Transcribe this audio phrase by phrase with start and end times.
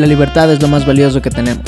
[0.00, 1.66] La libertad es lo más valioso que tenemos.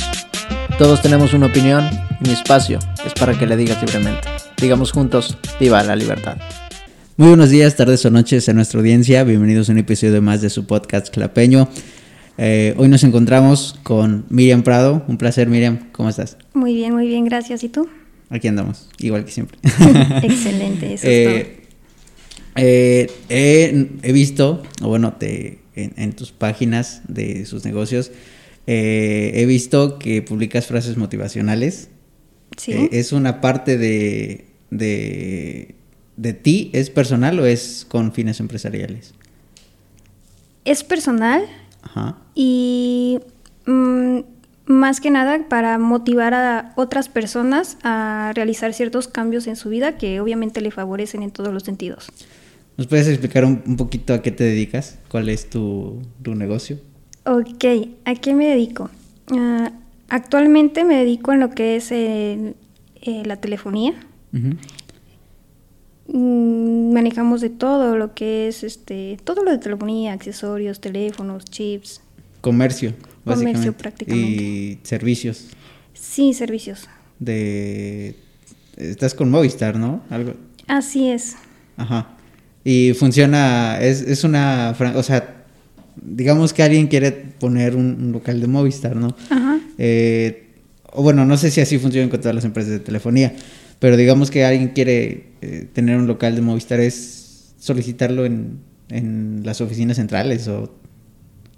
[0.79, 1.84] Todos tenemos una opinión
[2.19, 4.27] y mi espacio es para que le digas libremente.
[4.58, 6.38] Digamos juntos, viva la libertad.
[7.18, 9.22] Muy buenos días, tardes o noches a nuestra audiencia.
[9.24, 11.68] Bienvenidos a un episodio más de su podcast Clapeño.
[12.38, 15.04] Eh, hoy nos encontramos con Miriam Prado.
[15.08, 15.90] Un placer, Miriam.
[15.92, 16.39] ¿Cómo estás?
[16.55, 17.62] Muy bien, muy bien, gracias.
[17.64, 17.87] ¿Y tú?
[18.30, 19.59] Aquí andamos, igual que siempre.
[20.23, 21.46] Excelente, eso es
[22.57, 28.11] Eh, eh, he, he visto, o bueno, te, en, en tus páginas de sus negocios,
[28.66, 31.89] eh, he visto que publicas frases motivacionales.
[32.56, 32.72] Sí.
[32.72, 35.74] Eh, ¿Es una parte de, de,
[36.16, 36.70] de ti?
[36.72, 39.14] ¿Es personal o es con fines empresariales?
[40.64, 41.44] Es personal
[41.82, 42.18] Ajá.
[42.34, 43.18] y
[43.66, 44.20] mm,
[44.66, 49.98] más que nada para motivar a otras personas a realizar ciertos cambios en su vida
[49.98, 52.08] que obviamente le favorecen en todos los sentidos.
[52.76, 54.98] ¿Nos puedes explicar un, un poquito a qué te dedicas?
[55.08, 56.78] ¿Cuál es tu, tu negocio?
[57.26, 57.64] Ok,
[58.04, 58.90] ¿a qué me dedico?
[59.30, 59.72] Ah,
[60.08, 62.56] actualmente me dedico en lo que es el-
[63.02, 63.94] eh, la telefonía.
[66.08, 72.00] Mm, manejamos de todo lo que es este todo lo de telefonía, accesorios, teléfonos, chips.
[72.41, 72.91] Comercio,
[73.25, 73.72] Comercio, básicamente.
[73.72, 74.42] prácticamente.
[74.42, 75.47] Y servicios.
[75.94, 76.88] Sí, servicios.
[77.20, 78.16] de
[78.77, 80.02] estás con Movistar, ¿no?
[80.10, 80.34] Algo.
[80.66, 81.36] Así es.
[81.77, 82.11] Ajá.
[82.64, 85.44] Y funciona, es, es una, o sea,
[86.00, 89.16] digamos que alguien quiere poner un, un local de Movistar, ¿no?
[89.30, 89.58] Ajá.
[89.78, 90.50] Eh,
[90.92, 93.34] o bueno, no sé si así funciona con todas las empresas de telefonía,
[93.78, 98.58] pero digamos que alguien quiere eh, tener un local de Movistar, es solicitarlo en,
[98.91, 100.72] en las oficinas centrales o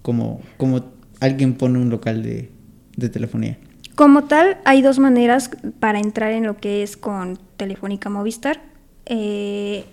[0.02, 2.50] como, como alguien pone un local de,
[2.96, 3.58] de telefonía.
[3.94, 8.61] Como tal, hay dos maneras para entrar en lo que es con Telefónica Movistar.
[9.06, 9.84] Eh,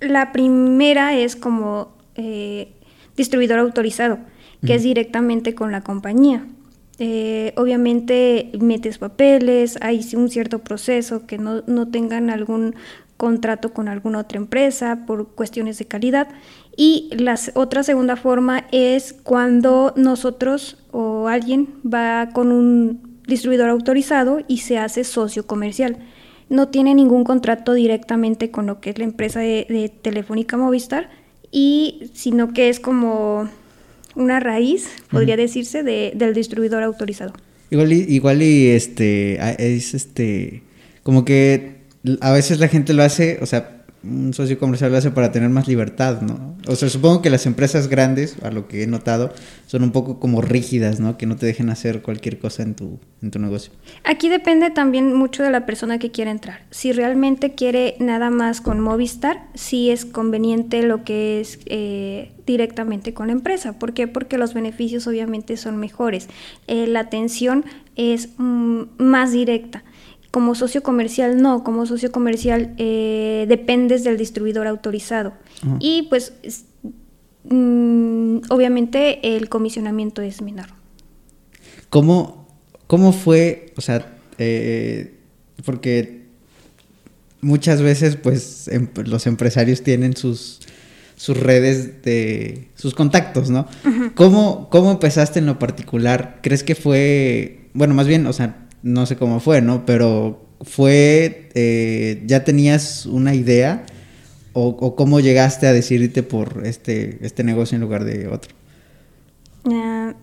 [0.00, 2.72] la primera es como eh,
[3.16, 4.18] distribuidor autorizado,
[4.64, 6.46] que es directamente con la compañía.
[7.00, 12.74] Eh, obviamente metes papeles, hay un cierto proceso que no, no tengan algún
[13.16, 16.28] contrato con alguna otra empresa por cuestiones de calidad.
[16.76, 24.40] Y la otra segunda forma es cuando nosotros o alguien va con un distribuidor autorizado
[24.48, 25.98] y se hace socio comercial.
[26.48, 31.10] No tiene ningún contrato directamente con lo que es la empresa de, de Telefónica Movistar,
[31.50, 33.48] y, sino que es como
[34.14, 37.32] una raíz, podría decirse, de- del distribuidor autorizado.
[37.70, 40.62] Igual y, igual y este es este
[41.02, 41.78] como que
[42.20, 45.48] a veces la gente lo hace, o sea, un socio comercial lo hace para tener
[45.48, 46.56] más libertad, ¿no?
[46.66, 49.32] O sea, supongo que las empresas grandes, a lo que he notado,
[49.66, 51.18] son un poco como rígidas, ¿no?
[51.18, 53.72] Que no te dejen hacer cualquier cosa en tu en tu negocio.
[54.04, 56.64] Aquí depende también mucho de la persona que quiera entrar.
[56.70, 63.14] Si realmente quiere nada más con Movistar, sí es conveniente lo que es eh, directamente
[63.14, 63.78] con la empresa.
[63.78, 64.06] ¿Por qué?
[64.06, 66.28] Porque los beneficios obviamente son mejores.
[66.66, 67.64] Eh, la atención
[67.96, 69.82] es mm, más directa.
[70.30, 75.32] Como socio comercial no, como socio comercial eh, dependes del distribuidor autorizado.
[75.80, 76.64] Y pues es-
[77.44, 80.66] mm, obviamente el comisionamiento es menor.
[81.90, 82.46] ¿Cómo,
[82.86, 85.14] cómo fue, o sea, eh,
[85.64, 86.26] porque
[87.40, 90.60] muchas veces pues em- los empresarios tienen sus,
[91.16, 93.66] sus redes de sus contactos, ¿no?
[94.14, 96.40] ¿Cómo, ¿Cómo empezaste en lo particular?
[96.42, 99.84] ¿Crees que fue, bueno, más bien, o sea, no sé cómo fue, ¿no?
[99.86, 103.84] Pero fue, eh, ¿ya tenías una idea?
[104.52, 108.54] O, o cómo llegaste a decidirte por este, este negocio en lugar de otro?
[109.70, 110.14] Ah,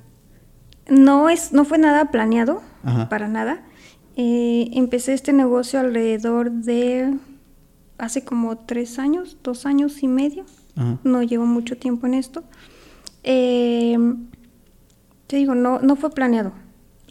[0.90, 3.10] no, es, no fue nada planeado, Ajá.
[3.10, 3.64] para nada.
[4.18, 7.14] Eh, empecé este negocio alrededor de
[7.98, 10.46] hace como tres años, dos años y medio.
[10.76, 11.00] Ajá.
[11.04, 12.44] No llevo mucho tiempo en esto.
[13.24, 13.98] Eh,
[15.28, 16.54] te digo, no, no fue planeado.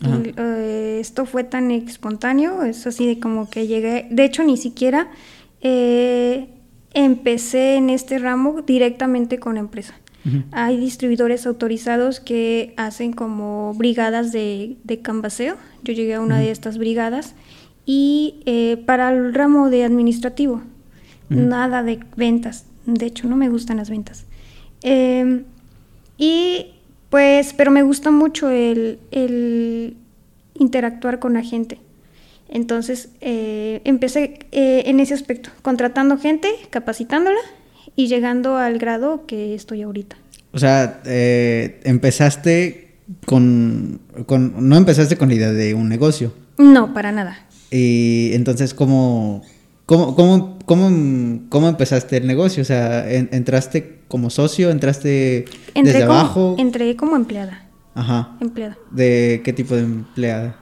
[0.03, 4.07] El- eh, esto fue tan espontáneo, es así de como que llegué.
[4.11, 5.09] De hecho, ni siquiera
[5.61, 6.49] eh,
[6.93, 9.95] empecé en este ramo directamente con la empresa.
[10.53, 15.57] Hay distribuidores autorizados que hacen como brigadas de, de canvaseo.
[15.83, 17.35] Yo llegué a una de estas brigadas.
[17.85, 20.63] Y eh, para el ramo de administrativo,
[21.29, 22.65] nada de ventas.
[22.87, 24.25] De hecho, no me gustan las ventas.
[24.83, 25.45] Eh,
[26.17, 26.69] y
[27.15, 29.97] pues, pero me gusta mucho el, el
[30.59, 31.79] interactuar con la gente.
[32.49, 37.39] Entonces, eh, empecé eh, en ese aspecto, contratando gente, capacitándola
[37.95, 40.17] y llegando al grado que estoy ahorita.
[40.51, 42.97] O sea, eh, empezaste
[43.27, 44.69] con, con...
[44.69, 46.35] No empezaste con la idea de un negocio.
[46.59, 47.47] No, para nada.
[47.71, 49.43] Y entonces, ¿cómo,
[49.87, 52.63] cómo, cómo, cómo, cómo empezaste el negocio?
[52.63, 54.71] O sea, en- ¿entraste como socio?
[54.71, 55.45] ¿Entraste
[55.75, 56.55] Entré desde como, abajo?
[56.57, 57.65] entré como empleada.
[57.97, 58.37] Ajá.
[58.41, 58.79] empleada.
[58.93, 60.55] ¿De qué tipo de empleada?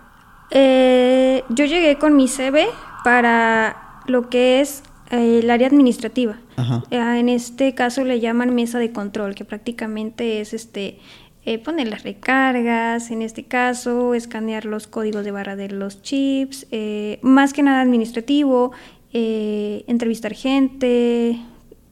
[0.50, 2.64] Eh, yo llegué con mi CV
[3.04, 6.38] para lo que es eh, el área administrativa.
[6.56, 6.82] Ajá.
[6.90, 10.98] Eh, en este caso le llaman mesa de control, que prácticamente es este
[11.44, 16.66] eh, poner las recargas, en este caso, escanear los códigos de barra de los chips,
[16.70, 18.72] eh, más que nada administrativo,
[19.12, 21.38] entrevistar gente,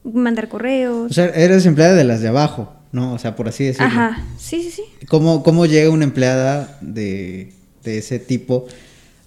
[0.03, 1.11] mandar correos.
[1.11, 3.13] O sea, eres empleada de las de abajo, ¿no?
[3.13, 3.87] O sea, por así decirlo.
[3.87, 4.83] Ajá, sí, sí, sí.
[5.07, 7.53] ¿Cómo, cómo llega una empleada de,
[7.83, 8.67] de ese tipo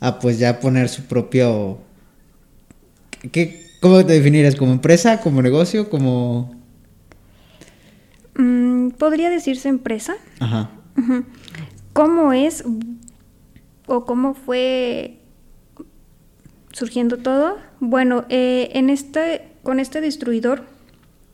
[0.01, 1.79] a pues ya poner su propio...
[3.33, 4.57] ¿Qué, ¿Cómo te definirías?
[4.57, 5.21] ¿Como empresa?
[5.21, 5.89] ¿Como negocio?
[5.89, 6.55] ¿Como...?
[8.37, 10.15] Mm, Podría decirse empresa.
[10.41, 10.71] Ajá.
[11.93, 12.65] ¿Cómo es
[13.87, 15.19] o cómo fue
[16.73, 17.57] surgiendo todo?
[17.81, 20.63] Bueno, eh, en este, con este distribuidor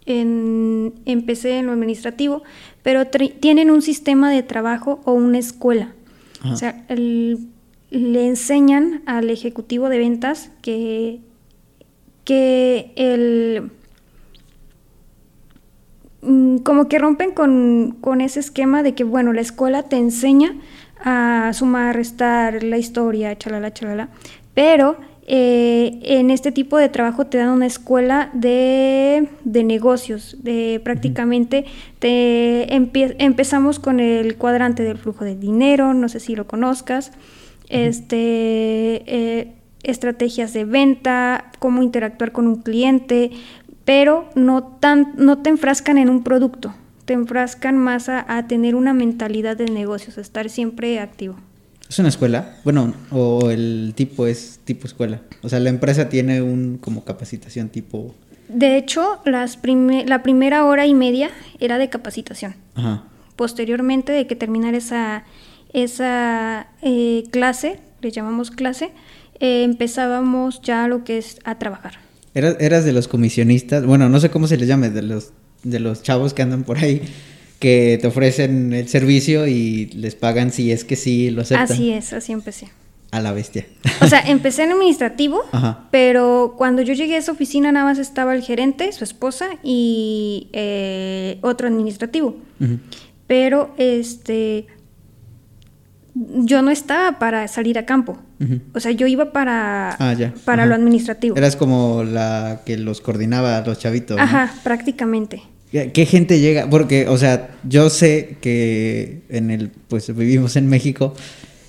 [0.07, 2.43] en- empecé en lo administrativo,
[2.83, 5.93] pero tienen un sistema de trabajo o una escuela.
[6.41, 6.55] Ajá.
[6.55, 7.49] O sea, el-
[7.91, 11.21] le enseñan al ejecutivo de ventas que,
[12.25, 13.71] que el
[16.23, 20.55] mm, como que rompen con, con ese esquema de que, bueno, la escuela te enseña
[21.03, 24.09] a sumar, restar, la historia, chalala, chalala,
[24.55, 24.97] pero
[25.33, 31.67] eh, en este tipo de trabajo te dan una escuela de, de negocios, de prácticamente
[32.01, 37.13] te empezamos con el cuadrante del flujo de dinero, no sé si lo conozcas,
[37.69, 38.17] este,
[39.07, 39.53] eh,
[39.85, 43.31] estrategias de venta, cómo interactuar con un cliente,
[43.85, 46.75] pero no, tan, no te enfrascan en un producto,
[47.05, 51.37] te enfrascan más a, a tener una mentalidad de negocios, a estar siempre activo.
[51.91, 52.55] ¿Es una escuela?
[52.65, 55.21] Bueno, o el tipo es tipo escuela.
[55.43, 58.15] O sea, la empresa tiene un como capacitación tipo...
[58.49, 62.55] De hecho, las prime- la primera hora y media era de capacitación.
[62.77, 63.03] Ajá.
[63.35, 65.25] Posteriormente de que terminara esa,
[65.73, 68.93] esa eh, clase, le llamamos clase,
[69.41, 71.95] eh, empezábamos ya lo que es a trabajar.
[72.35, 75.33] Eras, eras de los comisionistas, bueno, no sé cómo se les llame, de los,
[75.65, 77.03] de los chavos que andan por ahí,
[77.61, 81.71] que te ofrecen el servicio y les pagan si es que sí lo aceptan.
[81.71, 82.69] Así es, así empecé.
[83.13, 83.67] A la bestia.
[84.03, 85.87] O sea, empecé en administrativo, Ajá.
[85.93, 90.49] pero cuando yo llegué a esa oficina nada más estaba el gerente, su esposa y
[90.53, 92.37] eh, otro administrativo.
[93.27, 94.67] Pero este
[96.15, 98.19] yo no estaba para salir a campo.
[98.75, 100.33] O sea, yo iba para, Ah, ya.
[100.47, 100.69] para Ajá.
[100.71, 101.37] lo administrativo.
[101.37, 104.17] Eras como la que los coordinaba a los chavitos.
[104.17, 104.23] ¿no?
[104.23, 105.43] Ajá, prácticamente.
[105.73, 106.69] ¿Qué gente llega?
[106.69, 111.15] Porque, o sea, yo sé que en el, pues vivimos en México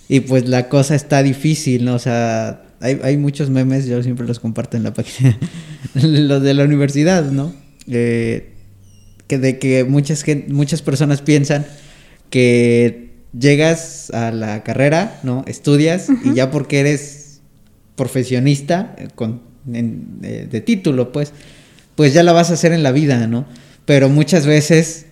[0.10, 1.96] y pues la cosa está difícil, ¿no?
[1.96, 5.38] O sea, hay, hay muchos memes, yo siempre los comparto en la página,
[5.94, 7.54] los de la universidad, ¿no?
[7.88, 8.54] Eh,
[9.28, 11.66] que de que muchas, muchas personas piensan
[12.32, 15.44] que llegas a la carrera, ¿no?
[15.48, 17.42] Estudias y ya porque eres
[17.96, 21.34] profesionista eh, con, en- eh, de título, pues,
[21.96, 23.46] pues ya la vas a hacer en la vida, ¿no?
[23.86, 25.08] Pero muchas veces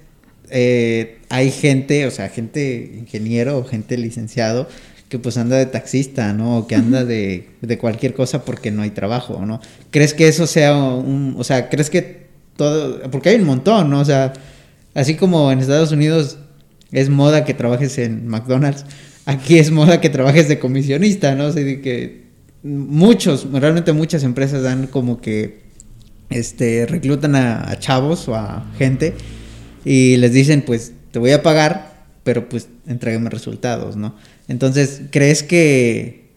[0.50, 4.68] eh, hay gente, o sea, gente ingeniero o gente licenciado
[5.10, 6.60] que pues anda de taxista, ¿no?
[6.60, 9.60] O que anda de, de cualquier cosa porque no hay trabajo, ¿no?
[9.89, 14.01] ¿Crees que eso sea un, o sea, crees que todo, porque hay un montón, ¿no?
[14.01, 14.33] O sea,
[14.94, 16.38] así como en Estados Unidos
[16.92, 18.86] es moda que trabajes en McDonald's,
[19.25, 21.47] aquí es moda que trabajes de comisionista, ¿no?
[21.47, 22.26] O sea, de que
[22.61, 25.69] muchos, realmente muchas empresas dan como que
[26.30, 29.14] este, reclutan a, chavos o a gente
[29.86, 34.16] y les dicen, pues te voy a pagar, pero pues entrégame resultados, ¿no?
[34.48, 36.28] Entonces, ¿crees que...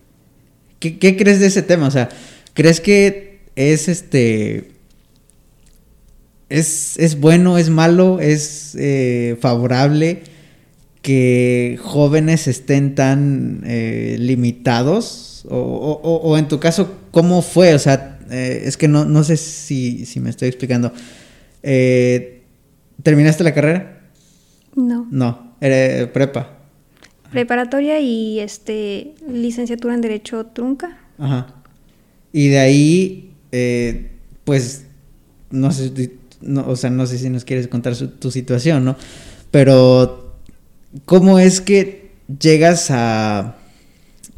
[0.81, 1.87] ¿Qué, crees de ese tema?
[1.87, 2.09] O sea,
[2.55, 4.71] ¿crees que es este...
[6.49, 10.23] ¿Es, es bueno, es malo, es eh, favorable
[11.01, 15.47] que jóvenes estén tan eh, limitados?
[15.49, 15.57] O-
[16.03, 17.75] o- o en tu caso, ¿cómo fue?
[17.75, 20.93] O sea, eh, es que no, no sé si, si me estoy explicando.
[21.62, 22.43] Eh,
[23.02, 24.00] ¿Terminaste la carrera?
[24.75, 25.07] No.
[25.11, 26.59] No, era prepa.
[27.31, 30.99] Preparatoria y este licenciatura en Derecho Trunca.
[31.19, 31.55] Ajá.
[32.33, 34.11] Y de ahí, eh,
[34.45, 34.85] pues,
[35.50, 36.12] no sé, si-
[36.43, 38.97] no, o sea, no sé si nos quieres contar su- tu situación, ¿no?
[39.50, 40.35] Pero,
[41.05, 42.11] ¿cómo es que
[42.41, 43.57] llegas a,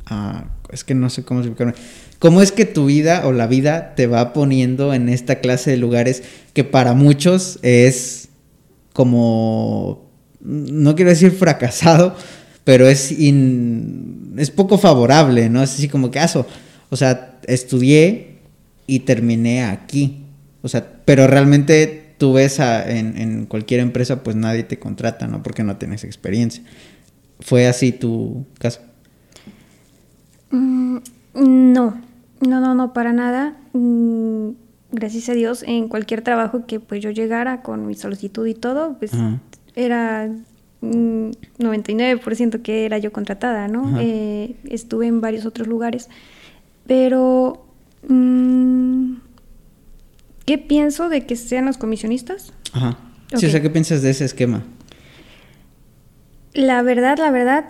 [0.07, 1.75] a- es que no sé cómo explicarme.
[2.25, 5.77] ¿Cómo es que tu vida o la vida te va poniendo en esta clase de
[5.77, 6.23] lugares
[6.55, 8.31] que para muchos es
[8.95, 10.09] como,
[10.41, 12.17] no quiero decir fracasado,
[12.65, 15.63] pero es, in- es poco favorable, ¿no?
[15.63, 16.47] Es así como que, aso,
[16.89, 18.39] o sea, estudié
[18.87, 20.23] y terminé aquí.
[20.63, 25.43] O sea, pero realmente tú ves en, en cualquier empresa, pues nadie te contrata, ¿no?
[25.43, 26.63] Porque no tienes experiencia.
[27.41, 28.81] ¿Fue así tu caso?
[30.51, 30.99] Mm,
[31.35, 32.01] no,
[32.41, 33.57] no, no, no, para nada.
[33.73, 34.51] Mm,
[34.93, 38.97] gracias a Dios, en cualquier trabajo que pues yo llegara con mi solicitud y todo,
[38.99, 39.13] pues
[39.75, 40.31] era
[40.83, 44.01] 99% que era yo contratada, ¿no?
[44.01, 46.09] Eh, estuve en varios otros lugares,
[46.87, 47.67] pero
[48.09, 49.15] mm,
[50.45, 52.53] ¿qué pienso de que sean los comisionistas?
[52.73, 52.99] Ajá.
[53.35, 54.63] Sí, o sea, ¿qué piensas de ese esquema?
[56.53, 57.65] La verdad, la verdad,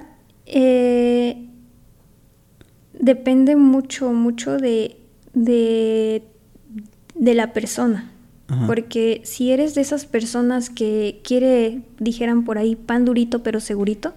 [0.46, 1.48] eh,
[3.04, 4.96] depende mucho, mucho de,
[5.34, 6.22] de,
[7.14, 8.10] la persona.
[8.66, 14.14] Porque si eres de esas personas que quiere, dijeran por ahí, pan durito pero segurito,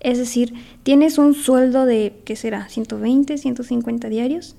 [0.00, 2.68] es decir, tienes un sueldo de, ¿qué será?
[2.68, 4.56] 120, 150 diarios,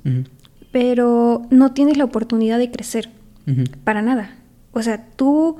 [0.71, 3.09] pero no tienes la oportunidad de crecer,
[3.83, 4.35] para nada.
[4.73, 5.57] O sea, tú,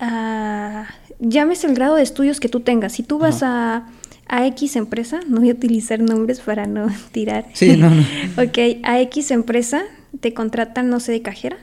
[0.00, 0.82] uh,
[1.20, 3.86] llames el grado de estudios que tú tengas, si tú vas a
[4.32, 7.44] a X empresa, no voy a utilizar nombres para no tirar.
[7.52, 8.02] Sí, no, no.
[8.42, 9.82] ok, a X empresa
[10.20, 11.58] te contratan, no sé, de cajera.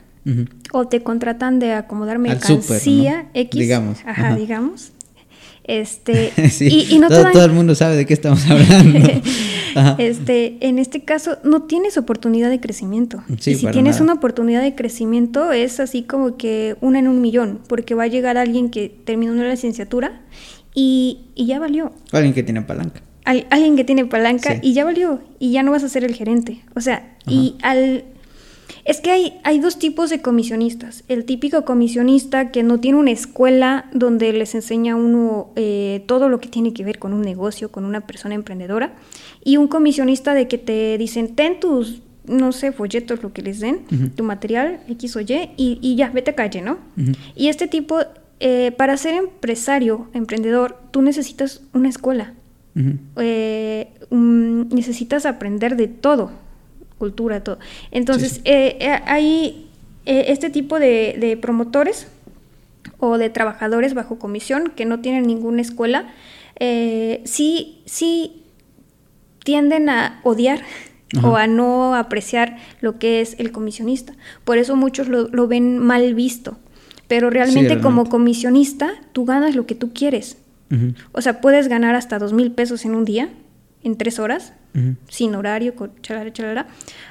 [0.74, 3.60] O te contratan de acomodar mercancía X.
[3.60, 3.98] Digamos.
[4.06, 4.92] Ajá, digamos.
[5.64, 9.00] Este, y, no todo, todo, el mundo sabe de qué estamos hablando.
[9.98, 13.24] Este, en este caso, no tienes oportunidad de crecimiento.
[13.30, 17.60] y si tienes una oportunidad de crecimiento, es así como que una en un millón,
[17.68, 20.22] porque va a llegar alguien que terminó una licenciatura
[20.74, 21.94] y, ya valió.
[22.12, 23.02] Alguien que tiene palanca.
[23.26, 25.20] alguien que tiene palanca y ya valió.
[25.40, 26.64] Y ya no vas a ser el gerente.
[26.76, 28.06] O sea, y al...
[28.86, 31.04] Es que hay, hay dos tipos de comisionistas.
[31.08, 36.30] El típico comisionista que no tiene una escuela donde les enseña a uno eh, todo
[36.30, 38.94] lo que tiene que ver con un negocio, con una persona emprendedora.
[39.44, 43.60] Y un comisionista de que te dicen, ten tus, no sé, folletos, lo que les
[43.60, 43.82] den,
[44.16, 46.78] tu material, X o Y, y, ya, vete a calle, ¿no?
[47.36, 48.00] Y este tipo
[48.40, 52.34] eh, para ser empresario, emprendedor, tú necesitas una escuela.
[53.18, 56.32] Eh, necesitas aprender de todo,
[56.98, 57.60] cultura, todo.
[57.92, 59.70] Entonces, eh, hay
[60.06, 62.08] este tipo de, promotores
[63.00, 66.14] o de trabajadores bajo comisión que no tienen ninguna escuela,
[67.26, 68.44] sí, sí
[69.44, 70.62] tienden a odiar
[71.22, 74.14] o a no apreciar lo que es el comisionista.
[74.46, 76.58] Por eso muchos lo ven mal visto.
[77.10, 80.38] Pero realmente, como comisionista, tú ganas lo que tú quieres.
[81.12, 83.30] O sea, puedes ganar hasta dos mil pesos en un día,
[83.84, 84.54] en tres horas,
[85.10, 85.74] sin horario,
[86.04, 86.68] chalala, chalala.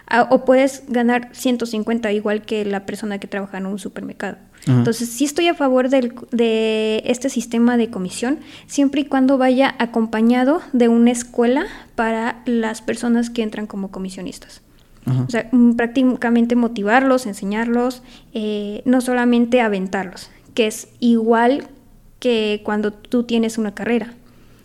[0.07, 4.39] Ah, o puedes ganar 150 igual que la persona que trabaja en un supermercado.
[4.67, 9.75] Entonces, sí estoy a favor del, de este sistema de comisión, siempre y cuando vaya
[9.79, 14.63] acompañado de una escuela para las personas que entran como comisionistas.
[15.27, 21.69] O sea, mm, prácticamente motivarlos, enseñarlos, eh, no solamente aventarlos, que es igual
[22.19, 24.15] que cuando tú tienes una carrera.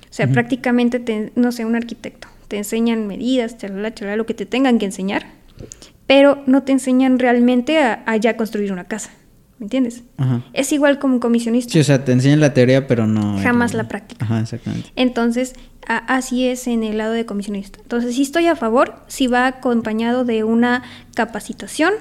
[0.09, 4.45] O sea, prácticamente, no sé, un arquitecto, te enseñan medidas, chalala, chalala, lo que te
[4.45, 5.25] tengan que enseñar,
[6.05, 9.09] pero no te enseñan realmente a, ya construir una casa.
[9.57, 10.03] ¿Me entiendes?
[10.51, 11.71] Es igual como un comisionista.
[11.71, 13.39] Sí, o sea, te enseñan la teoría, pero no...
[13.41, 14.25] Jamás la práctica.
[14.25, 14.91] Ajá, exactamente.
[14.95, 15.53] Entonces,
[15.87, 17.79] así es en el lado de comisionista.
[17.81, 20.83] Entonces, sí estoy a favor si va acompañado de una
[21.15, 21.93] capacitación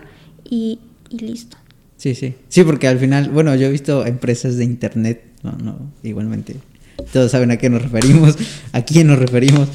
[0.48, 1.56] y, listo.
[1.96, 2.34] Sí, sí.
[2.48, 6.56] Sí, porque al final, bueno, yo he visto empresas de internet, no, no, igualmente.
[7.12, 8.36] Todos saben a qué nos referimos,
[8.72, 9.68] a quién nos referimos,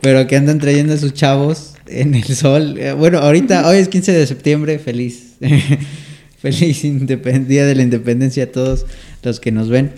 [0.00, 2.76] pero que andan trayendo a sus chavos en el sol.
[2.78, 5.36] Eh, bueno, ahorita, hoy es 15 de septiembre, feliz.
[6.38, 8.86] feliz Día de la Independencia a todos
[9.22, 9.92] los que nos ven.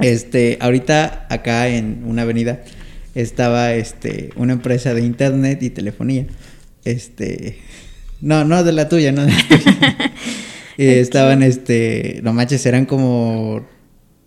[0.00, 2.62] Este, ahorita acá en una avenida
[3.14, 6.26] estaba este una empresa de internet y telefonía.
[6.84, 7.58] Este,
[8.20, 10.12] no, no de la tuya, no de la tuya.
[10.76, 13.66] y estaban este, no manches, eran como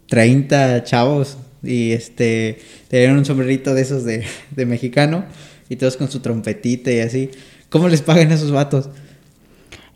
[0.07, 2.59] 30 chavos y este
[2.89, 5.25] tenían un sombrerito de esos de, de mexicano
[5.69, 7.29] y todos con su trompetita y así.
[7.69, 8.89] ¿Cómo les pagan a esos vatos?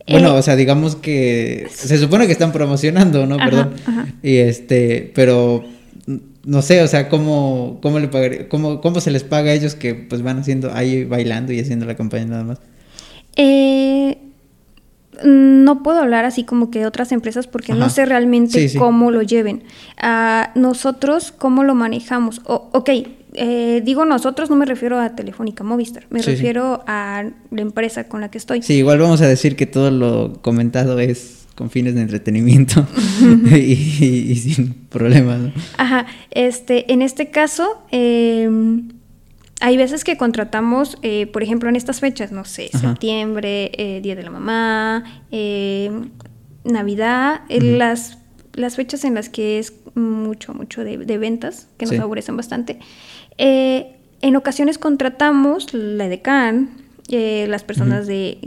[0.08, 3.38] Bueno, eh, o sea, digamos que se supone que están promocionando, ¿no?
[3.38, 3.74] Perdón.
[4.24, 5.66] Y este, pero
[6.48, 9.76] no sé, o sea, cómo, cómo le pagaría, cómo, cómo se les paga a ellos
[9.76, 12.60] que pues van haciendo ahí bailando y haciendo la campaña nada más.
[13.36, 14.18] Eh,
[15.26, 19.24] no puedo hablar así como que de otras empresas porque no sé realmente cómo lo
[19.24, 19.64] lleven.
[19.98, 22.40] A nosotros, ¿cómo lo manejamos?
[22.46, 22.92] O, ok,
[23.34, 28.22] eh, digo nosotros, no me refiero a Telefónica Movistar, me refiero a la empresa con
[28.22, 28.62] la que estoy.
[28.62, 32.88] Sí, igual vamos a decir que todo lo comentado es con fines de entretenimiento
[33.56, 35.52] y, sin problemas.
[35.78, 38.90] Ajá, este, en este caso, em,
[39.60, 44.16] hay veces que contratamos, eh, por ejemplo, en estas fechas, no sé, septiembre, eh, Día
[44.16, 46.12] de la Mamá, em,
[46.64, 48.20] Navidad, las,
[48.54, 52.78] las fechas en las que es mucho, mucho de, ventas, que nos favorecen bastante.
[53.38, 56.70] Eh, en ocasiones contratamos la edecán,
[57.10, 58.40] eh, las personas de,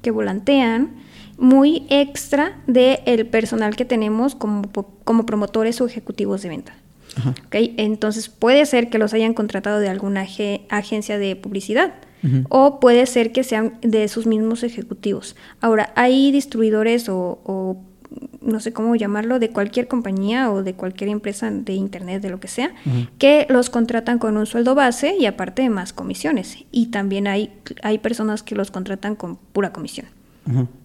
[0.00, 1.01] que volantean,
[1.42, 4.62] muy extra del el personal que tenemos como,
[5.04, 6.74] como promotores o ejecutivos de venta.
[7.46, 7.74] ¿Okay?
[7.76, 10.24] Entonces puede ser que los hayan contratado de alguna
[10.70, 11.92] agencia de publicidad
[12.48, 15.34] o puede ser que sean de sus mismos ejecutivos.
[15.60, 17.76] Ahora, hay distribuidores o,
[18.40, 22.38] no sé cómo llamarlo, de cualquier compañía o de cualquier empresa de internet, de lo
[22.38, 22.72] que sea,
[23.18, 26.58] que los contratan con un sueldo base y aparte de más comisiones.
[26.70, 30.06] Y también hay, hay personas que los contratan con pura comisión.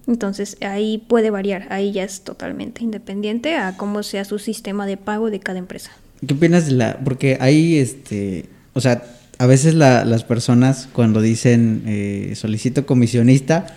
[0.08, 4.98] Entonces ahí puede variar, ahí ya es totalmente independiente a cómo sea su sistema de
[4.98, 5.92] pago de cada empresa.
[6.26, 7.00] ¿Qué opinas de la...?
[7.04, 8.46] Porque ahí, este...
[8.74, 9.04] O sea,
[9.40, 13.68] a veces las personas cuando dicen eh, solicito comisionista,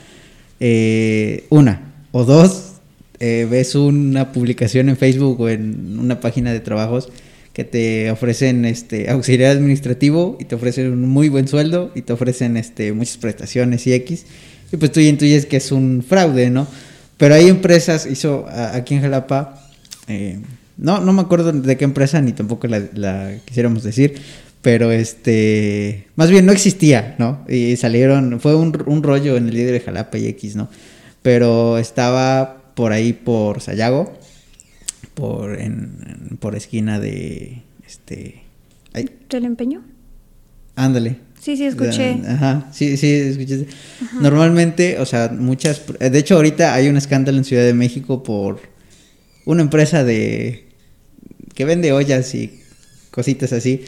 [0.59, 2.75] eh, una o dos,
[3.19, 7.11] eh, ves una publicación en Facebook o en una página de trabajos
[7.53, 12.13] que te ofrecen este auxiliar administrativo y te ofrecen un muy buen sueldo y te
[12.13, 14.25] ofrecen este muchas prestaciones y X
[14.73, 16.67] y pues tú ya intuyes que es un fraude, ¿no?
[17.17, 19.61] Pero hay empresas, hizo aquí en Jalapa,
[20.77, 24.21] no, no me acuerdo de qué empresa ni tampoco la quisiéramos decir,
[24.63, 27.45] pero este, más bien no existía, ¿no?
[27.49, 30.69] Y salieron, fue un, un rollo en el líder de Jalapa y X, ¿no?
[31.23, 34.13] Pero estaba por ahí por Sayago,
[35.15, 38.43] por, en, por esquina de, este...
[39.29, 39.83] ¿Te el empeño?
[40.77, 41.19] Ándale.
[41.41, 42.21] Sí, sí, escuché.
[42.27, 43.67] Ajá, sí, sí, escuché.
[44.21, 45.83] Normalmente, o sea, muchas...
[45.99, 48.61] De hecho, ahorita hay un escándalo en Ciudad de México por
[49.47, 50.69] una empresa de...
[51.55, 52.61] que vende ollas y
[53.11, 53.85] cositas así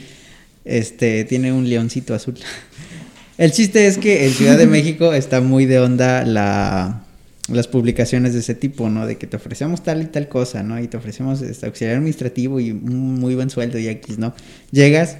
[0.64, 2.34] este, tiene un leoncito azul.
[3.38, 7.04] El chiste es que en Ciudad de México está muy de onda la,
[7.48, 9.06] las publicaciones de ese tipo, ¿no?
[9.06, 10.80] De que te ofrecemos tal y tal cosa, ¿no?
[10.80, 14.34] Y te ofrecemos este, auxiliar administrativo y un muy buen sueldo y X, ¿no?
[14.70, 15.16] Llegas,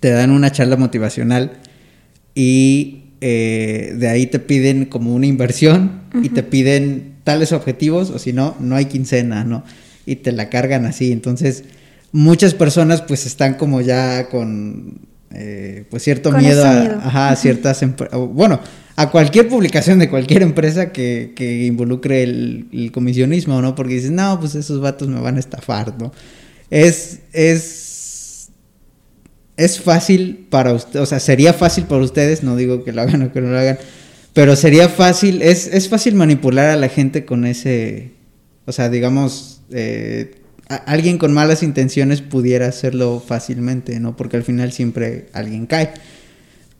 [0.00, 1.52] te dan una charla motivacional
[2.34, 8.18] y eh, de ahí te piden como una inversión y te piden tales objetivos o
[8.18, 9.64] si no, no hay quincena, ¿no?
[10.04, 11.12] Y te la cargan así.
[11.12, 11.64] Entonces,
[12.12, 17.84] muchas personas pues están como ya con eh, pues cierto miedo a, ciertas
[18.32, 18.60] bueno
[18.94, 24.40] a cualquier publicación de cualquier empresa que, que involucre el, comisionismo no porque dices no
[24.40, 26.12] pues esos vatos me van a estafar no
[26.70, 27.85] es es
[29.56, 33.22] es fácil para usted o sea sería fácil para ustedes no digo que lo hagan
[33.22, 33.78] o que no lo hagan
[34.32, 38.12] pero sería fácil es, es fácil manipular a la gente con ese
[38.66, 44.16] o sea digamos eh, alguien con malas intenciones pudiera hacerlo fácilmente, ¿no?
[44.16, 45.94] Porque al final siempre alguien cae.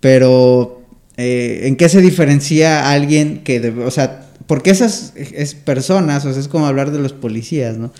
[0.00, 0.82] Pero,
[1.16, 6.32] eh, ¿en qué se diferencia alguien que, debe, o sea, porque esas es personas, o
[6.32, 7.92] sea, es como hablar de los policías, ¿no?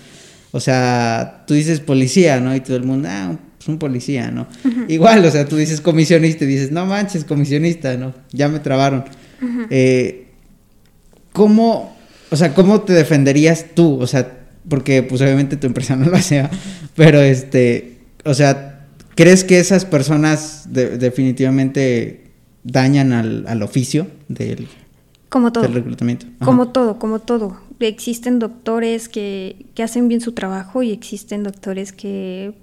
[0.51, 2.55] O sea, tú dices policía, ¿no?
[2.55, 4.47] Y todo el mundo, ah, es un policía, ¿no?
[4.87, 8.13] Igual, o sea, tú dices comisionista y dices, no manches, comisionista, ¿no?
[8.31, 9.05] Ya me trabaron.
[9.69, 10.27] Eh,
[11.33, 11.95] ¿Cómo,
[12.29, 13.99] o sea, cómo te defenderías tú?
[13.99, 16.47] O sea, porque pues obviamente tu empresa no lo hace,
[16.95, 22.31] pero este, o sea, ¿crees que esas personas definitivamente
[22.63, 24.67] dañan al, oficio del,
[25.29, 25.67] como todo.
[25.67, 26.25] reclutamiento?
[26.43, 27.59] Como todo, como todo.
[27.79, 32.53] Existen doctores que, que hacen bien su trabajo y existen doctores que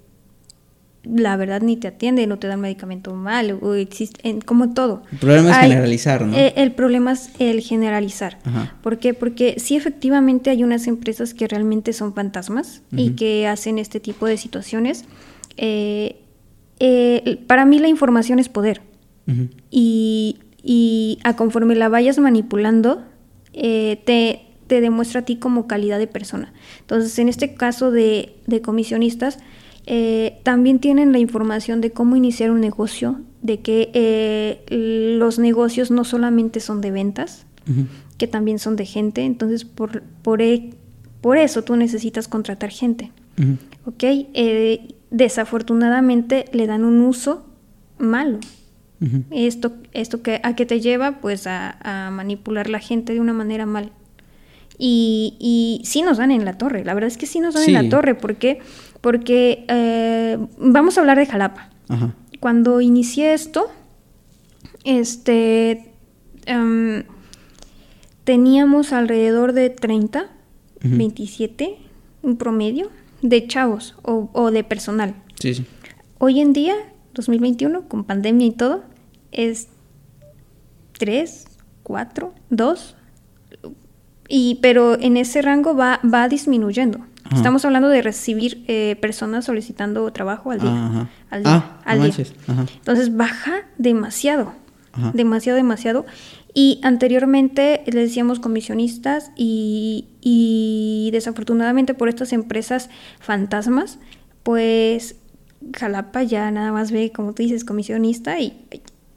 [1.04, 5.02] la verdad ni te atienden, no te dan medicamento mal, o existe, como todo.
[5.12, 6.36] El problema es generalizar, ¿no?
[6.36, 8.38] Eh, el, problema es el generalizar.
[8.82, 9.14] ¿Por qué?
[9.14, 14.26] Porque sí efectivamente hay unas empresas que realmente son fantasmas y que hacen este tipo
[14.26, 15.04] de situaciones.
[15.56, 16.16] Eh,
[16.80, 18.82] eh, para mí la información es poder.
[19.70, 23.04] y, y, a conforme la vayas manipulando,
[23.52, 26.52] te, te demuestra a ti como calidad de persona.
[26.80, 29.38] Entonces, en este caso de, de comisionistas,
[29.86, 35.90] eh, también tienen la información de cómo iniciar un negocio, de que eh, los negocios
[35.90, 37.46] no solamente son de ventas,
[38.18, 40.74] que también son de gente, entonces por, por, e,
[41.20, 43.10] por eso tú necesitas contratar gente.
[44.02, 47.46] Eh, desafortunadamente le dan un uso
[47.98, 48.38] malo.
[49.30, 53.66] Esto, esto que, a qué te lleva pues a, manipular la gente de una manera
[53.66, 53.92] mal.
[54.78, 57.64] Y, y sí nos dan en la torre, la verdad es que sí nos dan
[57.64, 58.60] en la torre, porque
[59.04, 61.68] porque eh, vamos a hablar de Jalapa.
[62.40, 63.66] Cuando inicié esto,
[64.82, 65.92] este,
[66.46, 67.02] em,
[68.24, 70.30] teníamos alrededor de 30,
[70.80, 71.76] 27,
[72.22, 72.90] un promedio
[73.20, 75.14] de chavos o, de personal.
[75.38, 75.66] Sí,
[76.16, 76.74] Hoy en día,
[77.12, 78.84] 2021, con pandemia y todo,
[79.32, 79.68] es
[80.92, 81.44] 3,
[81.82, 82.96] 4, 2,
[84.30, 87.00] y, pero en ese rango va, va disminuyendo.
[87.24, 87.36] Ajá.
[87.36, 90.86] Estamos hablando de recibir eh, personas solicitando trabajo al día.
[90.86, 91.08] Ajá.
[91.30, 91.52] Al día.
[91.54, 92.26] Ah, al no día.
[92.46, 92.66] Ajá.
[92.74, 94.52] Entonces baja demasiado.
[95.12, 96.06] Demasiado, demasiado.
[96.54, 103.98] Y anteriormente le decíamos comisionistas y, y desafortunadamente por estas empresas fantasmas,
[104.44, 105.16] pues
[105.76, 108.68] Jalapa ya nada más ve, como tú dices, comisionista y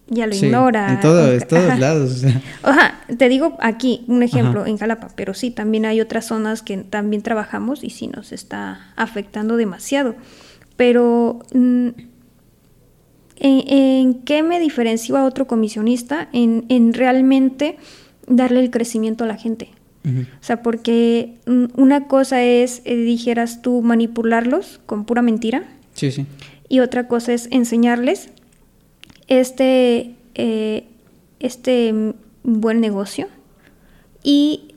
[0.10, 0.94] ya lo Sí, ignora.
[0.94, 1.48] En, todo, en Ajá.
[1.48, 2.12] todos lados.
[2.12, 2.42] o sea.
[2.64, 4.70] Ajá, te digo aquí un ejemplo Ajá.
[4.70, 8.80] en Jalapa, pero sí, también hay otras zonas que también trabajamos y sí nos está
[8.96, 10.16] afectando demasiado.
[10.78, 11.88] Pero, mm,
[13.40, 16.30] ¿en, en qué me diferencio a otro comisionista?
[16.34, 17.78] En, en realmente
[18.28, 19.70] darle el crecimiento a la gente.
[20.06, 25.64] O sea, porque mm, una cosa es, eh, dijeras tú, manipularlos con pura mentira
[25.96, 26.26] Sí, sí.
[26.70, 28.30] y otra cosa es enseñarles
[29.28, 30.86] este, eh,
[31.40, 31.94] este
[32.44, 33.28] buen negocio
[34.24, 34.76] y,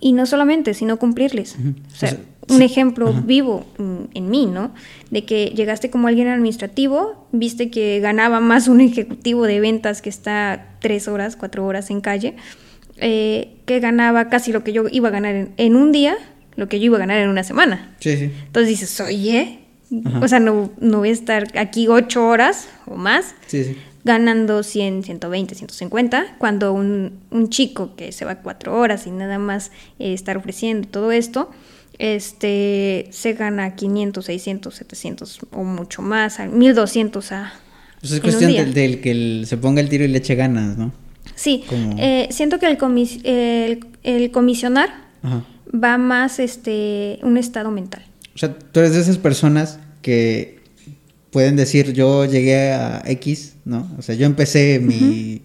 [0.00, 1.56] y no solamente, sino cumplirles.
[1.56, 2.64] O sea, O sea, un sí.
[2.64, 3.22] ejemplo Ajá.
[3.24, 4.72] vivo en mí, ¿no?
[5.10, 10.08] De que llegaste como alguien administrativo, viste que ganaba más un ejecutivo de ventas que
[10.10, 12.36] está tres horas, cuatro horas en calle,
[12.98, 16.16] eh, que ganaba casi lo que yo iba a ganar en, en un día,
[16.54, 17.94] lo que yo iba a ganar en una semana.
[17.98, 18.30] Sí, sí.
[18.46, 19.58] Entonces dices, oye,
[20.04, 20.20] Ajá.
[20.20, 23.76] o sea, no, no voy a estar aquí ocho horas o más Sí, sí.
[24.04, 29.38] ganando 100, 120, 150, cuando un, un chico que se va cuatro horas y nada
[29.38, 31.50] más eh, estar ofreciendo todo esto,
[31.98, 37.52] este, se gana 500, 600, 700 o mucho más, a 1200 a...
[38.00, 40.76] Pues es cuestión del, del que el- se ponga el tiro y le eche ganas,
[40.76, 40.92] ¿no?
[41.34, 41.64] Sí,
[41.98, 44.88] eh, siento que el, comis- el, el comisionar
[45.22, 45.44] Ajá.
[45.74, 48.02] va más este, un estado mental.
[48.36, 50.60] O sea, tú eres de esas personas que
[51.30, 53.90] pueden decir, yo llegué a X, ¿no?
[53.98, 55.42] O sea, yo empecé mi,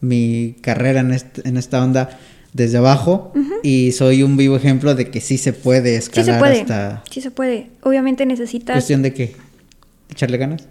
[0.00, 2.18] mi carrera en, este- en esta onda
[2.52, 3.32] desde abajo
[3.62, 7.04] y soy un vivo ejemplo de que sí se puede Sí escalar se puede, hasta...
[7.10, 7.68] sí se puede.
[7.82, 8.74] Obviamente necesitas...
[8.74, 9.36] ¿Cuestión de qué?
[10.10, 10.66] ¿Echarle ganas?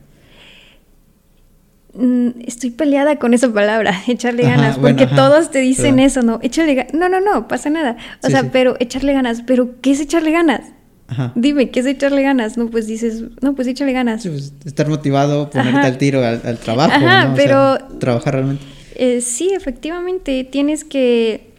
[1.93, 5.99] Mm, Estoy peleada con esa palabra, echarle Ajá, ganas, porque todos te dicen perdón.
[5.99, 6.39] eso, ¿no?
[6.41, 6.93] Échale ganas.
[6.93, 7.97] No, no, no, pasa nada.
[8.23, 8.49] O Sí, sea, sí.
[8.51, 10.61] pero echarle ganas, pero ¿qué es echarle ganas?
[11.07, 11.31] Ajá.
[11.35, 12.57] Dime, ¿qué es echarle ganas?
[12.57, 14.23] No, pues dices, no, pues échale ganas.
[14.23, 15.87] Sí, pues, estar motivado, ponerte Ajá.
[15.87, 17.33] al tiro al, al trabajo, Ajá, ¿no?
[17.33, 18.63] O sea, pero- trabajar realmente.
[18.95, 21.51] Eh, sí, efectivamente, tienes que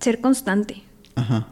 [0.00, 0.82] ser constante.
[1.16, 1.48] Ajá.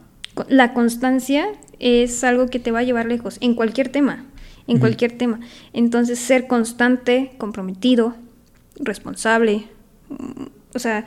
[0.48, 1.46] La constancia
[1.78, 4.24] es algo que te va a llevar lejos, en cualquier tema,
[4.66, 5.40] en cualquier tema.
[5.72, 8.14] Entonces, ser constante, comprometido,
[8.78, 9.64] responsable,
[10.10, 10.42] mm,
[10.74, 11.06] o sea,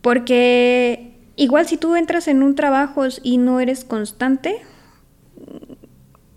[0.00, 1.09] porque
[1.40, 4.56] igual si tú entras en un trabajo y no eres constante,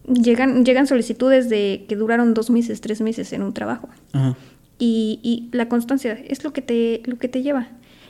[0.08, 3.90] llegan, llegan solicitudes de que duraron dos meses, tres meses en un trabajo.
[4.14, 4.36] Ajá.
[4.80, 7.68] Y, y la constancia es lo que te, lo que te lleva.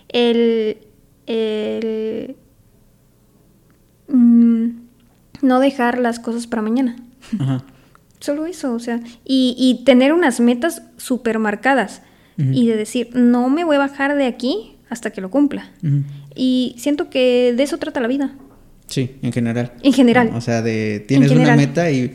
[0.10, 0.78] El,
[1.26, 2.36] el
[4.08, 4.70] mm,
[5.42, 6.96] no dejar las cosas para mañana.
[7.40, 7.64] Ajá.
[8.20, 12.04] Solo eso, o sea, y, y tener unas metas súper marcadas
[12.38, 15.72] y de decir, no me voy a bajar de aquí hasta que lo cumpla.
[16.36, 18.36] Y siento que de eso trata la vida.
[18.88, 19.74] Sí, en general.
[19.82, 20.32] En general.
[20.36, 22.10] O sea, de tienes una meta y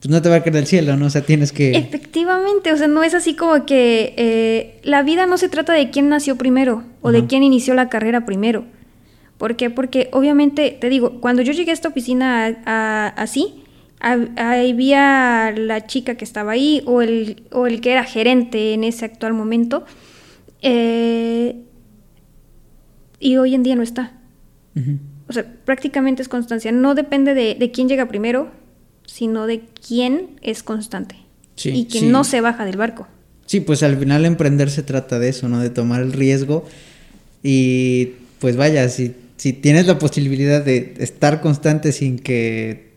[0.00, 1.06] pues no te va a caer del cielo, ¿no?
[1.06, 1.72] O sea, tienes que...
[1.76, 5.90] Efectivamente, o sea, no es así como que eh, la vida no se trata de
[5.90, 8.64] quién nació primero o de quién inició la carrera primero.
[9.38, 9.68] ¿Por qué?
[9.70, 13.62] Porque obviamente, te digo, cuando yo llegué a esta oficina a- a- así,
[14.00, 18.84] hab- había la chica que estaba ahí o el, o el que era gerente en
[18.84, 19.84] ese actual momento,
[20.62, 21.56] eh,
[23.18, 24.12] y hoy en día no está.
[25.28, 26.70] O sea, prácticamente es constancia.
[26.70, 28.50] No depende de, de quién llega primero,
[29.06, 31.16] sino de quién es constante.
[31.54, 32.06] Sí, y que sí.
[32.06, 33.08] no se baja del barco.
[33.46, 35.60] Sí, pues al final emprender se trata de eso, ¿no?
[35.60, 36.66] De tomar el riesgo
[37.42, 42.90] y pues vaya, si, si tienes la posibilidad de estar constante sin que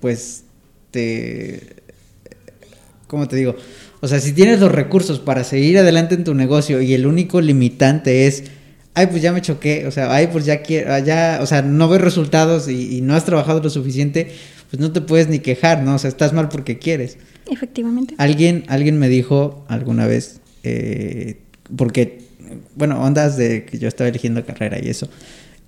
[0.00, 0.44] pues
[0.90, 1.76] te...
[3.06, 3.54] ¿Cómo te digo?
[4.00, 7.40] O sea, si tienes los recursos para seguir adelante en tu negocio y el único
[7.40, 8.44] limitante es,
[8.94, 11.88] ay, pues ya me choqué, o sea, ay, pues ya quiero, ya, o sea, no
[11.88, 14.30] ves resultados y, y no has trabajado lo suficiente,
[14.70, 15.96] pues no te puedes ni quejar, ¿no?
[15.96, 17.18] O sea, estás mal porque quieres.
[17.50, 18.14] Efectivamente.
[18.18, 21.38] Alguien, alguien me dijo alguna vez, eh,
[21.76, 22.20] porque,
[22.76, 25.08] bueno, ondas de que yo estaba eligiendo carrera y eso,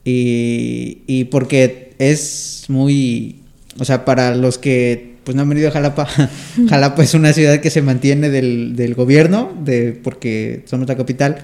[0.05, 3.41] y, y porque es muy,
[3.79, 6.07] o sea, para los que pues no han venido a Jalapa,
[6.69, 11.39] Jalapa es una ciudad que se mantiene del, del gobierno, de, porque somos la capital,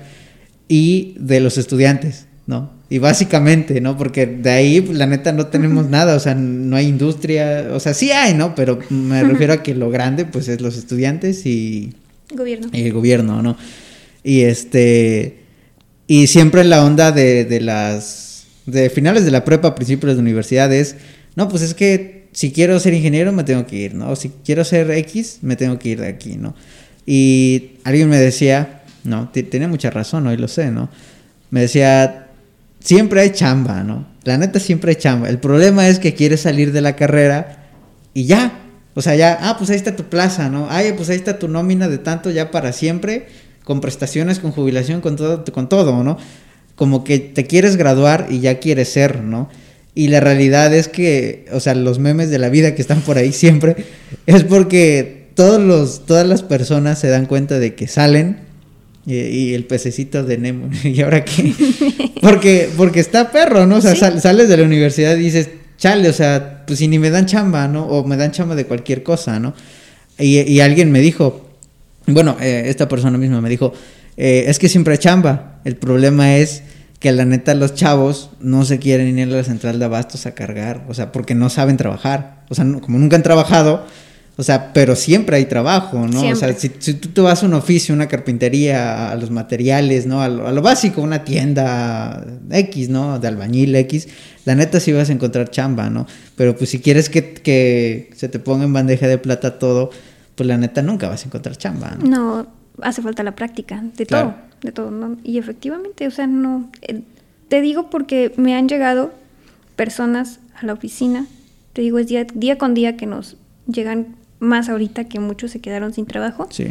[0.69, 2.71] y de los estudiantes, ¿no?
[2.89, 3.97] Y básicamente, ¿no?
[3.97, 7.81] Porque de ahí, pues, la neta, no tenemos nada, o sea, no hay industria, o
[7.81, 8.55] sea, sí hay, ¿no?
[8.55, 11.95] Pero me refiero a que lo grande, pues, es los estudiantes y,
[12.35, 12.69] Gobierno.
[12.73, 13.57] y el gobierno, ¿no?
[14.23, 15.39] Y este,
[16.07, 20.73] y siempre la onda de, de las, de finales de la prepa, principios de universidad,
[20.73, 20.97] es,
[21.35, 24.11] no, pues es que si quiero ser ingeniero me tengo que ir, ¿no?
[24.11, 26.55] O si quiero ser X, me tengo que ir de aquí, ¿no?
[27.07, 30.89] Y alguien me decía, no, tiene mucha razón, hoy lo sé, ¿no?
[31.51, 32.29] Me decía,
[32.81, 34.07] siempre hay chamba, ¿no?
[34.25, 35.29] La neta siempre hay chamba.
[35.29, 37.69] El problema es que quieres salir de la carrera
[38.15, 38.61] y ya.
[38.95, 40.69] O sea, ya, ah, pues ahí está tu plaza, ¿no?
[40.71, 43.27] Ay, pues ahí está tu nómina de tanto ya para siempre,
[43.65, 46.19] con prestaciones, con jubilación, con todo, con todo, ¿no?
[46.77, 49.49] Como que te quieres graduar y ya quieres ser, ¿no?
[49.95, 53.19] Y la realidad es que, o sea, los memes de la vida que están por
[53.19, 53.85] ahí siempre,
[54.27, 58.52] es porque todos los, todas las personas se dan cuenta de que salen
[59.07, 60.71] y, el pececito de Nemo.
[60.85, 61.53] ¿Y ahora qué?
[62.21, 63.79] Porque, porque está perro, ¿no?
[63.79, 67.11] O sea, sales de la universidad y dices, chale, o sea, pues si ni me
[67.11, 67.85] dan chamba, ¿no?
[67.85, 69.55] O me dan chamba de cualquier cosa, ¿no?
[70.21, 71.51] Y, alguien me dijo,
[72.07, 73.73] bueno, eh, esta persona misma me dijo,
[74.17, 75.61] eh, es que siempre hay chamba.
[75.65, 76.63] El problema es
[77.01, 80.35] que la neta los chavos no se quieren ir a la central de abastos a
[80.37, 82.45] cargar, o sea, porque no saben trabajar.
[82.49, 83.85] O sea, como nunca han trabajado,
[84.43, 86.21] o sea, pero siempre hay trabajo, ¿no?
[86.21, 90.21] O sea, si, tú te vas a un oficio, una carpintería, a los materiales, ¿no?
[90.21, 93.21] A lo, básico, una tienda X, ¿no?
[93.21, 94.09] De albañil X,
[94.45, 96.09] la neta sí vas a encontrar chamba, ¿no?
[96.35, 99.91] Pero pues si quieres que, se te ponga en bandeja de plata todo,
[100.35, 102.05] pues la neta nunca vas a encontrar chamba, ¿no?
[102.05, 102.47] No,
[102.81, 105.19] hace falta la práctica, de todo, de todo, ¿no?
[105.23, 106.69] Y efectivamente, o sea, no...
[106.81, 107.03] Eh,
[107.47, 109.13] te digo porque me han llegado
[109.77, 111.27] personas a la oficina,
[111.75, 113.37] te digo, es día, día con día que nos
[113.69, 116.49] llegan más ahorita que muchos se quedaron sin trabajo.
[116.51, 116.67] Sí.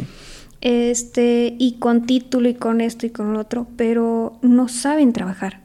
[0.60, 5.62] Este, y con título y con esto y con lo otro, pero no saben trabajar.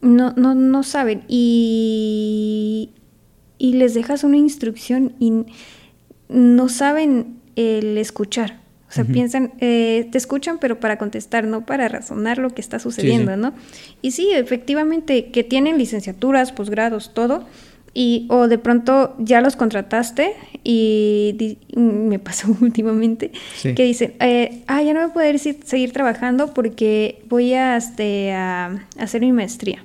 [0.00, 1.24] No, no, no saben.
[1.28, 2.90] Y,
[3.58, 5.44] y les dejas una instrucción y
[6.28, 8.60] no saben el escuchar.
[8.88, 12.78] O sea, piensan, eh, te escuchan, pero para contestar, no para razonar lo que está
[12.78, 13.52] sucediendo, ¿no?
[14.00, 17.44] Y sí, efectivamente, que tienen licenciaturas, posgrados, todo,
[17.98, 24.80] y o de pronto ya los contrataste y me pasó últimamente que dicen, eh, ah,
[24.82, 29.84] ya no voy a poder seguir trabajando porque voy a, este, a, hacer mi maestría.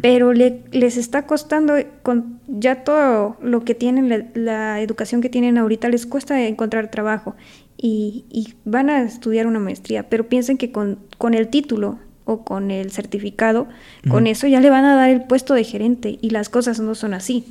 [0.00, 5.58] Pero le, les está costando, con ya todo lo que tienen, la, educación que tienen
[5.58, 7.34] ahorita, les cuesta encontrar trabajo
[7.76, 12.44] y, y, van a estudiar una maestría, pero piensen que con, con el título o
[12.44, 13.68] con el certificado,
[14.10, 16.94] con eso ya le van a dar el puesto de gerente y las cosas no
[16.94, 17.44] son así.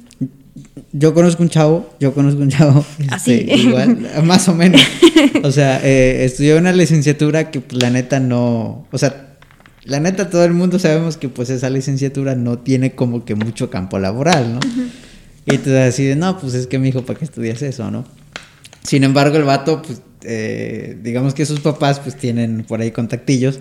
[0.92, 2.86] Yo conozco un chavo, yo conozco un chavo,
[3.16, 4.82] este, igual, más o menos.
[5.44, 9.38] O sea, eh, estudió una licenciatura que pues, la neta no, o sea,
[9.84, 13.70] la neta todo el mundo sabemos que pues esa licenciatura no tiene como que mucho
[13.70, 14.60] campo laboral, ¿no?
[15.46, 18.06] Y te así de, no, pues es que mi hijo, ¿para qué estudias eso, no?
[18.82, 23.60] Sin embargo, el vato, pues eh, digamos que sus papás pues tienen por ahí contactillos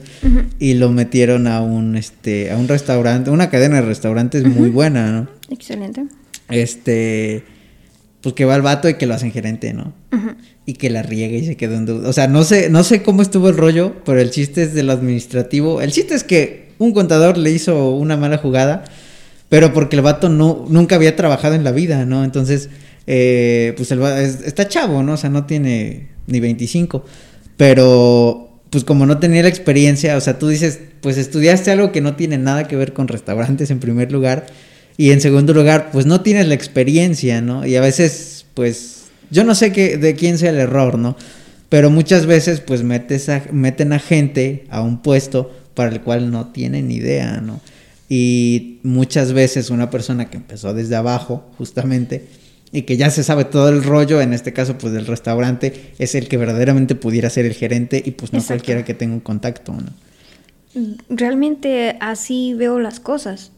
[0.58, 5.10] y lo metieron a un este a un restaurante, una cadena de restaurantes muy buena,
[5.12, 5.28] ¿no?
[5.50, 6.04] Excelente.
[6.48, 7.44] Este
[8.24, 9.92] pues que va al vato y que lo hacen gerente, ¿no?
[10.64, 12.08] Y que la riega y se quedó en duda.
[12.08, 14.82] O sea, no sé, no sé cómo estuvo el rollo, pero el chiste es de
[14.82, 15.82] lo administrativo.
[15.82, 18.84] El chiste es que un contador le hizo una mala jugada,
[19.50, 22.24] pero porque el vato no, nunca había trabajado en la vida, ¿no?
[22.24, 22.70] Entonces,
[23.06, 25.12] eh, pues el, está chavo, ¿no?
[25.12, 27.04] O sea, no tiene ni 25.
[27.56, 32.00] Pero, pues como no tenía la experiencia, o sea, tú dices, pues estudiaste algo que
[32.00, 34.46] no tiene nada que ver con restaurantes en primer lugar.
[34.96, 37.66] Y en segundo lugar, pues no tienes la experiencia, ¿no?
[37.66, 41.16] Y a veces, pues, yo no sé qué, de quién sea el error, ¿no?
[41.68, 46.30] Pero muchas veces, pues, metes a, meten a gente a un puesto para el cual
[46.30, 47.60] no tienen idea, ¿no?
[48.08, 52.26] Y muchas veces una persona que empezó desde abajo, justamente,
[52.74, 56.16] y que ya se sabe todo el rollo, en este caso pues del restaurante, es
[56.16, 59.72] el que verdaderamente pudiera ser el gerente y pues no cualquiera que tenga un contacto.
[59.72, 60.96] ¿no?
[61.08, 63.52] Realmente así veo las cosas,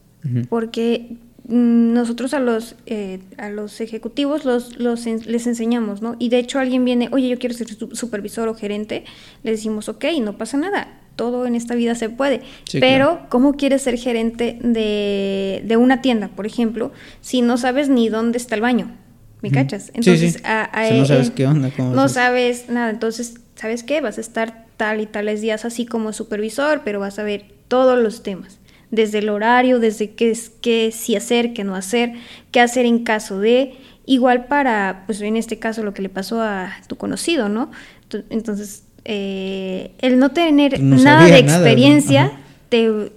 [0.50, 1.16] porque
[1.48, 6.16] mm, nosotros a los, eh, a los ejecutivos los, los les enseñamos, ¿no?
[6.18, 9.04] Y de hecho alguien viene, oye, yo quiero ser supervisor o gerente,
[9.42, 12.42] le decimos, ok, no pasa nada, todo en esta vida se puede.
[12.78, 18.10] pero, ¿cómo quieres ser gerente de, de, una tienda, por ejemplo, si no sabes ni
[18.10, 19.05] dónde está el baño?
[19.50, 19.90] ¿Me cachas?
[19.94, 21.70] Entonces, no sabes qué onda.
[21.78, 22.90] no sabes nada.
[22.90, 24.00] Entonces, ¿sabes qué?
[24.00, 27.98] Vas a estar tal y tales días así como supervisor, pero vas a ver todos
[27.98, 28.58] los temas.
[28.90, 32.12] Desde el horario, desde qué, es, qué sí hacer, qué no hacer,
[32.50, 33.74] qué hacer en caso de.
[34.08, 37.72] Igual para, pues en este caso, lo que le pasó a tu conocido, ¿no?
[38.30, 42.32] Entonces, eh, el no tener nada de experiencia
[42.68, 43.12] te,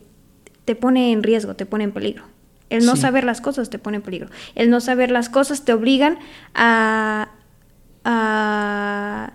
[0.66, 2.29] te pone en riesgo, te pone en peligro.
[2.70, 4.30] El no saber las cosas te pone en peligro.
[4.56, 6.20] El no saber las cosas te obligan
[6.54, 7.30] a,
[8.04, 9.34] a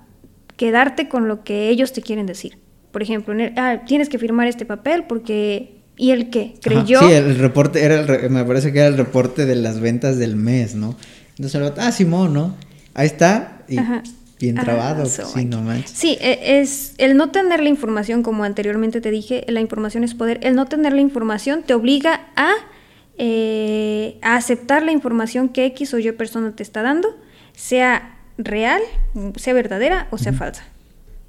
[0.57, 2.59] quedarte con lo que ellos te quieren decir.
[2.93, 6.55] Por ejemplo, ah, tienes que firmar este papel porque ¿Y el qué?
[6.55, 7.01] Ajá, ¿Creyó?
[7.01, 10.19] Sí, el reporte, era el re- me parece que era el reporte de las ventas
[10.19, 10.97] del mes, ¿no?
[11.37, 12.57] Entonces el ah, Simón, ¿no?
[12.95, 14.03] Ahí está, y Ajá.
[14.41, 15.91] bien trabado, so sí, no manches.
[15.91, 20.15] Sí, e- es el no tener la información, como anteriormente te dije, la información es
[20.15, 20.41] poder.
[20.43, 22.51] El no tener la información te obliga a,
[23.19, 27.09] eh, a aceptar la información que X o Y persona te está dando,
[27.55, 28.81] sea real,
[29.37, 30.65] sea verdadera o sea falsa.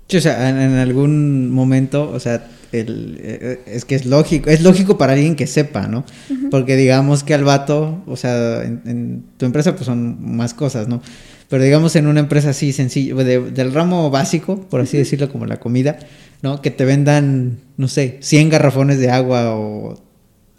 [0.07, 4.49] Sí, o sea, en, en algún momento, o sea, el, eh, es que es lógico,
[4.49, 6.03] es lógico para alguien que sepa, ¿no?
[6.51, 10.87] Porque digamos que al vato, o sea, en, en tu empresa pues son más cosas,
[10.87, 11.01] ¿no?
[11.49, 15.45] Pero digamos en una empresa así sencilla, de- del ramo básico, por así decirlo, como
[15.47, 15.97] la comida,
[16.43, 16.61] ¿no?
[16.61, 19.99] Que te vendan, no sé, 100 garrafones de agua o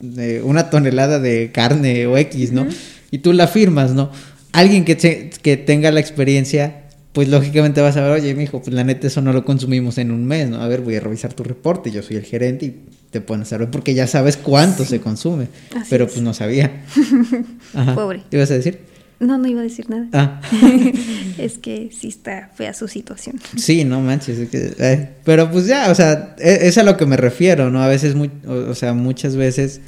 [0.00, 2.66] de una tonelada de carne o X, ¿no?
[3.10, 4.10] Y tú la firmas, ¿no?
[4.52, 6.82] Alguien que, te- que tenga la experiencia,
[7.12, 10.10] pues lógicamente vas a ver, oye, mijo, pues la neta eso no lo consumimos en
[10.10, 10.60] un mes, ¿no?
[10.62, 12.74] A ver, voy a revisar tu reporte, yo soy el gerente y
[13.10, 15.48] te pueden saber porque ya sabes cuánto se consume.
[15.74, 16.12] Así pero es.
[16.12, 16.82] pues no sabía.
[17.74, 17.94] Ajá.
[17.94, 18.22] Pobre.
[18.30, 18.80] ¿Ibas a decir?
[19.18, 20.06] No, no iba a decir nada.
[20.12, 20.40] Ah.
[21.38, 23.40] es que sí está fea su situación.
[23.56, 24.38] Sí, no manches.
[24.38, 27.70] es que, eh, pero pues ya, o sea, e- es a lo que me refiero,
[27.70, 27.82] ¿no?
[27.82, 28.14] A veces,
[28.46, 29.80] o, o sea, muchas veces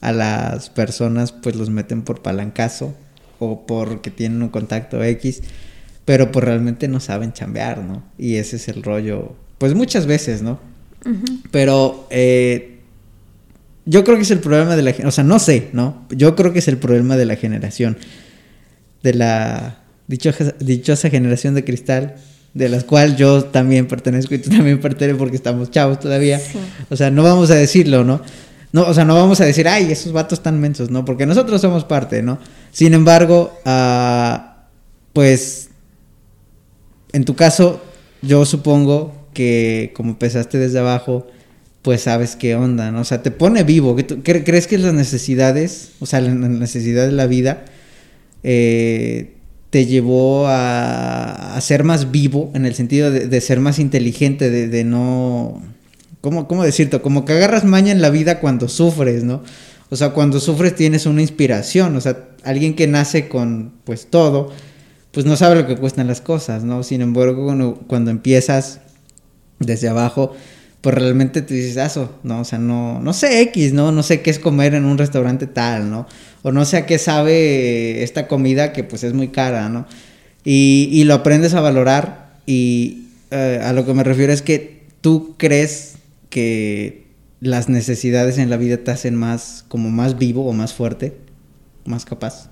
[0.00, 2.92] a las personas pues los meten por palancazo
[3.38, 5.42] o porque tienen un contacto X,
[6.04, 8.02] pero pues realmente no saben chambear, ¿no?
[8.18, 10.58] Y ese es el rollo, pues muchas veces, ¿no?
[11.52, 12.78] Pero eh,
[13.84, 16.04] yo creo que es el problema de la gen- o sea, no sé, ¿no?
[16.10, 17.96] Yo creo que es el problema de la generación,
[19.02, 22.16] de la dichosa, dichosa generación de cristal,
[22.54, 26.38] de las cual yo también pertenezco y tú también perteneces porque estamos chavos todavía.
[26.38, 26.58] Sí.
[26.90, 28.20] O sea, no vamos a decirlo, ¿no?
[28.72, 31.04] No, o sea, no vamos a decir, ay, esos vatos tan mensos, ¿no?
[31.04, 32.38] Porque nosotros somos parte, ¿no?
[32.70, 34.66] Sin embargo, ah,
[35.12, 35.68] pues,
[37.12, 37.82] en tu caso,
[38.22, 41.26] yo supongo que como empezaste desde abajo,
[41.82, 43.00] pues sabes qué onda, ¿no?
[43.00, 43.96] O sea, te pone vivo.
[43.96, 47.64] ¿Qué tú- cre- ¿Crees que las necesidades, o sea, la la necesidad de la vida,
[48.42, 49.34] eh,
[49.70, 54.84] te llevó a, ser más vivo en el sentido de, ser más inteligente, de, de
[54.84, 55.62] no...
[56.20, 57.00] ¿Cómo, ¿Cómo decirte?
[57.00, 59.42] Como que agarras maña en la vida cuando sufres, ¿no?
[59.90, 64.50] O sea, cuando sufres tienes una inspiración, o sea, alguien que nace con pues todo,
[65.10, 66.82] pues no sabe lo que cuestan las cosas, ¿no?
[66.82, 68.80] Sin embargo, cuando, cuando empiezas
[69.58, 70.34] desde abajo,
[70.82, 72.40] pues realmente te dices, "Aso", ¿no?
[72.40, 73.90] O sea, no, no sé X, ¿no?
[73.92, 76.06] No sé qué es comer en un restaurante tal, ¿no?
[76.42, 79.86] O no sé a qué sabe esta comida que pues es muy cara, ¿no?
[80.44, 84.82] Y, y lo aprendes a valorar y eh, a lo que me refiero es que
[85.00, 85.94] tú crees
[86.30, 87.06] que
[87.40, 91.16] las necesidades en la vida te hacen más, como más vivo o más fuerte,
[91.84, 92.48] más capaz.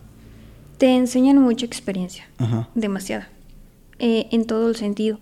[0.79, 2.29] Te enseñan mucha experiencia.
[2.39, 2.69] Ajá.
[2.75, 3.29] demasiada,
[3.99, 5.19] eh, en todo el sentido.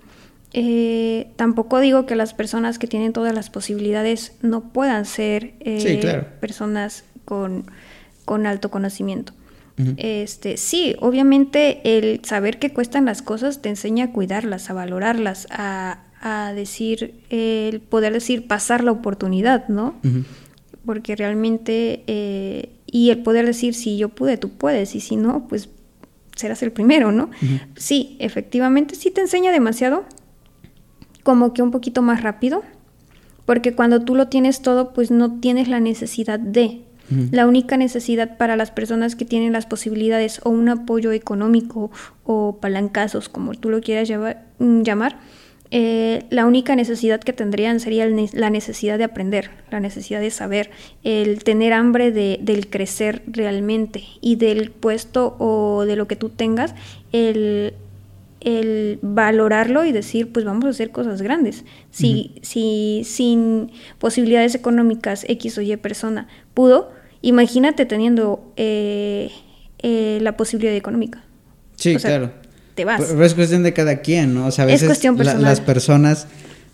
[0.53, 5.81] Eh, tampoco digo que las personas que tienen todas las posibilidades no puedan ser eh,
[5.81, 6.27] Sí, claro.
[6.41, 7.65] personas con,
[8.25, 9.33] con alto conocimiento.
[9.97, 15.47] Este, sí, obviamente el saber que cuestan las cosas te enseña a cuidarlas, a valorarlas,
[15.53, 19.95] a, a decir, el poder decir, pasar la oportunidad, ¿no?
[20.85, 25.47] Porque realmente eh, y el poder decir si yo pude tú puedes y si no
[25.49, 25.69] pues
[26.35, 27.31] serás el primero no
[27.77, 30.07] sí efectivamente sí te enseña demasiado
[31.29, 32.63] como que un poquito más rápido
[33.45, 36.81] porque cuando tú lo tienes todo pues no tienes la necesidad de.
[37.33, 41.91] La única necesidad para las personas que tienen las posibilidades o un apoyo económico
[42.25, 45.19] o palancazos, como tú lo quieras llevar- mm, llamar,
[45.71, 50.31] eh, la única necesidad que tendrían sería el la necesidad de aprender, la necesidad de
[50.31, 50.71] saber,
[51.05, 56.31] el tener hambre de, del crecer realmente y del puesto o de lo que tú
[56.31, 56.75] tengas,
[57.13, 57.75] el,
[58.41, 61.65] el valorarlo y decir, pues vamos a hacer cosas grandes.
[61.91, 66.91] Si, si sin posibilidades económicas X o Y persona pudo,
[67.23, 69.31] imagínate teniendo eh,
[69.83, 71.25] eh, la posibilidad económica.
[71.77, 72.33] Sí, O sea, claro.
[72.75, 73.01] Te vas.
[73.01, 74.47] Pero es cuestión de cada quien, ¿no?
[74.47, 76.27] O sea, a Es veces la- las personas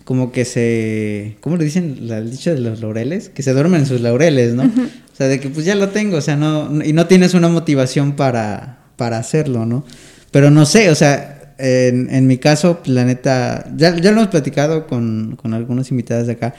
[0.05, 1.39] como que se...
[1.41, 3.31] ¿Cómo le dicen la el dicho de los laureles?
[3.31, 4.65] Que se duermen en sus laureles, ¿no?
[4.65, 6.85] O sea, de que pues ya lo tengo, o sea, no...
[6.85, 9.85] Y no tienes una motivación para, para hacerlo, ¿no?
[10.31, 13.71] Pero no sé, o sea, en, en mi caso, pues, la neta...
[13.77, 16.55] Ya, ya lo hemos platicado con, con algunas invitadas de acá.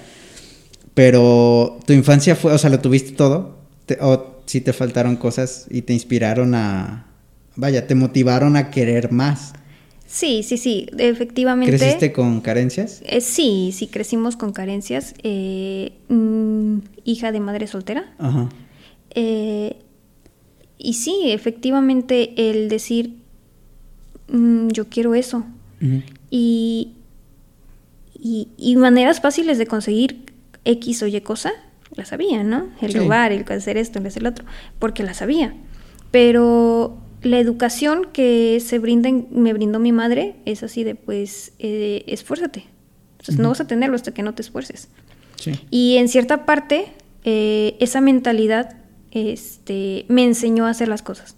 [0.93, 3.57] Pero tu infancia fue, o sea, lo tuviste todo.
[3.85, 7.07] Te- o si te faltaron cosas y te inspiraron a...
[7.55, 9.53] Vaya, te motivaron a querer más.
[10.07, 11.75] Sí, sí, sí, efectivamente.
[11.77, 13.01] ¿Creciste con carencias?
[13.05, 15.13] Eh, sí, sí, crecimos con carencias.
[15.23, 18.13] eh, mm, hija de madre soltera.
[18.19, 18.49] Ajá.
[19.15, 19.77] Eh,
[20.77, 23.15] y sí, efectivamente, el decir,
[24.35, 25.45] mm, yo quiero eso.
[26.31, 26.93] Y,
[28.17, 30.33] y, y maneras fáciles de conseguir
[30.63, 31.51] X o Y cosa,
[31.95, 32.69] la sabía, ¿no?
[32.81, 34.45] El robar, el hacer esto, el hacer lo otro,
[34.79, 35.53] porque la sabía.
[36.11, 42.03] Pero la educación que se brinda, me brindó mi madre es así de, pues, eh,
[42.07, 42.65] esfuérzate.
[43.13, 44.89] Entonces, no vas a tenerlo hasta que no te esfuerces.
[45.69, 46.87] Y en cierta parte,
[47.23, 48.77] eh, esa mentalidad
[49.11, 51.35] este, me enseñó a hacer las cosas.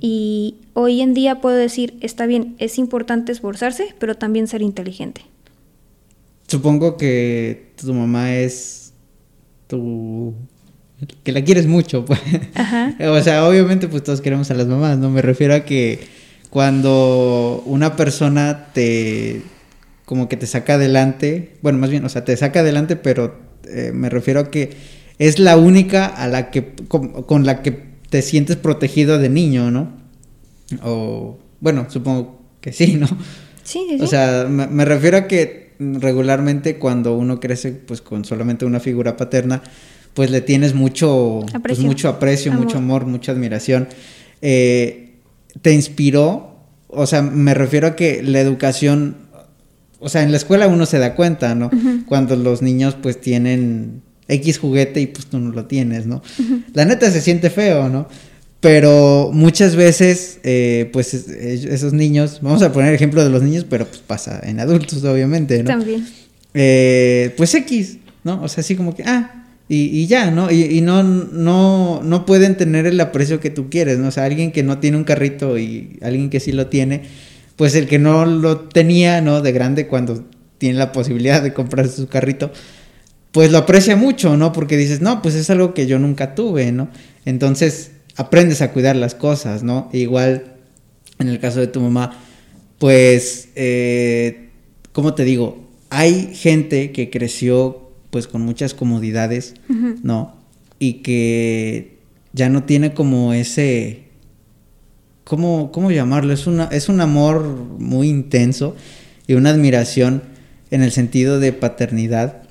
[0.00, 5.22] Y hoy en día puedo decir, está bien, es importante esforzarse, pero también ser inteligente.
[6.46, 8.94] Supongo que tu mamá es
[9.66, 10.34] tu...
[11.22, 12.20] que la quieres mucho, pues.
[13.00, 15.10] o sea, obviamente pues todos queremos a las mamás, ¿no?
[15.10, 16.00] Me refiero a que
[16.50, 19.42] cuando una persona te...
[20.06, 23.92] como que te saca adelante, bueno, más bien, o sea, te saca adelante, pero eh,
[23.92, 24.70] me refiero a que
[25.18, 29.92] es la única a la que con, la que te sientes protegido de niño, ¿no?
[30.82, 33.06] O bueno, supongo que sí, ¿no?
[33.62, 38.64] Sí, sí, O sea, me, refiero a que regularmente cuando uno crece pues con solamente
[38.64, 39.62] una figura paterna,
[40.14, 43.88] pues le tienes mucho pues, aprecio, mucho aprecio, mucho amor, mucha admiración.
[44.40, 45.16] Eh,
[45.60, 46.56] te inspiró,
[46.88, 49.16] o sea, me refiero a que la educación,
[50.00, 51.70] o sea, en la escuela uno se da cuenta, ¿no?
[52.06, 56.22] Cuando los niños pues tienen X juguete y pues tú no lo tienes, ¿no?
[56.74, 58.08] La neta se siente feo, ¿no?
[58.60, 63.86] Pero muchas veces, eh, pues esos niños, vamos a poner ejemplo de los niños, pero
[63.86, 65.70] pues pasa en adultos, obviamente, ¿no?
[65.70, 66.06] También.
[66.54, 68.42] Eh, pues X, ¿no?
[68.42, 70.50] O sea, así como que, ah, y, ya, ¿no?
[70.50, 74.08] Y, y, no, no, no pueden tener el aprecio que tú quieres, ¿no?
[74.08, 77.02] O sea, alguien que no tiene un carrito y alguien que sí lo tiene,
[77.54, 79.42] pues el que no lo tenía, ¿no?
[79.42, 80.24] De grande cuando
[80.56, 82.50] tiene la posibilidad de comprarse su carrito,
[83.32, 84.52] pues lo aprecia mucho, ¿no?
[84.52, 86.88] Porque dices, no, pues es algo que yo nunca tuve, ¿no?
[87.24, 89.88] Entonces aprendes a cuidar las cosas, ¿no?
[89.92, 90.56] E igual,
[91.18, 92.18] en el caso de tu mamá,
[92.78, 94.48] pues, eh,
[94.92, 95.68] ¿cómo te digo?
[95.90, 99.54] Hay gente que creció pues con muchas comodidades,
[100.02, 100.34] ¿no?
[100.78, 101.98] Y que
[102.32, 104.04] ya no tiene como ese,
[105.24, 106.32] ¿cómo, cómo llamarlo?
[106.32, 107.44] Es, una, es un amor
[107.78, 108.74] muy intenso
[109.26, 110.22] y una admiración
[110.70, 112.47] en el sentido de paternidad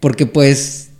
[0.00, 0.90] porque pues,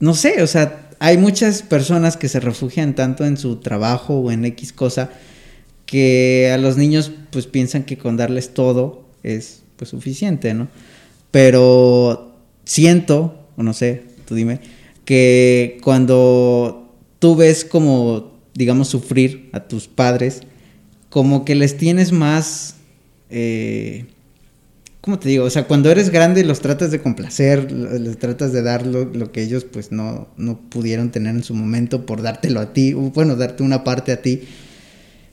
[0.00, 4.30] no sé, o sea, hay muchas personas que se refugian tanto en su trabajo o
[4.30, 5.10] en X cosa
[5.86, 10.68] que a los niños pues piensan que con darles todo es pues suficiente, ¿no?
[11.30, 14.60] Pero siento, o no sé, tú dime,
[15.04, 20.42] que cuando tú ves como, digamos, sufrir a tus padres,
[21.10, 22.76] como que les tienes más...
[23.30, 24.06] Eh,
[25.02, 25.44] ¿cómo te digo?
[25.44, 29.42] O sea, cuando eres grande los tratas de complacer, les tratas de dar lo, que
[29.42, 33.36] ellos pues no, no, pudieron tener en su momento por dártelo a ti, o bueno,
[33.36, 34.42] darte una parte a ti.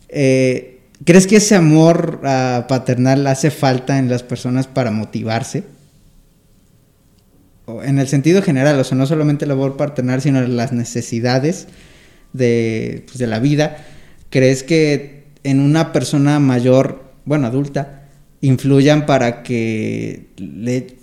[0.10, 5.64] Eh, ¿Crees que ese amor uh, paternal hace falta en las personas para motivarse?
[7.66, 11.68] O en el sentido general, o sea, no solamente el amor paternal, sino las necesidades
[12.34, 13.86] de, pues, de la vida.
[14.32, 17.99] ¿Crees que en una persona mayor, bueno, adulta,
[18.42, 20.98] influyan para que le,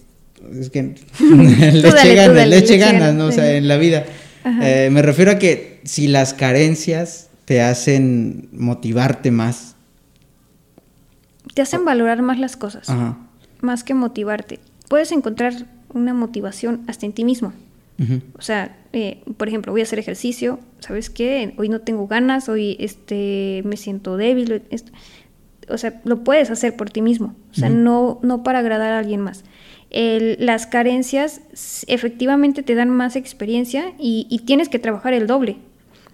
[0.59, 0.83] es que
[1.21, 3.27] le eche ganas, le eche ganas, ¿no?
[3.27, 4.05] O sea, en la vida.
[4.63, 9.75] Eh, me refiero a que si las carencias te hacen motivarte más.
[11.55, 12.87] Te hacen valorar más las cosas.
[13.61, 14.61] Más que motivarte.
[14.89, 17.53] Puedes encontrar una motivación hasta en ti mismo.
[18.39, 21.55] O sea, eh, por ejemplo, voy a hacer ejercicio, ¿sabes qué?
[21.57, 24.63] Hoy no tengo ganas, hoy este, me siento débil.
[24.71, 24.93] Esto
[25.69, 28.99] o sea, lo puedes hacer por ti mismo, o sea, no, no para agradar a
[28.99, 29.45] alguien más.
[29.91, 31.41] las carencias
[31.87, 35.57] efectivamente te dan más experiencia y, tienes que trabajar el doble.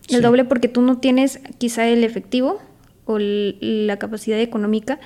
[0.08, 2.60] El doble porque tú no tienes quizá el efectivo
[3.04, 4.98] o la capacidad económica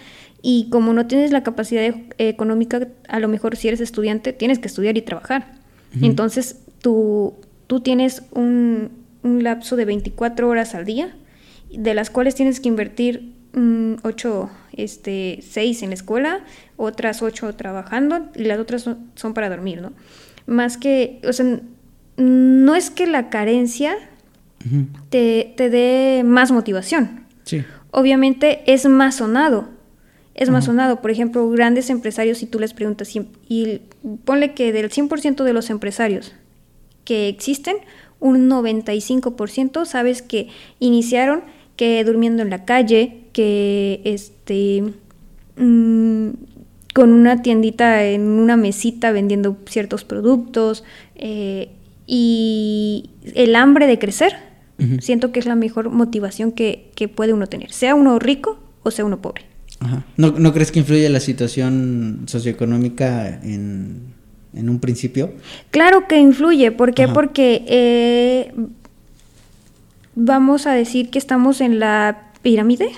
[0.43, 4.69] y como no tienes la capacidad económica, a lo mejor si eres estudiante tienes que
[4.69, 5.55] estudiar y trabajar.
[6.01, 7.35] Entonces tú,
[7.67, 8.91] tú tienes un,
[9.23, 11.17] un lapso de 24 horas al día,
[11.71, 13.36] de las cuales tienes que invertir
[14.03, 16.41] ocho, este, seis en la escuela,
[16.77, 19.93] otras ocho trabajando y las otras son, para dormir, ¿no?
[20.47, 21.61] Más que, o sea,
[22.17, 23.97] no es que la carencia
[25.11, 27.25] te, dé más motivación.
[27.45, 27.65] Sí.
[27.91, 29.69] Obviamente es más sonado.
[30.35, 31.01] Es más sonado.
[31.01, 33.11] Por ejemplo, grandes empresarios, si tú les preguntas,
[33.49, 33.81] y
[34.25, 36.35] ponle que del 100% de los empresarios
[37.05, 37.77] que existen,
[38.21, 40.49] un 95% sabes que
[40.79, 41.43] iniciaron
[41.77, 44.83] que durmiendo en la calle, que este
[45.59, 46.29] mm,
[46.95, 50.85] con una tiendita en una mesita vendiendo ciertos productos
[51.17, 51.69] eh,
[52.07, 54.33] y el hambre de crecer.
[55.01, 59.05] Siento que es la mejor motivación que, puede uno tener, sea uno rico o sea
[59.05, 59.43] uno pobre.
[60.17, 64.15] ¿No, ¿No, crees que influye la situación socioeconómica en,
[64.55, 65.33] en un principio.
[65.71, 67.09] Claro que influye, ¿por qué?
[67.09, 68.53] Porque eh,
[70.15, 72.93] vamos a decir que estamos en la pirámide.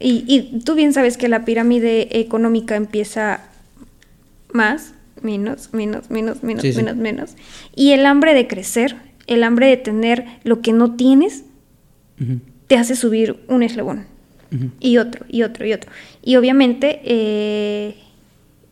[0.00, 3.40] Y, y, tú bien sabes que la pirámide económica empieza
[4.52, 7.30] más, menos, menos, menos, menos, menos, menos.
[7.76, 8.96] Y el hambre de crecer,
[9.28, 11.44] el hambre de tener lo que no tienes,
[12.66, 14.06] te hace subir un eslabón.
[14.80, 15.90] Y otro, y otro, y otro.
[16.24, 17.94] Y obviamente eh,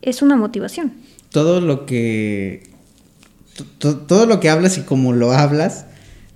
[0.01, 0.91] es una motivación.
[1.29, 2.63] Todo lo que.
[3.79, 5.85] Todo lo que hablas y como lo hablas,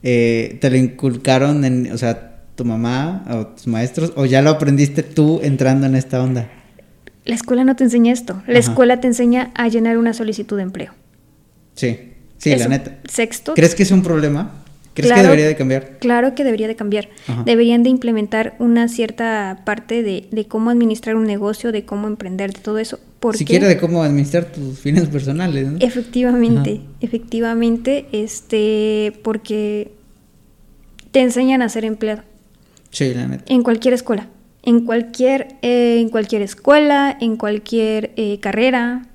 [0.03, 1.91] eh, te lo inculcaron en.
[1.91, 2.30] O sea,
[2.61, 6.47] tu mamá o tus maestros, o ya lo aprendiste tú entrando en esta onda.
[7.25, 8.41] La escuela no te enseña esto.
[8.45, 10.93] La escuela te enseña a llenar una solicitud de empleo.
[11.75, 12.99] Sí, sí, la neta.
[13.09, 13.53] Sexto.
[13.55, 14.51] ¿Crees que es un problema?
[14.93, 15.97] ¿Crees que debería de cambiar?
[15.99, 17.09] Claro que debería de cambiar.
[17.45, 22.59] Deberían de implementar una cierta parte de, cómo administrar un negocio, de cómo emprender, de
[22.59, 22.99] todo eso.
[23.19, 25.77] Porque, Siquiera de cómo administrar tus fines personales, ¿no?
[25.79, 29.93] Efectivamente, efectivamente, este, porque
[31.11, 32.23] te enseñan a ser empleado.
[32.91, 33.43] Sí, la neta.
[33.47, 34.27] En cualquier escuela.
[34.63, 39.07] En cualquier, eh, en cualquier escuela, en cualquier eh, carrera.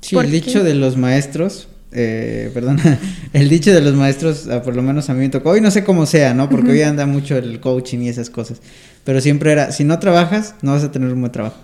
[0.00, 2.78] Sí, el dicho de los maestros eh, perdón,
[3.32, 5.70] el dicho de los maestros, ah, por lo menos a mí me tocó, hoy no
[5.70, 6.48] sé cómo sea, ¿no?
[6.48, 8.60] Porque hoy anda mucho el coaching y esas cosas,
[9.04, 11.56] pero siempre era, si no trabajas, no vas a tener un buen trabajo.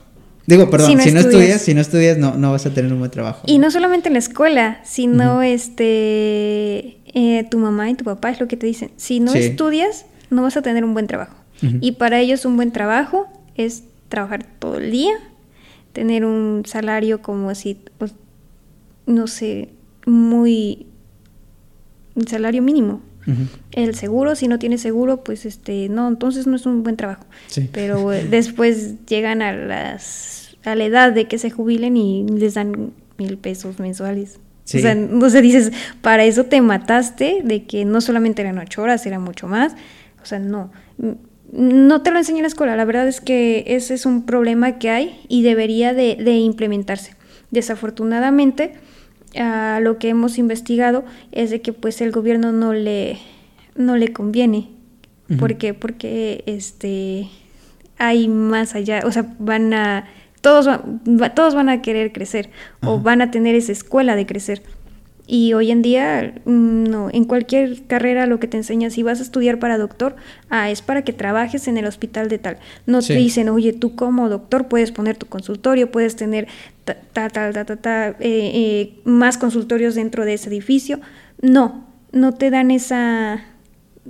[0.47, 3.11] Digo, perdón, si no, estudias, si no estudias, no, no vas a tener un buen
[3.11, 3.43] trabajo.
[3.47, 8.41] Y no solamente en la escuela, sino este, eh, tu mamá y tu papá es
[8.41, 10.05] lo que te dicen, si no estudias,
[10.35, 11.37] no vas a tener un buen trabajo.
[11.81, 15.15] Y para ellos un buen trabajo es trabajar todo el día,
[15.95, 18.13] tener un salario como así, pues,
[19.07, 19.71] no sé,
[20.05, 20.87] muy
[22.15, 23.01] un salario mínimo.
[23.73, 27.25] El seguro, si no tiene seguro, pues este, no, entonces no es un buen trabajo.
[27.73, 32.55] Pero eh, después llegan a las a la edad de que se jubilen y les
[32.55, 34.41] dan mil pesos mensuales.
[34.65, 38.81] O sea, no se dices, para eso te mataste, de que no solamente eran ocho
[38.83, 39.75] horas, era mucho más.
[40.25, 40.73] O sea, no.
[41.53, 42.75] No te lo enseña en la escuela.
[42.75, 47.15] La verdad es que ese es un problema que hay y debería de, de implementarse.
[47.51, 48.73] Desafortunadamente,
[49.37, 53.19] a lo que hemos investigado es de que pues el gobierno no le
[53.75, 54.71] no le conviene
[55.41, 57.29] porque porque este
[57.99, 60.07] hay más allá o sea van a
[60.41, 60.69] todos
[61.35, 62.51] todos van a querer crecer
[62.83, 64.63] o van a tener esa escuela de crecer
[65.27, 69.21] y hoy en día, mm, no, en cualquier carrera lo que te enseñan, si vas
[69.21, 70.17] a estudiar para doctor,
[70.51, 72.59] ah, es para que trabajes en el hospital de tal.
[72.87, 76.47] No te dicen, oye, tú como doctor puedes poner tu consultorio, puedes tener
[76.85, 81.01] ta, ta, eh, eh, más consultorios dentro de ese edificio.
[81.41, 83.45] No, no te dan esa,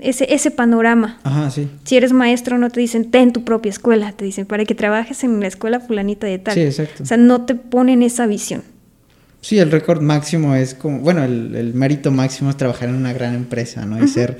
[0.01, 1.21] ese, ese panorama.
[1.23, 1.69] Ajá, sí.
[1.85, 5.23] Si eres maestro, no te dicen, ten tu propia escuela, te dicen, para que trabajes
[5.23, 6.55] en la escuela fulanita de tal.
[6.55, 7.05] Sí, exacto.
[7.05, 8.74] O sea, no te ponen esa visión.
[9.45, 13.35] Sí, el récord máximo es como, bueno, el, mérito máximo es trabajar en una gran
[13.35, 14.03] empresa, ¿no?
[14.03, 14.39] Y ser,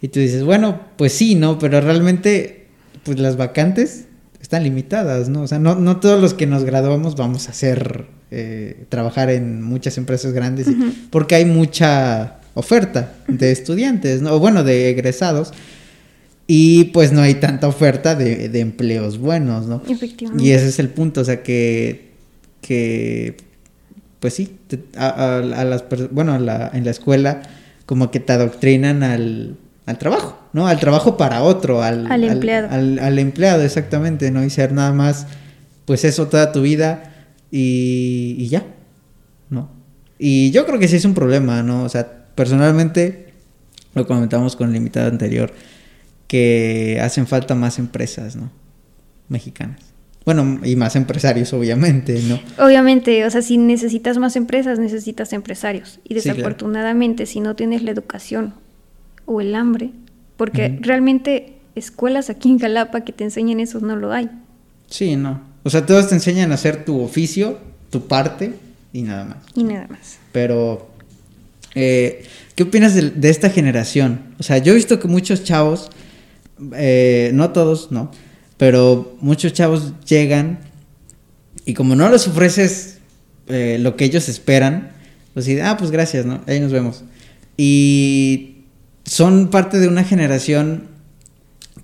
[0.00, 1.58] y tú dices, bueno, pues sí, ¿no?
[1.58, 2.68] Pero realmente,
[3.02, 4.04] pues las vacantes
[4.40, 5.42] están limitadas, ¿no?
[5.42, 9.64] O sea, no, no todos los que nos graduamos vamos a hacer, eh, trabajar en
[9.64, 10.68] muchas empresas grandes,
[11.10, 14.34] porque hay mucha oferta de estudiantes, ¿no?
[14.34, 15.50] O bueno, de egresados.
[16.46, 19.82] Y pues no hay tanta oferta de, de empleos buenos, ¿no?
[19.88, 20.44] Efectivamente.
[20.44, 22.12] Y ese es el punto, o sea, que,
[22.60, 23.45] que
[24.20, 24.58] pues sí,
[24.96, 27.42] a, las bueno, en la escuela
[27.86, 29.56] como que te adoctrinan al,
[29.98, 30.66] trabajo, ¿no?
[30.66, 32.68] Al trabajo para otro, al, empleado.
[32.70, 34.44] Al, empleado, exactamente, ¿no?
[34.44, 35.28] Y ser nada más,
[35.84, 37.14] pues eso toda tu vida
[37.50, 38.64] y, ya,
[39.48, 39.70] ¿no?
[40.18, 41.84] Y yo creo que sí es un problema, ¿no?
[41.84, 43.32] O sea, personalmente,
[43.94, 45.52] lo comentamos con el invitado anterior,
[46.26, 48.50] que hacen falta más empresas, ¿no?
[49.28, 49.85] Mexicanas.
[50.26, 52.40] Bueno, y más empresarios, obviamente, ¿no?
[52.58, 56.00] Obviamente, o sea, si necesitas más empresas, necesitas empresarios.
[56.02, 58.52] Y desafortunadamente, si no tienes la educación
[59.24, 59.92] o el hambre,
[60.36, 64.28] porque realmente escuelas aquí en Jalapa que te enseñen eso no lo hay.
[64.88, 65.42] Sí, no.
[65.62, 67.60] O sea, todos te enseñan a hacer tu oficio,
[67.90, 68.52] tu parte
[68.92, 69.36] y nada más.
[69.54, 70.18] Y nada más.
[70.32, 70.88] Pero,
[71.76, 72.24] eh,
[72.56, 74.22] ¿qué opinas de, esta generación?
[74.40, 75.88] O sea, yo he visto que muchos chavos,
[76.72, 78.10] eh, no todos, no
[78.56, 80.60] pero muchos chavos llegan
[81.64, 82.98] y como no les ofreces
[83.48, 84.92] eh, lo que ellos esperan,
[85.34, 86.40] pues dicen, ah, pues gracias, ¿no?
[86.46, 87.04] Ahí nos vemos.
[87.56, 88.56] Y
[89.04, 90.88] son parte de una generación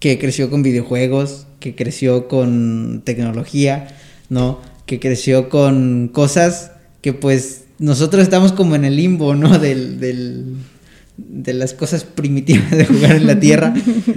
[0.01, 3.89] que creció con videojuegos, que creció con tecnología,
[4.29, 4.61] ¿no?
[4.87, 9.59] Que creció con cosas que pues nosotros estamos como en el limbo, ¿no?
[9.61, 10.57] Del, del,
[11.17, 13.75] de las cosas primitivas de jugar en la Tierra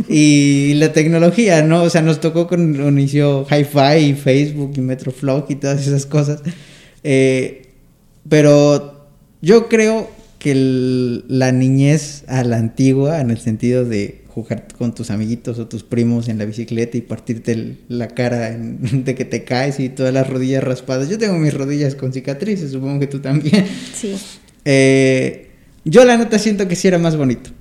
[0.07, 1.83] y la tecnología, ¿no?
[1.83, 6.41] O sea, nos tocó con inició Hi-Fi y Facebook y Metroflog y todas esas cosas.
[7.03, 7.67] Eh,
[8.27, 9.07] pero
[9.41, 10.55] Yo creo que
[11.27, 15.83] la niñez a la antigua, en el sentido de jugar con tus amiguitos o tus
[15.83, 20.29] primos en la bicicleta y partirte la cara de que te caes y todas las
[20.29, 21.09] rodillas raspadas.
[21.09, 23.65] Yo tengo mis rodillas con cicatrices, supongo que tú también.
[23.93, 24.15] Sí.
[24.65, 25.44] Eh,
[25.85, 27.51] yo la neta siento que sí era más bonito.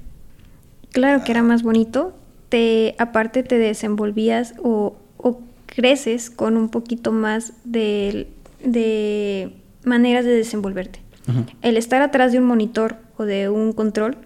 [0.90, 2.16] Claro que era más bonito.
[2.48, 8.28] Te, aparte te desenvolvías o, o creces con un poquito más de,
[8.62, 9.52] de
[9.84, 11.00] maneras de desenvolverte.
[11.62, 14.18] El estar atrás de un monitor o de un control,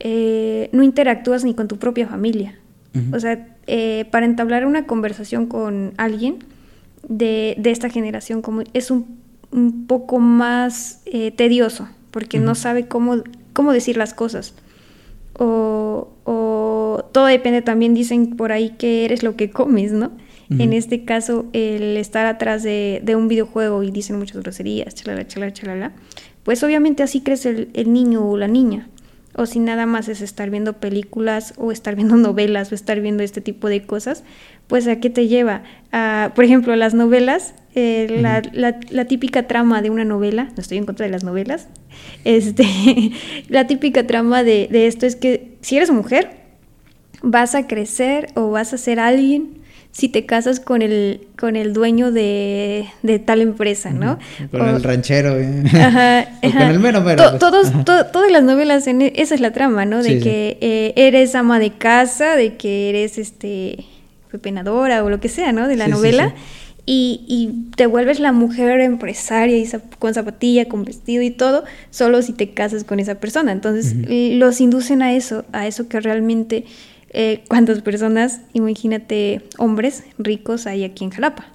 [0.00, 2.58] eh, no interactúas ni con tu propia familia.
[3.12, 6.38] O sea, eh, para entablar una conversación con alguien
[7.06, 9.18] de, de esta generación como es un,
[9.50, 14.54] un poco más eh, tedioso, porque no sabe cómo, cómo decir las cosas.
[15.34, 20.12] O, o, todo depende también, dicen por ahí que eres lo que comes, ¿no?
[20.48, 25.26] En este caso, el estar atrás de, de, un videojuego y dicen muchas groserías, chalala,
[25.26, 25.92] chalala, chalala,
[26.42, 28.88] pues obviamente así crece el, el niño o la niña
[29.36, 33.22] o si nada más es estar viendo películas o estar viendo novelas o estar viendo
[33.22, 34.24] este tipo de cosas,
[34.66, 35.62] pues a qué te lleva.
[35.92, 40.60] A, por ejemplo, las novelas, eh, la, la, la, típica trama de una novela, no
[40.60, 41.68] estoy en contra de las novelas,
[42.24, 42.64] este,
[43.48, 46.30] la típica trama de, de esto es que si eres mujer,
[47.22, 49.56] vas a crecer o vas a ser alguien
[49.96, 54.18] si te casas con el, con el dueño de, de tal empresa, ¿no?
[54.50, 55.38] Con o, el ranchero.
[55.38, 55.62] ¿eh?
[55.72, 57.30] Ajá, o con el mero mero.
[57.30, 60.02] To, todos, to, todas las novelas, en, esa es la trama, ¿no?
[60.02, 60.66] De sí, que sí.
[60.66, 63.86] Eh, eres ama de casa, de que eres este
[64.30, 65.66] pepenadora o lo que sea, ¿no?
[65.66, 66.34] De la sí, novela.
[66.88, 69.68] Y, y, te vuelves la mujer empresaria y
[69.98, 73.50] con zapatilla, con vestido y todo, solo si te casas con esa persona.
[73.50, 74.38] Entonces, uh -huh.
[74.38, 76.64] los inducen a eso, a eso que realmente
[77.10, 81.46] eh, cuántas personas, imagínate, hombres ricos hay aquí en Jalapa.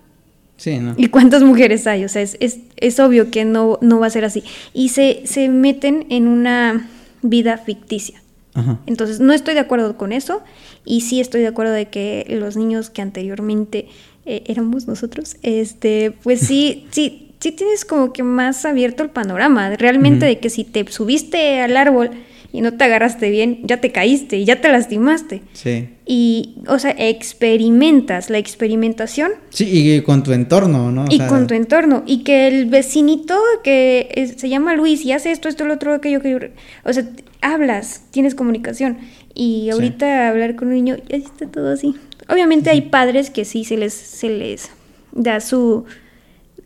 [0.57, 0.95] Sí, ¿no?
[0.97, 2.03] ¿Y cuántas mujeres hay?
[2.03, 4.43] O sea, es, es, es obvio que no, no va a ser así.
[4.73, 6.89] Y se, se meten en una
[7.21, 8.21] vida ficticia.
[8.53, 8.79] Ajá.
[8.85, 10.41] Entonces, no estoy de acuerdo con eso.
[10.83, 13.87] Y sí estoy de acuerdo de que los niños que anteriormente
[14.25, 19.75] eh, éramos nosotros, este, pues sí, sí, sí tienes como que más abierto el panorama.
[19.75, 20.35] Realmente uh -huh.
[20.35, 22.11] de que si te subiste al árbol
[22.53, 25.41] y no te agarraste bien, ya te caíste y ya te lastimaste.
[25.53, 25.89] Sí.
[26.05, 29.31] Y, o sea, experimentas la experimentación.
[29.49, 31.03] Sí, y con tu entorno, ¿no?
[31.05, 31.27] O y sea...
[31.27, 32.03] con tu entorno.
[32.05, 35.93] Y que el vecinito que es, se llama Luis y hace esto, esto, lo otro,
[35.93, 36.39] aquello, aquello.
[36.83, 37.05] O sea,
[37.41, 38.97] hablas, tienes comunicación.
[39.33, 40.29] Y ahorita sí.
[40.29, 41.95] hablar con un niño, ya está todo así.
[42.27, 44.69] Obviamente hay padres que sí se les, se les
[45.11, 45.85] da su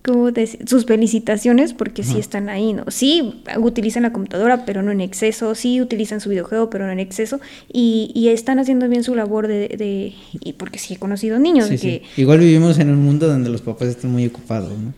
[0.06, 0.68] ¿cómo decir?
[0.68, 2.86] sus felicitaciones porque sí están ahí, ¿no?
[2.90, 7.00] Sí utilizan la computadora, pero no en exceso, sí utilizan su videojuego, pero no en
[7.00, 7.40] exceso,
[7.72, 11.68] y, y están haciendo bien su labor de, de, y porque sí he conocido niños
[11.68, 12.04] sí, que...
[12.16, 12.22] Sí.
[12.22, 14.94] Igual vivimos en un mundo donde los papás están muy ocupados, ¿no?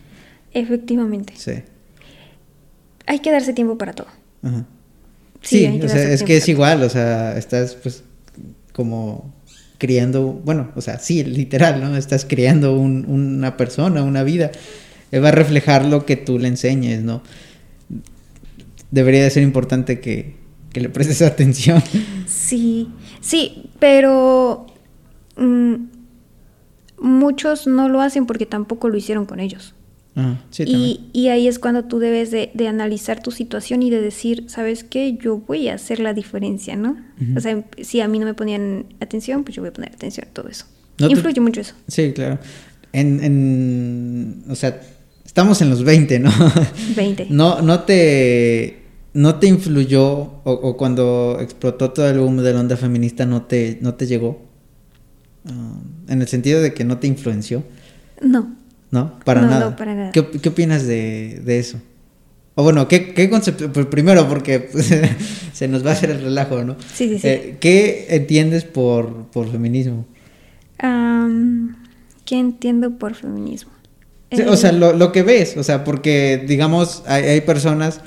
[0.52, 1.32] Efectivamente.
[1.36, 1.52] Sí.
[3.06, 4.08] Hay que darse tiempo para todo.
[5.40, 8.04] Sí, sí o sea, es que es igual, o sea, estás pues
[8.72, 9.32] como
[9.78, 11.96] criando, bueno, o sea, sí, literal, ¿no?
[11.96, 14.50] Estás criando un, una persona, una vida
[15.10, 17.22] él va a reflejar lo que tú le enseñes, ¿no?
[18.90, 20.36] Debería de ser importante que,
[20.72, 21.82] que le prestes atención.
[22.26, 22.88] Sí,
[23.20, 24.66] sí, pero
[25.36, 25.74] mmm,
[27.00, 29.74] muchos no lo hacen porque tampoco lo hicieron con ellos.
[30.20, 33.90] Ah, sí, y, y, ahí es cuando tú debes de, de, analizar tu situación y
[33.90, 35.16] de decir, ¿sabes qué?
[35.16, 36.90] Yo voy a hacer la diferencia, ¿no?
[36.90, 37.38] Uh -huh.
[37.38, 40.26] O sea, si a mí no me ponían atención, pues yo voy a poner atención
[40.28, 40.64] a todo eso.
[40.98, 41.40] No Influye te...
[41.40, 41.74] mucho eso.
[41.86, 42.40] Sí, claro.
[42.92, 44.80] En, en, o sea,
[45.24, 46.32] estamos en los 20, ¿no?
[46.96, 47.28] 20.
[47.30, 48.82] No, no te,
[49.14, 53.42] no te influyó o, o, cuando explotó todo el boom de la onda feminista no
[53.42, 54.42] te, no te llegó.
[55.44, 57.62] Uh, en el sentido de que no te influenció.
[58.20, 58.56] No.
[58.90, 59.18] ¿No?
[59.20, 59.70] Para no, nada.
[59.70, 60.12] No, para nada.
[60.12, 61.78] ¿Qué, qué opinas de, de, eso?
[62.54, 63.72] O bueno, ¿qué, qué concepto?
[63.72, 64.94] Pues primero, porque pues,
[65.52, 66.76] se nos va a hacer el relajo, ¿no?
[66.94, 67.28] Sí, sí, sí.
[67.28, 70.06] Eh, ¿Qué entiendes por, por feminismo?
[70.82, 71.74] Um,
[72.24, 73.72] ¿Qué entiendo por feminismo?
[74.30, 78.02] Sí, o sea, lo, lo, que ves, o sea, porque digamos, hay, hay personas,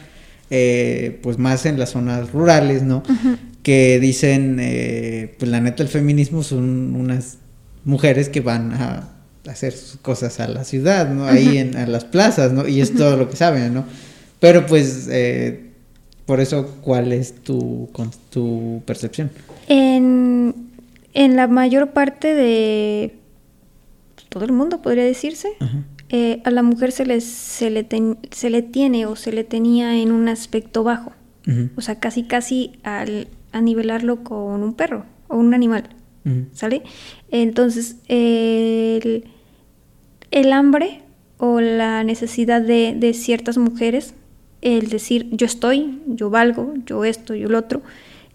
[0.52, 2.98] eh, pues más en las zonas rurales, ¿no?
[2.98, 3.38] Uh -huh.
[3.64, 7.38] Que dicen, eh, pues la neta, el feminismo son unas
[7.86, 11.26] mujeres que van a hacer sus cosas a la ciudad, ¿no?
[11.26, 12.68] Ahí en a las plazas, ¿no?
[12.68, 13.86] Y es todo lo que saben, ¿no?
[14.40, 15.70] Pero pues, eh,
[16.26, 17.90] por eso, ¿cuál es tu,
[18.30, 19.30] tu percepción?
[19.68, 20.54] En,
[21.14, 23.16] en la mayor parte de
[24.30, 25.50] todo el mundo, podría decirse.
[26.10, 29.44] Eh, a la mujer se le, se, le ten, se le tiene o se le
[29.44, 31.14] tenía en un aspecto bajo.
[31.48, 31.70] Uh -huh.
[31.78, 35.90] O sea, casi casi al, a nivelarlo con un perro o un animal.
[36.26, 36.46] Uh -huh.
[36.54, 36.84] ¿Sale?
[37.32, 39.26] Entonces, el,
[40.32, 41.02] el, hambre
[41.38, 44.14] o la necesidad de, de ciertas mujeres
[44.62, 47.82] el decir yo estoy, yo valgo, yo esto, yo lo otro.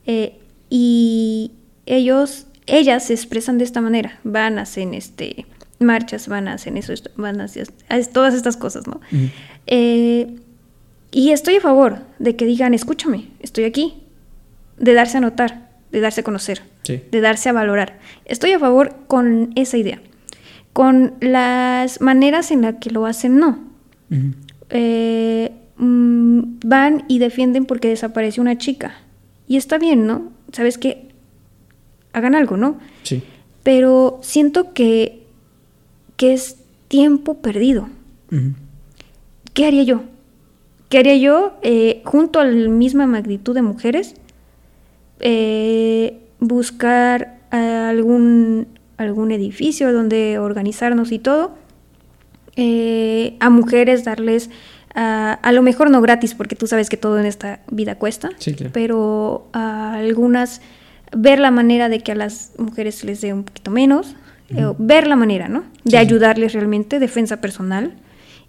[0.07, 1.53] Eh, y
[1.87, 5.47] ellos, ellas se expresan de esta manera, van, a hacer este,
[5.79, 7.69] marchas, van, a hacer eso, van, a hacer
[8.13, 9.01] todas estas cosas, ¿no?
[9.67, 10.37] Eh,
[11.13, 13.95] y estoy a favor de que digan, escúchame, estoy aquí,
[14.79, 17.99] de darse a notar, de darse a conocer, de darse a valorar.
[18.25, 20.01] Estoy a favor con esa idea.
[20.73, 23.59] Con las maneras en las que lo hacen, no.
[24.71, 28.99] Eh, mm, van y defienden porque desapareció una chica.
[29.49, 30.33] Y está bien, ¿no?
[30.53, 31.09] ¿Sabes qué?
[32.13, 32.79] Hagan algo, ¿no?
[33.03, 33.23] Sí.
[33.63, 35.23] Pero siento que,
[36.17, 36.57] que es
[36.89, 37.89] tiempo perdido.
[39.55, 40.03] ¿Qué haría yo?
[40.89, 44.15] ¿Qué haría yo eh, junto a la misma magnitud de mujeres?
[45.21, 51.55] Eh, buscar algún, algún edificio donde organizarnos y todo.
[52.57, 54.51] Eh, a mujeres darles,
[54.95, 58.31] a lo mejor no gratis, porque tú sabes que todo en esta vida cuesta,
[58.73, 60.63] pero a algunas
[61.15, 64.17] ver la manera de que a las mujeres les dé un poquito menos,
[64.79, 65.65] ver la manera, ¿no?
[65.85, 67.95] De ayudarles realmente, defensa personal.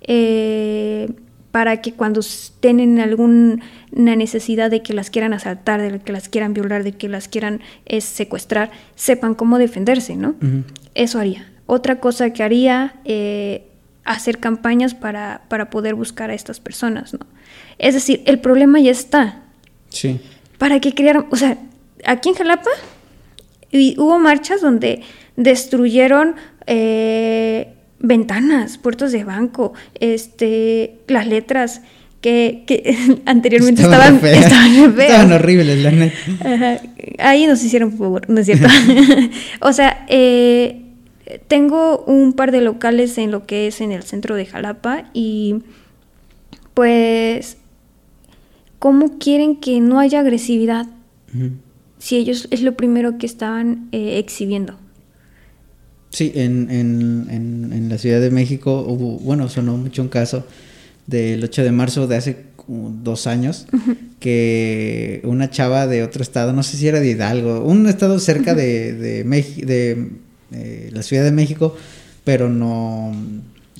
[0.01, 1.09] Eh,
[1.57, 2.21] para que cuando
[2.59, 3.57] tienen alguna
[3.91, 7.61] necesidad de que las quieran asaltar, de que las quieran violar, de que las quieran
[7.87, 10.35] eh, secuestrar, sepan cómo defenderse, ¿no?
[10.93, 11.51] Eso haría.
[11.65, 13.63] Otra cosa que haría, eh,
[14.03, 17.21] hacer campañas para, para poder buscar a estas personas, ¿no?
[17.79, 19.41] Es decir, el problema ya está.
[19.89, 20.19] Sí.
[20.59, 21.25] ¿Para qué crearon?
[21.31, 21.57] O sea,
[22.05, 22.69] aquí en Jalapa
[23.97, 25.01] hubo marchas donde
[25.37, 26.35] destruyeron
[26.67, 31.81] eh, ventanas, puertos de banco, este, las letras
[32.21, 32.63] que,
[33.25, 36.81] anteriormente estaban, estaban, horribles, la neta.
[37.19, 38.67] Ahí nos hicieron por favor, ¿no es cierto?
[39.61, 40.83] o sea, eh,
[41.47, 45.63] tengo un par de locales en lo que es en el centro de Jalapa y
[46.73, 47.57] pues,
[48.79, 50.87] ¿cómo quieren que no haya agresividad?
[51.99, 54.77] Si ellos es lo primero que estaban eh, exhibiendo.
[56.09, 57.27] Sí, en, en,
[57.73, 60.45] en, la Ciudad de México hubo, bueno, sonó mucho un caso
[61.05, 62.37] del 8 de marzo de hace
[62.67, 63.65] dos años,
[64.19, 68.55] que una chava de otro estado, no sé si era de Hidalgo, un estado cerca
[68.55, 70.09] de, de, de
[70.51, 71.75] eh, la Ciudad de México,
[72.23, 73.13] pero no,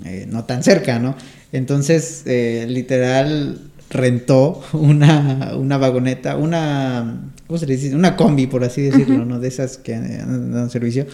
[0.06, 1.16] eh, no tan cerca, ¿no?
[1.52, 3.60] Entonces, eh, literal,
[3.90, 7.96] rentó una, una vagoneta, una, ¿cómo se le dice?
[7.96, 9.40] Una combi, por así decirlo, ¿no?
[9.40, 11.08] De esas que dan servicio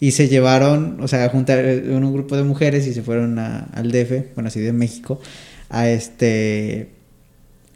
[0.00, 4.34] y se llevaron, o sea, juntaron un grupo de mujeres y se fueron al DF,
[4.34, 5.20] bueno, así de México,
[5.68, 6.88] a este,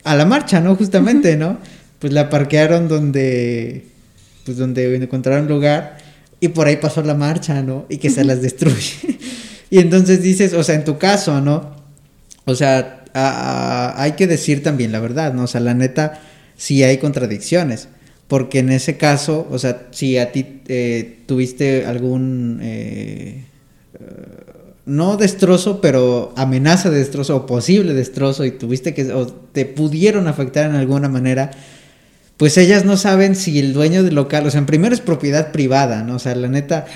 [0.04, 0.74] a la marcha, ¿no?
[0.74, 1.58] Justamente, ¿no?
[1.98, 3.84] Pues la parquearon donde,
[4.46, 5.98] pues donde encontraron lugar
[6.40, 7.84] y por ahí pasó la marcha, ¿no?
[7.90, 9.18] Y que se las destruye.
[9.70, 11.76] y entonces dices, o sea, en tu caso, ¿no?
[12.46, 13.04] O sea,
[13.96, 15.44] hay que decir también la verdad, ¿no?
[15.44, 16.20] O sea, la neta,
[16.56, 17.88] sí hay contradicciones.
[18.28, 23.44] Porque en ese caso, o sea, si a ti eh, tuviste algún, eh,
[24.86, 30.28] no destrozo, pero amenaza de destrozo o posible destrozo y tuviste que, o te pudieron
[30.28, 31.50] afectar en alguna manera,
[32.36, 35.52] pues ellas no saben si el dueño del local, o sea, en primero es propiedad
[35.52, 36.16] privada, ¿no?
[36.16, 36.86] O sea, la neta,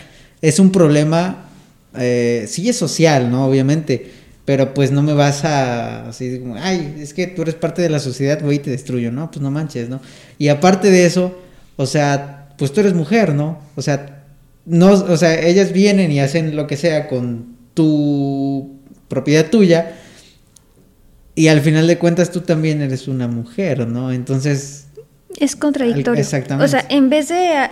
[0.42, 1.48] es un problema,
[1.96, 3.46] eh, sí es social, ¿no?
[3.46, 4.12] Obviamente,
[4.48, 7.90] pero pues no me vas a así como, ay, es que tú eres parte de
[7.90, 9.30] la sociedad, voy y te destruyo, ¿no?
[9.30, 10.00] Pues no manches, ¿no?
[10.38, 11.38] Y aparte de eso,
[11.76, 13.58] o sea, pues tú eres mujer, ¿no?
[13.76, 14.24] O sea,
[14.64, 18.78] no, o sea, ellas vienen y hacen lo que sea con tu
[19.08, 19.96] propiedad tuya
[21.34, 24.12] y al final de cuentas tú también eres una mujer, ¿no?
[24.12, 24.86] Entonces...
[25.38, 26.22] Es contradictorio.
[26.22, 26.64] Exactamente.
[26.64, 27.68] O sea, en vez de,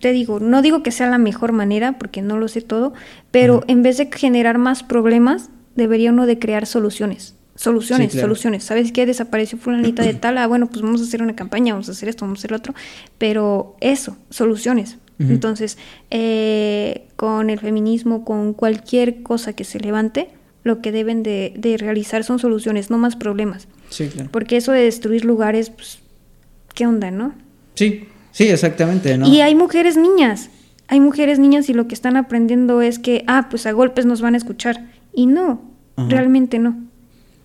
[0.00, 2.92] te digo, no digo que sea la mejor manera, porque no lo sé todo,
[3.30, 5.48] pero en vez de generar más problemas,
[5.78, 7.34] debería uno de crear soluciones.
[7.54, 8.62] Soluciones, soluciones.
[8.64, 9.06] ¿Sabes qué?
[9.06, 10.36] Desapareció fulanita de tal.
[10.36, 12.50] Ah, bueno, pues vamos a hacer una campaña, vamos a hacer esto, vamos a hacer
[12.50, 12.74] lo otro.
[13.16, 14.98] Pero eso, soluciones.
[15.20, 15.78] Entonces,
[16.12, 20.28] eh, con el feminismo, con cualquier cosa que se levante,
[20.62, 23.66] lo que deben de, realizar son soluciones, no más problemas.
[23.88, 24.28] Sí, claro.
[24.30, 25.98] Porque eso de destruir lugares, pues,
[26.72, 27.34] ¿qué onda, no?
[27.74, 29.26] Sí, sí, exactamente, ¿no?
[29.26, 30.50] Y hay mujeres niñas.
[30.86, 34.20] Hay mujeres niñas y lo que están aprendiendo es que, ah, pues a golpes nos
[34.20, 34.88] van a escuchar.
[35.12, 35.67] Y no,
[36.08, 36.76] realmente no.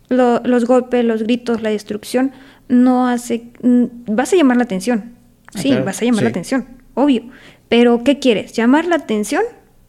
[0.09, 2.31] los golpes, los gritos, la destrucción,
[2.67, 3.51] no hace...
[3.61, 5.13] Vas a llamar la atención.
[5.53, 7.23] Ah, sí, vas a llamar la atención, obvio.
[7.69, 8.53] Pero, ¿qué quieres?
[8.53, 9.43] ¿Llamar la atención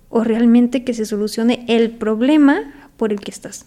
[0.08, 3.66] o realmente que se solucione el problema por el que estás?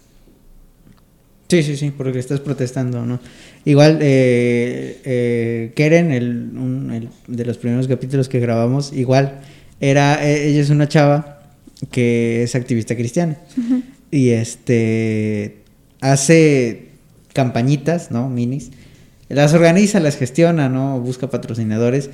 [1.48, 3.20] Sí, sí, sí, por el que estás protestando, ¿no?
[3.64, 9.40] Igual, eh, eh Keren, el, de los primeros capítulos que grabamos, igual,
[9.80, 11.40] era, e, ella es una chava
[11.90, 13.38] que es activista cristiana.
[14.10, 15.62] Y este,
[16.00, 16.88] hace
[17.32, 18.28] campañitas, ¿no?
[18.28, 18.70] Minis.
[19.28, 21.00] Las organiza, las gestiona, ¿no?
[21.00, 22.10] Busca patrocinadores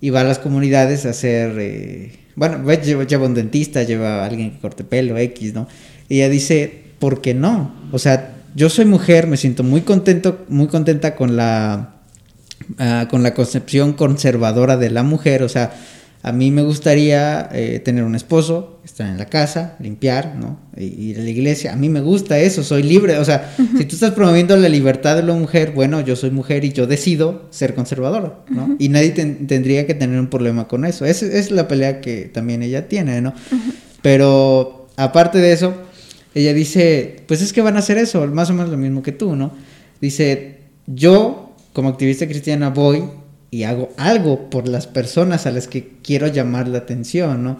[0.00, 4.26] y va a las comunidades a hacer, eh, bueno, lleva, lleva, un dentista, lleva a
[4.26, 5.68] alguien que corte pelo, X, ¿no?
[6.08, 7.74] Y ella dice, ¿por qué no?
[7.92, 11.94] O sea, yo soy mujer, me siento muy contento, muy contenta con la,
[12.78, 15.72] uh, con la concepción conservadora de la mujer, o sea,
[16.26, 20.58] a mí me gustaría eh, tener un esposo, estar en la casa, limpiar, ¿no?
[20.76, 21.72] Ir a la iglesia.
[21.72, 23.18] A mí me gusta eso, soy libre.
[23.18, 26.64] O sea, si tú estás promoviendo la libertad de la mujer, bueno, yo soy mujer
[26.64, 28.74] y yo decido ser conservadora, ¿no?
[28.80, 31.04] Y nadie tendría que tener un problema con eso.
[31.04, 33.32] Esa es la pelea que también ella tiene, ¿no?
[34.02, 35.74] Pero aparte de eso,
[36.34, 39.12] ella dice, pues es que van a hacer eso, más o menos lo mismo que
[39.12, 39.52] tú, ¿no?
[40.00, 40.56] Dice,
[40.88, 43.04] yo como activista cristiana voy
[43.56, 47.58] y hago algo por las personas a las que quiero llamar la atención, ¿no?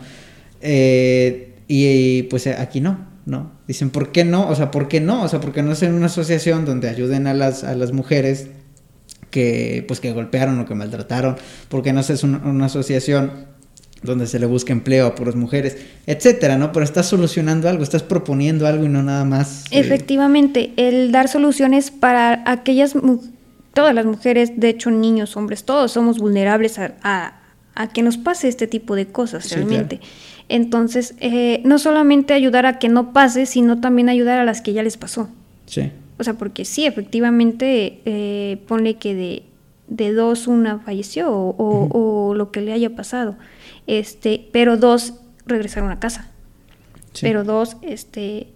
[0.61, 3.53] Eh, y, pues aquí no, ¿no?
[3.67, 4.47] Dicen, ¿por qué no?
[4.47, 5.23] O sea, ¿por qué no?
[5.23, 8.49] O sea, ¿por qué no hacen una asociación donde ayuden a las, a las mujeres
[9.31, 11.37] que, pues, que golpearon o que maltrataron?
[11.71, 13.31] ¿Por qué no es una, una asociación
[14.03, 16.73] donde se le busca empleo a puras mujeres, etcétera, ¿no?
[16.73, 19.65] Pero estás solucionando algo, estás proponiendo algo y no nada más.
[19.71, 23.36] Eh, Efectivamente, el dar soluciones para aquellas mujeres
[23.77, 27.35] todas las mujeres, de hecho niños, hombres, todos somos vulnerables a,
[27.93, 30.01] que nos pase este tipo de cosas realmente.
[30.49, 34.73] Entonces, eh, no solamente ayudar a que no pase, sino también ayudar a las que
[34.73, 35.29] ya les pasó.
[35.67, 35.93] Sí.
[36.19, 39.43] O sea, porque sí, efectivamente, eh, pone que de,
[39.89, 43.37] de, dos una falleció o, lo que le haya pasado.
[43.87, 45.13] Este, pero dos
[45.45, 46.31] regresaron a casa.
[47.21, 48.47] Pero dos, este,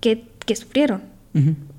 [0.00, 1.00] que, que sufrieron.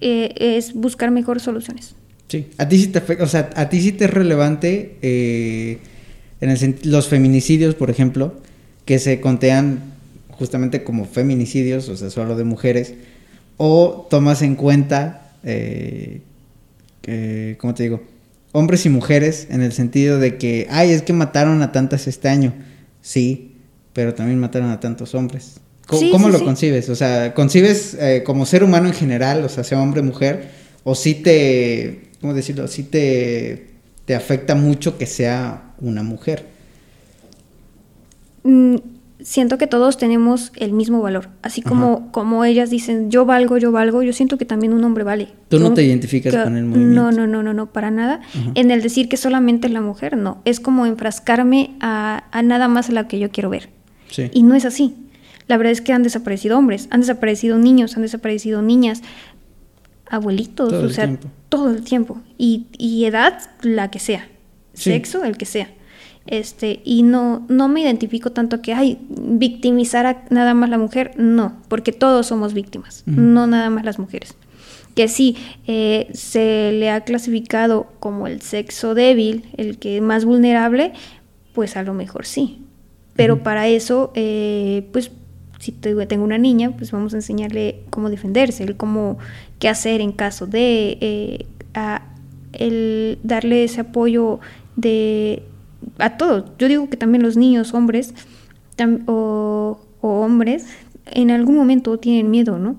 [0.01, 1.96] Eh, es buscar mejores soluciones.
[2.27, 5.79] Sí, a ti sí te afecta, o sea, a ti sí te es relevante eh,
[6.41, 8.35] en el los feminicidios, por ejemplo,
[8.85, 9.93] que se contean
[10.31, 12.93] justamente como feminicidios, o sea, solo de mujeres,
[13.55, 16.21] o tomas en cuenta, eh,
[17.59, 18.03] ¿cómo te digo?
[18.51, 22.27] Hombres y mujeres en el sentido de que, ay, es que mataron a tantas este
[22.27, 22.53] año.
[23.01, 23.55] Sí,
[23.93, 25.59] pero también mataron a tantos hombres.
[25.87, 26.89] ¿Cómo, lo concibes?
[26.89, 30.49] O sea, ¿concibes eh, como ser humano en general, o sea, sea hombre mujer?
[30.83, 32.67] ¿O sí te ¿cómo decirlo?
[32.67, 33.67] Sí te,
[34.05, 36.45] te afecta mucho que sea una mujer.
[38.43, 38.75] Mm,
[39.21, 41.29] siento que todos tenemos el mismo valor.
[41.41, 45.03] Así como, como ellas dicen, yo valgo, yo valgo, yo siento que también un hombre
[45.03, 45.29] vale.
[45.49, 47.01] ¿Tú no te identificas con el movimiento?
[47.01, 48.21] No, no, no, no, no, para nada.
[48.55, 50.41] En el decir que solamente la mujer, no.
[50.45, 53.69] Es como enfrascarme a, a nada más a la que yo quiero ver.
[54.09, 54.29] Sí.
[54.33, 54.95] Y no es así.
[55.47, 59.01] La verdad es que han desaparecido hombres, han desaparecido niños, han desaparecido niñas,
[60.09, 61.17] abuelitos, o sea,
[61.49, 62.21] todo el tiempo.
[62.37, 64.27] Y, y, edad, la que sea.
[64.73, 65.69] Sexo, el que sea.
[66.27, 71.11] Este, y no, no me identifico tanto que, ay, victimizar a nada más la mujer,
[71.15, 74.35] no, porque todos somos víctimas, no nada más las mujeres.
[74.93, 75.37] Que sí,
[75.67, 80.91] eh, se le ha clasificado como el sexo débil, el que es más vulnerable,
[81.53, 82.61] pues a lo mejor sí.
[83.15, 85.09] Pero para eso, eh, pues
[85.59, 89.17] si tengo una niña, pues vamos a enseñarle cómo defenderse, el cómo
[89.59, 91.45] qué hacer en caso de eh,
[92.53, 94.39] el darle ese apoyo
[94.75, 95.43] de
[95.97, 96.45] a todos.
[96.59, 98.13] Yo digo que también los niños, hombres
[99.07, 100.65] o, hombres,
[101.05, 102.75] en algún momento tienen miedo, ¿no?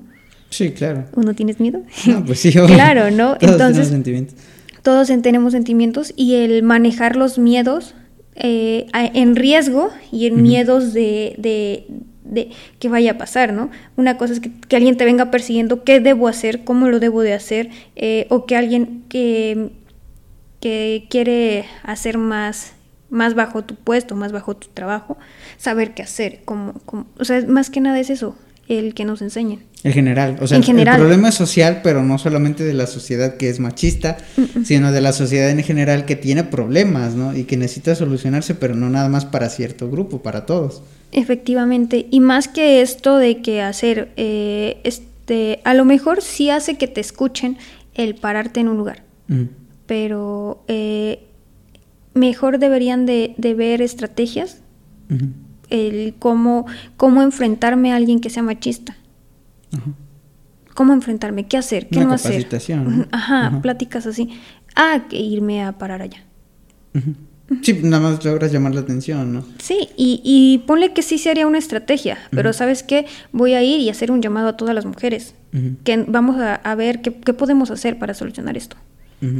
[0.50, 1.04] Sí, claro.
[1.14, 1.82] ¿O no tienes miedo?
[2.06, 2.52] No, pues sí.
[2.66, 3.36] claro, ¿no?
[3.36, 4.34] Todos Entonces, tenemos sentimientos.
[4.82, 7.94] Todos tenemos sentimientos y el manejar los miedos
[8.34, 11.86] eh, en riesgo y en miedos de, de
[12.78, 13.70] qué vaya a pasar, ¿no?
[13.96, 17.34] Una cosa es que, alguien te venga persiguiendo, qué debo hacer, cómo lo debo de
[17.34, 19.70] hacer, eh, o que alguien que,
[20.60, 22.72] que quiere hacer más,
[23.10, 25.16] más bajo tu puesto, más bajo tu trabajo,
[25.56, 26.74] saber qué hacer, cómo,
[27.18, 28.36] o sea, más que nada es eso,
[28.68, 29.68] el que nos enseñen.
[29.84, 33.48] En general, o sea, el problema es social, pero no solamente de la sociedad que
[33.48, 34.18] es machista,
[34.64, 37.36] sino de la sociedad en general que tiene problemas, ¿no?
[37.36, 40.82] Y que necesita solucionarse, pero no nada más para cierto grupo, para todos.
[41.12, 46.76] Efectivamente, y más que esto de que hacer, eh, este, a lo mejor sí hace
[46.76, 47.56] que te escuchen
[47.94, 49.04] el pararte en un lugar,
[49.86, 51.24] pero eh,
[52.14, 54.62] mejor deberían de, ver estrategias,
[55.70, 58.96] el cómo, cómo enfrentarme a alguien que sea machista.
[60.74, 61.46] ¿Cómo enfrentarme?
[61.48, 61.88] ¿Qué hacer?
[61.88, 62.46] ¿Qué no hacer?
[63.11, 64.38] Ajá, pláticas así.
[64.76, 66.22] Ah, que irme a parar allá.
[67.62, 69.44] Sí, nada más logras llamar la atención, ¿no?
[69.59, 73.07] Sí, y, y ponle que sí sería una estrategia, pero ¿sabes qué?
[73.32, 75.34] Voy a ir y hacer un llamado a todas las mujeres,
[75.84, 78.76] que vamos a, ver qué, podemos hacer para solucionar esto.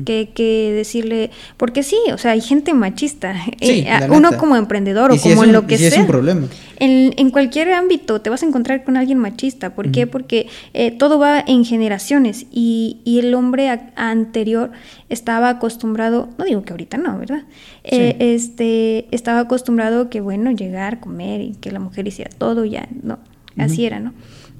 [0.05, 5.17] Que, que, decirle, porque sí, o sea, hay gente machista, eh, uno como emprendedor o
[5.17, 5.89] como en lo que sea.
[5.89, 6.49] es un problema.
[6.81, 9.75] en, en, cualquier ámbito te vas a encontrar con alguien machista.
[9.75, 10.07] ¿Por qué?
[10.07, 14.73] Porque eh, todo va en generaciones y, y el hombre anterior
[15.09, 17.45] estaba acostumbrado, no digo que ahorita no, ¿verdad?
[17.85, 22.89] Eh, este, estaba acostumbrado que, bueno, llegar, comer y que la mujer hiciera todo, ya,
[23.03, 23.19] no,
[23.57, 24.13] así era, ¿no?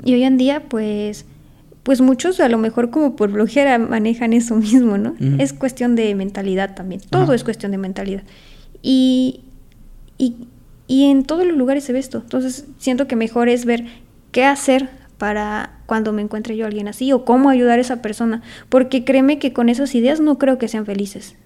[0.05, 1.27] Y hoy en día, pues
[1.89, 5.15] pues muchos a lo mejor como por flojera manejan eso mismo, ¿no?
[5.39, 8.25] Es cuestión de mentalidad también, todo es cuestión de mentalidad.
[8.83, 9.41] Y,
[10.19, 10.35] y,
[10.87, 13.87] y, en todos los lugares se ve esto, entonces siento que mejor es ver
[14.33, 18.43] qué hacer para cuando me encuentre yo alguien así o cómo ayudar a esa persona,
[18.69, 21.37] porque créeme que con esas ideas no creo que sean felices.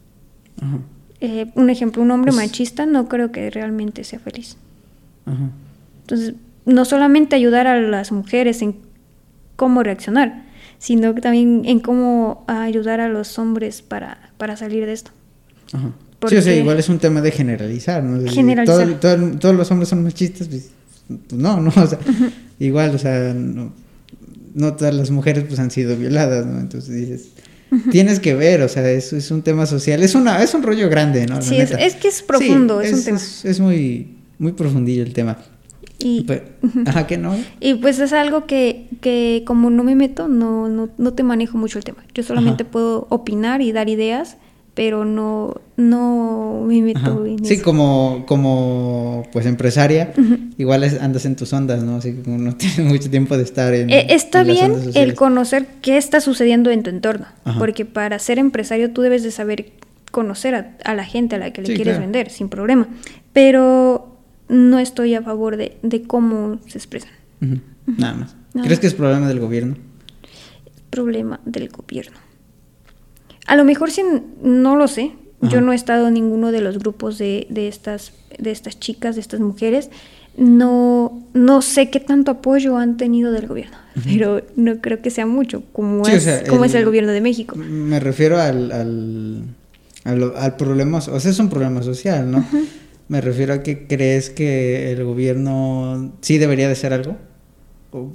[1.21, 4.57] Eh, un ejemplo, un hombre pues machista no creo que realmente sea feliz.
[6.01, 6.35] Entonces,
[6.67, 8.91] no solamente ayudar a las mujeres en
[9.63, 10.43] cómo reaccionar,
[10.81, 15.13] sino también en cómo ayudar a los hombres para, para salir de esto.
[16.29, 18.29] sí, o sea, igual es un tema de generalizar, ¿no?
[18.29, 18.99] Generalizar.
[18.99, 20.71] todos los hombres son machistas, pues,
[21.07, 22.01] pues no, no, o sea,
[22.59, 23.73] igual, o sea, no,
[24.53, 26.59] no, todas las mujeres pues han sido violadas, ¿no?
[26.59, 27.29] Entonces dices,
[27.93, 30.91] tienes que ver, o sea, es, es un tema social, es una, es un rollo
[30.91, 31.41] grande, ¿no?
[31.41, 33.21] sí, es, que es profundo, es, un tema.
[33.45, 35.39] Es, muy, muy profundillo el tema.
[36.05, 36.43] Y, pues,
[37.07, 37.35] que no.
[37.61, 41.59] Y pues es algo que, que como no me meto, no, no, no, te manejo
[41.59, 42.05] mucho el tema.
[42.15, 44.37] Yo solamente puedo opinar y dar ideas,
[44.75, 50.15] pero no, no me meto en Sí, como, como pues empresaria,
[50.57, 51.97] igual andas en tus ondas, ¿no?
[51.97, 53.91] Así que no tienes mucho tiempo de estar en.
[53.91, 57.27] Eh, está bien el conocer qué está sucediendo en tu entorno,
[57.59, 59.73] porque para ser empresario tú debes de saber
[60.13, 62.87] conocer a, la gente a la que le quieres vender, sin problema.
[63.33, 64.12] Pero
[64.49, 67.11] no estoy a favor de, cómo se expresan.
[67.87, 68.37] Nada más.
[68.63, 69.77] ¿Crees que es problema del gobierno?
[70.91, 72.19] Problema del gobierno.
[73.47, 74.03] A lo mejor sí,
[74.43, 75.13] no lo sé.
[75.41, 79.21] Yo no he estado en ninguno de los grupos de, estas, de estas chicas, de
[79.21, 79.91] estas mujeres.
[80.37, 85.27] No, no sé qué tanto apoyo han tenido del gobierno, pero no creo que sea
[85.27, 87.57] mucho, como, es, como es el gobierno de México.
[87.57, 89.43] Me refiero al, al,
[90.05, 92.47] al, problema, o sea, es un problema social, ¿no?
[93.09, 97.17] Me refiero a que crees que el gobierno sí debería de ser algo
[97.93, 98.11] o,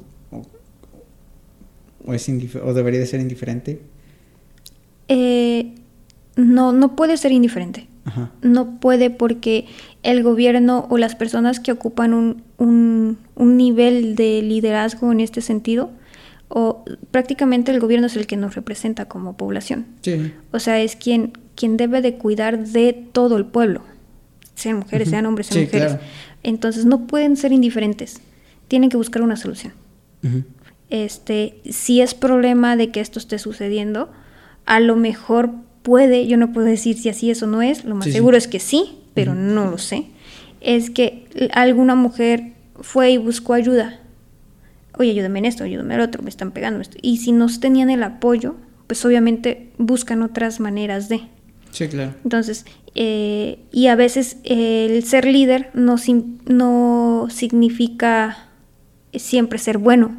[2.14, 2.30] es
[2.64, 3.82] o debería de ser indiferente.
[5.08, 5.76] Eh,
[6.36, 7.88] no, no puede ser indiferente.
[8.42, 9.66] No puede porque
[10.02, 15.42] el gobierno o las personas que ocupan un, un, un, nivel de liderazgo en este
[15.42, 15.92] sentido,
[16.48, 19.88] o prácticamente el gobierno es el que nos representa como población.
[20.02, 20.32] Sí.
[20.54, 23.82] O sea, es quien, quien debe de cuidar de todo el pueblo
[24.58, 25.98] sean mujeres, sean hombres, sean mujeres.
[26.44, 28.22] Entonces no pueden ser indiferentes,
[28.68, 29.74] tienen que buscar una solución.
[30.90, 34.10] Este, si es problema de que esto esté sucediendo,
[34.66, 35.52] a lo mejor
[35.84, 38.48] puede, yo no puedo decir si así es o no es, lo más seguro es
[38.48, 40.08] que sí, pero no lo sé.
[40.60, 44.00] Es que alguna mujer fue y buscó ayuda.
[44.98, 46.98] Oye, ayúdame en esto, ayúdame en otro, me están pegando esto.
[47.02, 48.56] Y si no tenían el apoyo,
[48.88, 51.22] pues obviamente buscan otras maneras de.
[51.72, 52.16] Sí, claro.
[52.24, 52.66] Entonces,
[53.00, 55.98] eh, y a veces el ser líder no,
[56.48, 58.50] no significa
[59.14, 60.18] siempre ser bueno,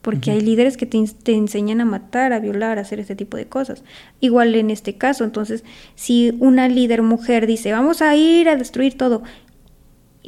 [0.00, 0.98] porque hay líderes que te,
[1.34, 3.84] enseñan a matar, a violar, a hacer este tipo de cosas.
[4.20, 5.64] Igual en este caso, entonces,
[5.96, 9.22] si una líder mujer dice, vamos a ir a destruir todo,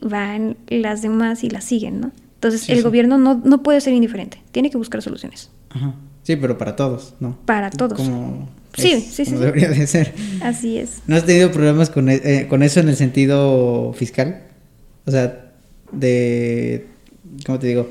[0.02, 2.12] van las demás y la siguen, ¿no?
[2.34, 5.50] Entonces, el gobierno no, no puede ser indiferente, tiene que buscar soluciones.
[6.26, 7.38] Sí, pero para todos, ¿no?
[7.44, 7.96] Para todos.
[7.96, 9.34] Como Sí, sí, sí.
[9.36, 10.12] debería de ser.
[10.42, 11.02] Así es.
[11.06, 14.42] ¿No has tenido problemas con, e, eh, con eso en el sentido fiscal?
[15.06, 15.52] O sea,
[15.92, 16.86] de...
[17.46, 17.88] ¿Cómo te digo?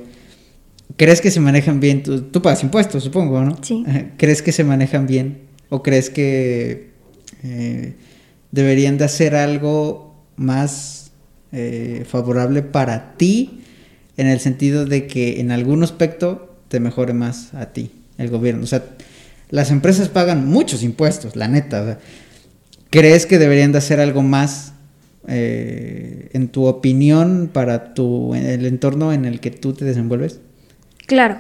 [0.98, 2.04] ¿Crees que se manejan bien?
[2.04, 3.58] Tú, tú pagas impuestos, supongo, ¿no?
[3.64, 3.86] Sí.
[4.18, 5.40] ¿Crees que se manejan bien?
[5.70, 6.90] ¿O crees que
[7.44, 7.96] eh,
[8.52, 11.12] deberían de hacer algo más
[11.52, 13.62] eh, favorable para ti
[14.18, 18.64] en el sentido de que en algún aspecto te mejore más a ti, el gobierno?
[18.64, 18.84] O sea,
[19.50, 22.00] las empresas pagan muchos impuestos, la neta.
[22.90, 24.74] ¿Crees que deberían de hacer algo más,
[25.28, 30.40] eh, en tu opinión, para tu, el entorno en el que tú te desenvuelves?
[31.06, 31.40] Claro.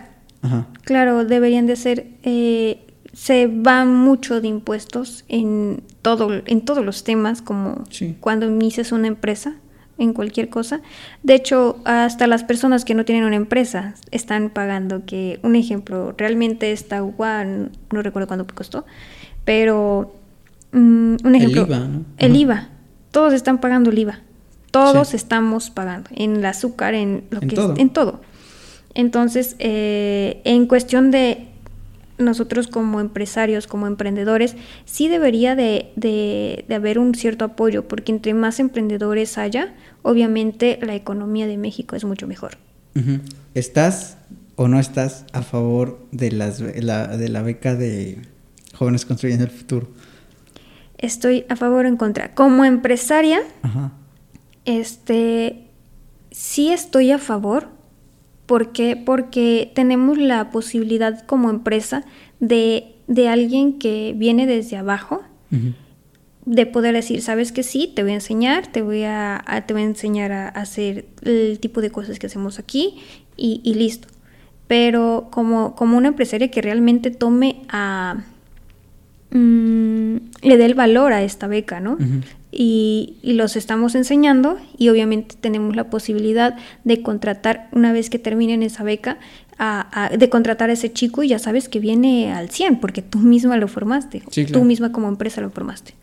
[0.84, 2.08] Claro, deberían de ser...
[2.24, 2.82] Eh,
[3.14, 7.86] se va mucho de impuestos en, todo, en todos los temas, como
[8.20, 9.56] cuando inicias una empresa
[9.98, 10.82] en cualquier cosa.
[11.24, 16.14] De hecho, hasta las personas que no tienen una empresa están pagando que, un ejemplo,
[16.18, 18.86] realmente esta agua, no, recuerdo cuánto costó,
[19.44, 20.16] pero
[20.72, 22.06] mm, un ejemplo, el IVA, ¿no?
[22.18, 22.70] El IVA,
[23.12, 24.20] todos están pagando el IVA,
[24.72, 27.74] todos estamos pagando, en el azúcar, en lo que todo.
[27.78, 28.22] en todo.
[28.94, 31.50] Entonces, eh, en cuestión de
[32.18, 34.56] nosotros como empresarios, como emprendedores,
[34.86, 40.96] sí debería de, de, haber un cierto apoyo, porque entre más emprendedores haya, obviamente la
[40.96, 42.58] economía de México es mucho mejor.
[43.54, 44.18] ¿Estás
[44.56, 48.20] o no estás a favor de, las, la, de la beca de
[48.74, 49.90] Jóvenes Construyendo el Futuro?
[50.98, 52.34] Estoy a favor o en contra.
[52.34, 53.42] Como empresaria,
[54.64, 55.68] este,
[56.32, 57.75] sí estoy a favor,
[58.46, 58.96] ¿Por qué?
[58.96, 62.06] Porque tenemos la posibilidad como empresa
[62.40, 62.96] de,
[63.30, 65.24] alguien que viene desde abajo,
[66.46, 69.82] de poder decir, sabes que sí, te voy a enseñar, te voy a, te voy
[69.82, 73.00] a enseñar a, hacer el tipo de cosas que hacemos aquí
[73.36, 74.08] y, listo.
[74.68, 78.24] Pero como, como una empresaria que realmente tome a...
[79.32, 81.98] Mm, le dé el valor a esta beca, ¿no?
[82.56, 88.64] Y, los estamos enseñando y obviamente tenemos la posibilidad de contratar, una vez que terminen
[88.64, 89.20] esa beca,
[90.18, 93.58] de contratar a ese chico y ya sabes que viene al 100 porque tú misma
[93.58, 95.96] lo formaste, tú misma como empresa lo formaste.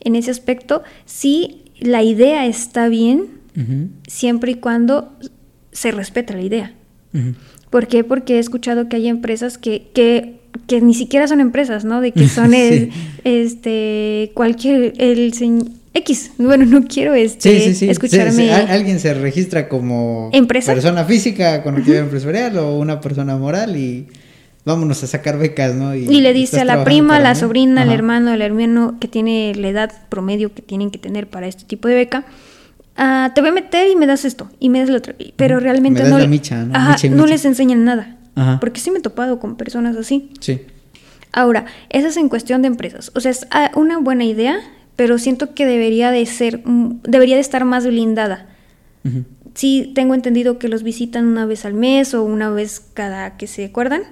[0.00, 3.40] En ese aspecto, sí, la idea está bien
[4.06, 5.12] siempre y cuando
[5.72, 6.72] se respeta la idea.
[7.70, 8.04] ¿Por qué?
[8.04, 12.00] Porque he escuchado que hay empresas que, que, que, ni siquiera son empresas, ¿no?
[12.00, 15.32] De que son este cualquier el
[15.94, 16.32] X.
[16.38, 18.52] Bueno, no quiero este, escucharme.
[18.52, 24.08] alguien se registra como persona física con actividad empresarial o una persona moral y
[24.64, 25.94] vámonos a sacar becas, ¿no?
[25.94, 29.54] Y, le dice a la prima, a la sobrina, al hermano, al hermano que tiene
[29.54, 32.24] la edad promedio que tienen que tener para este tipo de beca.
[32.96, 35.14] Ah, te voy a meter y me das esto y me das lo otro.
[35.36, 38.16] Pero realmente no, no les enseñan nada.
[38.60, 40.30] Porque sí me he topado con personas así.
[40.40, 40.62] Sí.
[41.32, 43.10] Ahora, esa es en cuestión de empresas.
[43.14, 44.58] O sea, es ah, una buena idea
[45.02, 48.46] pero siento que debería de ser, mm, debería de estar más blindada.
[49.52, 53.48] Sí, tengo entendido que los visitan una vez al mes o una vez cada que
[53.48, 54.02] se acuerdan,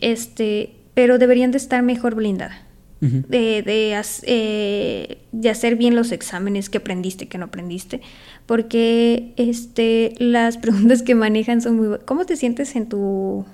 [0.00, 2.64] este, pero deberían de estar mejor blindada.
[3.00, 8.00] de, de, eh, de, hacer bien los exámenes que aprendiste, que no aprendiste,
[8.46, 11.98] porque este, las preguntas que manejan son muy...
[12.04, 13.44] ¿Cómo te sientes en tu...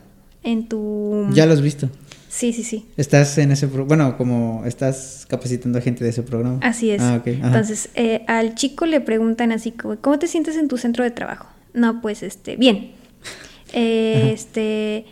[0.42, 1.26] En tu...
[1.32, 1.88] Ya lo has visto.
[2.36, 2.84] Sí, sí, sí.
[2.98, 6.58] Estás en ese, bueno, como estás capacitando a gente de ese programa.
[6.60, 7.00] Así es.
[7.00, 11.02] Ah, Entonces, eh, al chico le preguntan así como, ¿cómo te sientes en tu centro
[11.02, 11.48] de trabajo?
[11.72, 12.90] No, pues, este, bien.
[13.72, 15.06] Eh, este,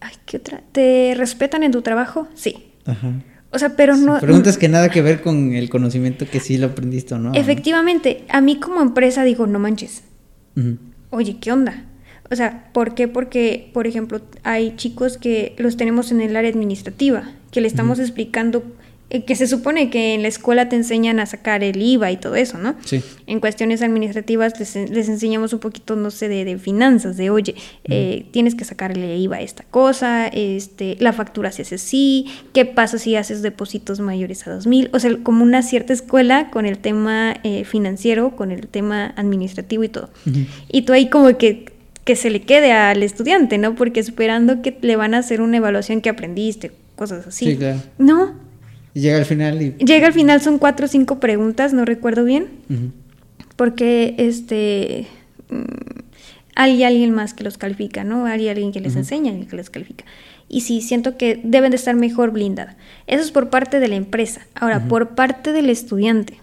[0.00, 0.60] ay, ¿qué otra?
[0.72, 2.26] ¿Te respetan en tu trabajo?
[2.34, 2.72] Sí.
[2.84, 3.12] Ajá.
[3.52, 4.18] O sea, pero no...
[4.18, 7.32] Preguntas que nada que ver con el conocimiento que sí lo aprendiste o no.
[7.32, 10.02] Efectivamente, a mí como empresa digo, no manches.
[11.10, 11.84] Oye, ¿qué onda?
[12.32, 13.08] O sea, ¿por qué?
[13.08, 17.98] Porque, por ejemplo, hay chicos que los tenemos en el área administrativa, que le estamos
[17.98, 18.64] explicando
[19.12, 22.16] eh, que se supone que en la escuela te enseñan a sacar el IVA y
[22.16, 22.76] todo eso, ¿no?
[22.82, 23.02] Sí.
[23.26, 27.54] En cuestiones administrativas les, enseñamos un poquito, no sé, de, finanzas, de oye,
[27.84, 32.64] eh, tienes que sacarle IVA a esta cosa, este, la factura se hace así, qué
[32.64, 36.78] pasa si haces depósitos mayores a 2000, o sea, como una cierta escuela con el
[36.78, 40.08] tema eh, financiero, con el tema administrativo y todo.
[40.70, 41.71] Y tú ahí como que
[42.04, 43.74] que se le quede al estudiante, ¿no?
[43.74, 47.46] Porque esperando que le van a hacer una evaluación que aprendiste, cosas así.
[47.46, 47.80] Sí, claro.
[47.98, 48.34] No.
[48.94, 49.72] Y llega al final y...
[49.84, 52.48] Llega al final, son cuatro o cinco preguntas, no recuerdo bien.
[53.56, 55.06] Porque, este...
[55.48, 56.00] Mm,
[56.54, 58.26] hay alguien más que los califica, ¿no?
[58.26, 60.04] Hay alguien que les enseña y que les califica.
[60.48, 62.76] Y sí, siento que deben de estar mejor blindadas.
[63.06, 64.46] Eso es por parte de la empresa.
[64.54, 66.34] Ahora, por parte del estudiante.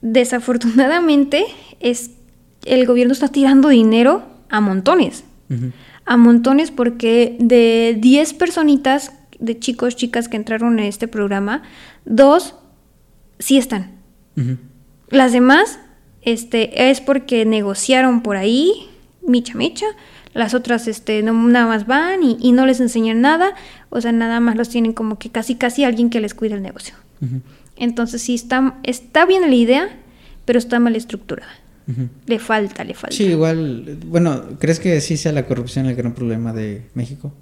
[0.00, 1.44] Desafortunadamente,
[1.80, 2.12] es
[2.64, 5.24] el gobierno está tirando dinero a montones.
[6.04, 11.62] A montones porque de 10 personitas, de chicos, chicas que entraron en este programa,
[12.04, 12.54] dos
[13.38, 13.92] sí están.
[15.08, 15.78] Las demás
[16.22, 18.72] este, es porque negociaron por ahí,
[19.26, 19.86] micha micha.
[20.34, 23.54] Las otras este, no, nada más van y, no les enseñan nada.
[23.88, 26.62] O sea, nada más los tienen como que casi casi alguien que les cuide el
[26.62, 26.94] negocio.
[27.76, 29.88] Entonces sí, está, está bien la idea,
[30.44, 31.52] pero está mal estructurada.
[32.26, 33.16] Le falta, le falta.
[33.16, 37.32] Sí, igual, bueno, ¿crees que sí sea la corrupción el gran problema de México?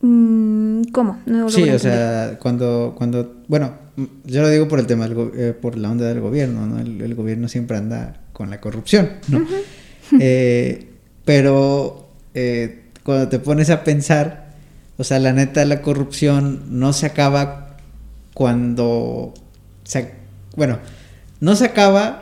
[0.00, 1.20] Mm, ¿Cómo?
[1.48, 3.74] sí, o sea, cuando, cuando, bueno,
[4.24, 6.80] yo lo digo por el tema, eh, por la onda del gobierno, ¿no?
[6.80, 9.46] El, gobierno siempre anda con la corrupción, ¿no?
[10.20, 10.90] Eh,
[11.24, 14.52] pero eh, cuando te pones a pensar,
[14.98, 17.78] o sea, la neta, la corrupción no se acaba
[18.34, 19.32] cuando,
[19.84, 20.12] se,
[20.54, 20.80] bueno,
[21.40, 22.21] no se acaba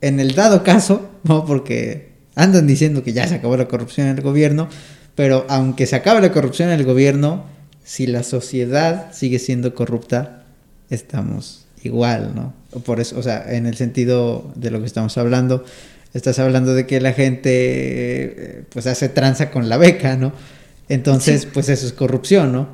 [0.00, 1.44] en el dado caso, ¿no?
[1.44, 4.68] Porque andan diciendo que ya se acabó la corrupción en el gobierno,
[5.14, 7.44] pero aunque se acabe la corrupción en el gobierno,
[7.84, 10.44] si la sociedad sigue siendo corrupta,
[10.90, 12.54] estamos igual, ¿no?
[12.82, 15.64] Por eso, o sea, en el sentido de lo que estamos hablando,
[16.14, 20.32] estás hablando de que la gente eh, pues hace tranza con la beca, ¿no?
[20.88, 22.68] Entonces, pues eso es corrupción, ¿no?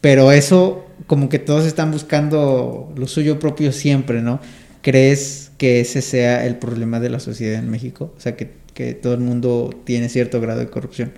[0.00, 4.40] Pero eso, como que todos están buscando lo suyo propio siempre, ¿no?
[4.82, 8.12] ¿Crees que ese sea el problema de la sociedad en México?
[8.16, 11.12] O sea, que, que todo el mundo tiene cierto grado de corrupción.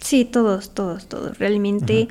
[0.00, 1.36] Sí, todos, todos, todos.
[1.40, 2.06] Realmente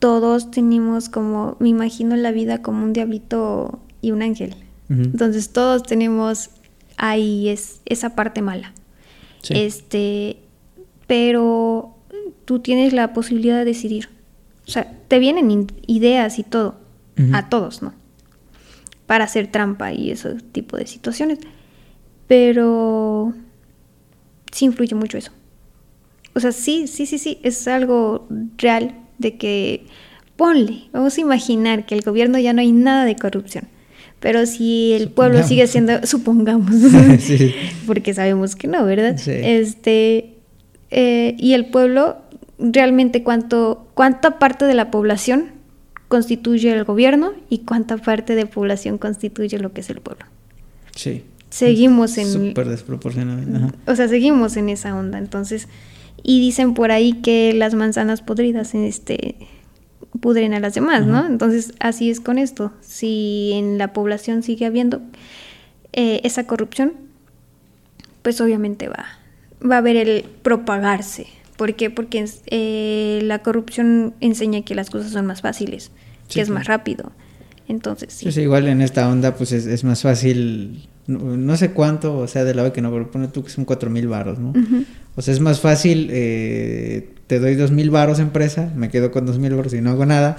[0.00, 4.56] todos tenemos como, me imagino la vida como un diablito y un ángel.
[4.88, 6.50] Entonces todos tenemos
[6.96, 8.72] ahí es, esa parte mala.
[9.48, 10.38] Este,
[11.06, 11.94] pero
[12.46, 14.08] tú tienes la posibilidad de decidir.
[14.66, 16.80] O sea, te vienen ideas y todo,
[17.32, 17.94] a todos, ¿no?
[19.06, 21.38] Para hacer trampa y ese tipo de situaciones.
[22.26, 23.34] Pero
[24.52, 25.32] sí influye mucho eso.
[26.34, 28.26] O sea, sí, sí, sí, sí, es algo
[28.58, 29.86] real de que
[30.36, 33.68] ponle, vamos a imaginar que el gobierno ya no hay nada de corrupción.
[34.20, 36.70] Pero si el pueblo sigue siendo, supongamos,
[37.86, 39.16] porque sabemos que no, ¿verdad?
[39.26, 40.34] Este,
[40.90, 42.18] eh, y el pueblo
[42.58, 45.55] realmente cuánto, cuánta parte de la población
[46.08, 50.26] constituye el gobierno y cuánta parte de población constituye lo que es el pueblo.
[50.94, 51.24] Sí.
[51.50, 52.26] Seguimos en...
[52.26, 53.72] Súper desproporcionado.
[53.86, 55.18] O sea, seguimos en esa onda.
[55.18, 55.68] Entonces,
[56.22, 59.36] y dicen por ahí que las manzanas podridas este,
[60.20, 61.26] pudren a las demás, ¿no?
[61.26, 62.72] Entonces, así es con esto.
[62.80, 65.00] Si en la población sigue habiendo
[65.92, 66.94] eh, esa corrupción,
[68.22, 69.06] pues obviamente va,
[69.64, 71.90] va a haber el propagarse ¿Por qué?
[71.90, 75.90] Porque eh, la corrupción enseña que las cosas son más fáciles,
[76.28, 77.12] que es más rápido.
[77.68, 78.30] Entonces, sí.
[78.30, 78.42] sí.
[78.42, 82.72] igual en esta onda, pues es, más fácil, no, sé cuánto, o sea, de lado
[82.72, 84.52] que no, pero pone tú que son cuatro mil varos, ¿no?
[85.16, 89.26] O sea, es más fácil, eh, te doy dos mil varos empresa, me quedo con
[89.26, 90.36] dos mil varos y no hago nada,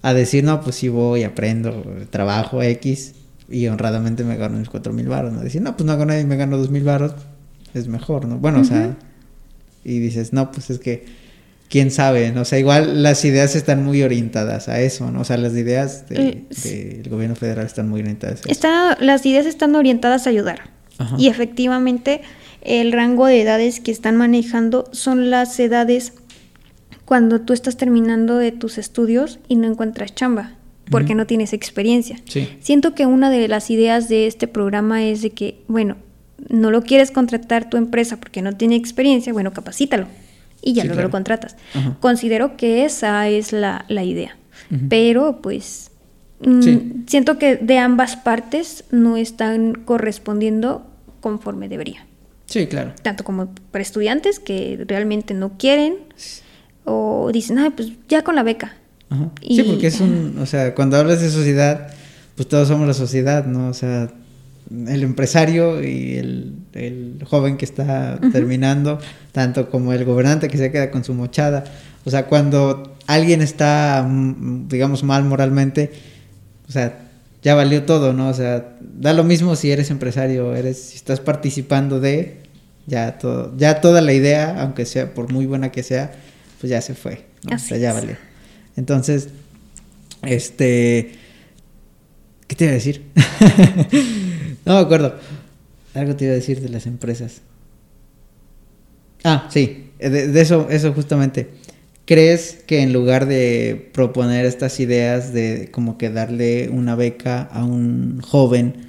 [0.00, 3.14] a decir, no, pues sí voy, aprendo, trabajo X
[3.50, 5.40] y honradamente me gano mis cuatro mil varos, ¿no?
[5.40, 7.12] Decir, no, pues no hago nada y me gano dos mil varos,
[7.74, 8.38] es mejor, ¿no?
[8.38, 8.96] Bueno, o sea
[9.84, 11.04] y dices, no, pues es que,
[11.72, 12.42] quién sabe, ¿no?
[12.42, 15.22] O sea, igual las ideas están muy orientadas a eso, ¿no?
[15.22, 18.48] O sea, las ideas del gobierno federal están muy orientadas a eso.
[18.50, 20.70] Está, las ideas están orientadas a ayudar.
[21.18, 22.20] Y efectivamente,
[22.60, 26.12] el rango de edades que están manejando son las edades
[27.06, 30.56] cuando tú estás terminando de tus estudios y no encuentras chamba
[30.90, 32.18] porque no tienes experiencia.
[32.60, 35.96] Siento que una de las ideas de este programa es de que, bueno,
[36.48, 40.06] no lo quieres contratar tu empresa porque no tiene experiencia, bueno, capacítalo
[40.62, 41.56] y ya luego lo contratas.
[42.00, 44.36] Considero que esa es la, idea.
[44.88, 45.90] Pero pues
[46.40, 50.86] mm, siento que de ambas partes no están correspondiendo
[51.20, 52.06] conforme debería.
[52.46, 52.92] Sí, claro.
[53.02, 55.96] Tanto como para estudiantes que realmente no quieren
[56.84, 58.74] o dicen, ay, pues ya con la beca.
[59.42, 61.88] sí, porque es un, o sea, cuando hablas de sociedad,
[62.36, 63.68] pues todos somos la sociedad, ¿no?
[63.68, 64.10] O sea,
[64.70, 68.98] el empresario y el, joven que está terminando,
[69.32, 71.64] tanto como el gobernante que se queda con su mochada.
[72.04, 75.92] O sea, cuando alguien está, mm, digamos, mal moralmente,
[76.68, 76.98] o sea,
[77.42, 78.28] ya valió todo, ¿no?
[78.28, 82.38] O sea, da lo mismo si eres empresario, eres, si estás participando de,
[82.86, 86.12] ya todo, ya toda la idea, aunque sea por muy buena que sea,
[86.60, 88.16] pues ya se fue, o sea, ya valió.
[88.76, 89.28] Entonces,
[90.22, 91.12] este,
[92.46, 93.02] ¿qué te iba a decir?
[94.64, 95.14] No me acuerdo.
[95.94, 97.42] Algo te iba a decir de las empresas.
[99.24, 101.50] Ah, sí, de, eso, eso justamente.
[102.04, 107.64] ¿Crees que en lugar de proponer estas ideas de como que darle una beca a
[107.64, 108.88] un joven,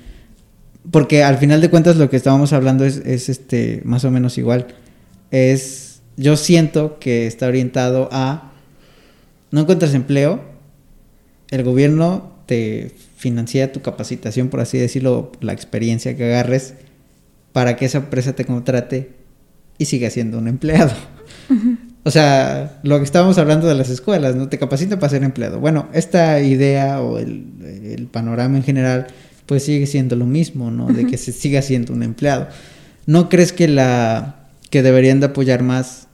[0.89, 4.37] porque al final de cuentas lo que estábamos hablando es, es este más o menos
[4.39, 4.67] igual,
[5.29, 8.51] es yo siento que está orientado a
[9.51, 10.41] no encuentras empleo,
[11.51, 16.73] el gobierno te financia tu capacitación, por así decirlo, la experiencia que agarres
[17.53, 19.11] para que esa empresa te contrate
[19.77, 20.91] y siga siendo un empleado.
[22.05, 24.49] O sea, lo que estábamos hablando de las escuelas, ¿no?
[24.49, 25.61] Te capacita para ser empleado.
[25.61, 29.07] Bueno, esta idea o el, panorama en general,
[29.45, 30.87] pues sigue siendo lo mismo, ¿no?
[30.87, 32.49] De que se siga siendo un empleado.
[33.05, 36.07] ¿No crees que la que deberían de apoyar más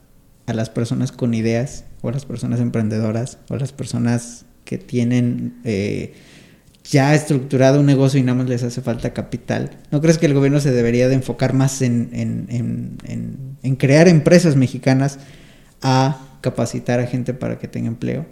[0.45, 4.77] a las personas con ideas o a las personas emprendedoras o a las personas que
[4.77, 6.14] tienen eh,
[6.90, 9.70] ya estructurado un negocio y nada más les hace falta capital.
[9.91, 15.20] ¿No crees que el gobierno se debería de enfocar más en, en, crear empresas mexicanas
[15.82, 18.26] a capacitar a gente para que tenga empleo?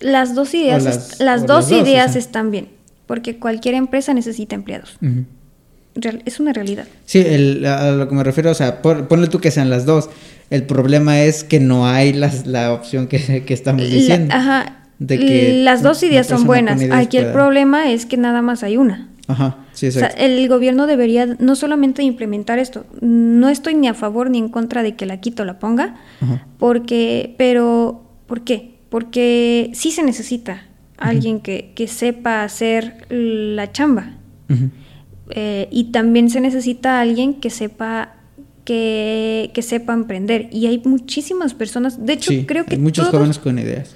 [0.00, 2.68] Las dos ideas, las, dos, ideas están bien,
[3.06, 4.96] porque cualquier empresa necesita empleados.
[6.24, 6.86] es una realidad.
[7.04, 10.08] Sí, a lo que me refiero, o sea, ponle tú que sean las dos.
[10.48, 14.34] El problema es que no hay la opción que, estamos diciendo.
[14.34, 14.81] ajá,
[15.64, 16.80] las dos ideas son buenas.
[16.92, 19.08] Aquí el problema es que nada más hay una.
[19.28, 20.24] Ajá, Sí, o sea, exacto.
[20.24, 24.82] el gobierno debería no solamente implementar esto, no estoy ni a favor ni en contra
[24.82, 26.44] de que la quito o la ponga, Ajá.
[26.58, 28.74] porque, pero, ¿por qué?
[28.90, 30.64] Porque sí se necesita
[30.98, 34.10] alguien que, que sepa hacer la chamba.
[35.30, 38.14] Eh, y también se necesita alguien que sepa
[38.64, 40.48] que, que sepa emprender.
[40.52, 43.94] Y hay muchísimas personas, de hecho Sí, creo que hay muchos todos- jóvenes con ideas.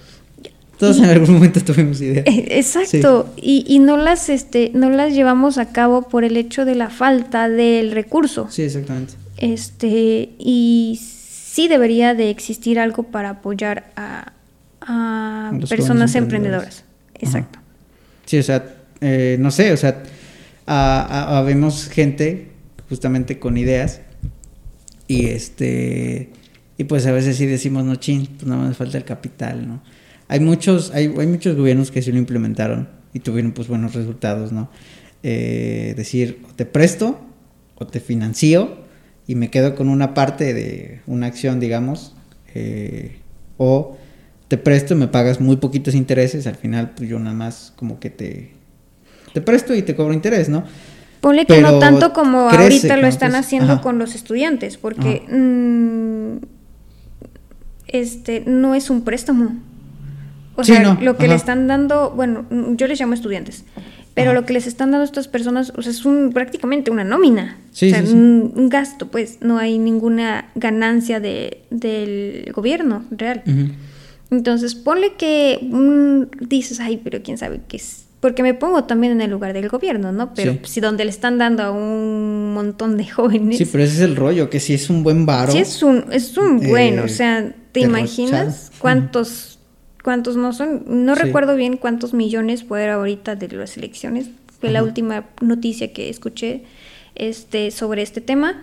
[0.79, 2.27] Todos en algún momento tuvimos ideas.
[2.27, 6.65] Eh, Exacto, y, y no las este, no las llevamos a cabo por el hecho
[6.65, 8.49] de la falta del recurso.
[8.51, 9.15] Sí, exactamente.
[9.39, 14.33] Este, y sí debería de existir algo para apoyar a,
[14.81, 16.85] a personas emprendedoras.
[17.15, 17.59] Exacto.
[18.27, 20.03] Sí, o sea, eh, no sé, o sea,
[20.67, 22.49] a- a- habemos gente
[22.89, 24.01] justamente con ideas
[25.09, 26.31] y este
[26.79, 29.83] y pues a veces sí decimos no chin, pues nada más falta el capital, ¿no?
[30.29, 34.53] Hay muchos, hay, hay muchos gobiernos que sí lo implementaron y tuvieron pues buenos resultados,
[34.53, 34.69] ¿no?
[35.23, 37.19] Eh, decir, o te presto
[37.77, 38.79] o te financio
[39.27, 42.15] y me quedo con una parte de una acción, digamos,
[42.55, 43.17] eh,
[43.57, 43.97] o
[44.49, 47.99] te presto y me pagas muy poquitos intereses, al final pues yo nada más como
[47.99, 48.53] que te,
[49.33, 50.65] te presto y te cobro interés, ¿no?
[51.21, 53.83] Ponle que no tanto como crece, ahorita lo están Entonces, haciendo ajá.
[53.83, 56.45] con los estudiantes, porque mm,
[57.89, 59.57] este no es un préstamo.
[60.57, 61.33] O Sí, sea, no, lo que ajá.
[61.33, 62.47] le están dando, bueno,
[62.77, 63.65] yo les llamo estudiantes,
[64.15, 64.41] pero Ajá.
[64.41, 67.59] lo que les están dando a estas personas, o sea, es un prácticamente una nómina.
[67.73, 68.13] Sí, o sea, sí.
[68.15, 73.43] Un, un gasto, pues, no hay ninguna ganancia de, del gobierno real.
[74.31, 78.05] Entonces, ponle que mm, dices, ay, pero quién sabe qué es.
[78.21, 80.33] Porque me pongo también en el lugar del gobierno, ¿no?
[80.35, 80.61] Pero Sí.
[80.65, 83.59] si donde le están dando a un montón de jóvenes.
[83.59, 85.53] Sí, pero ese es el rollo, que si es un buen varo.
[85.53, 87.05] Sí, es un, es un eh, bueno.
[87.05, 89.56] O sea, ¿te imaginas cuántos,
[90.07, 90.85] cuántos no son?
[90.87, 91.23] No Sí.
[91.23, 94.29] recuerdo bien cuántos millones fue ahorita de las elecciones.
[94.61, 96.63] Fue la última noticia que escuché
[97.17, 98.63] este, sobre este tema.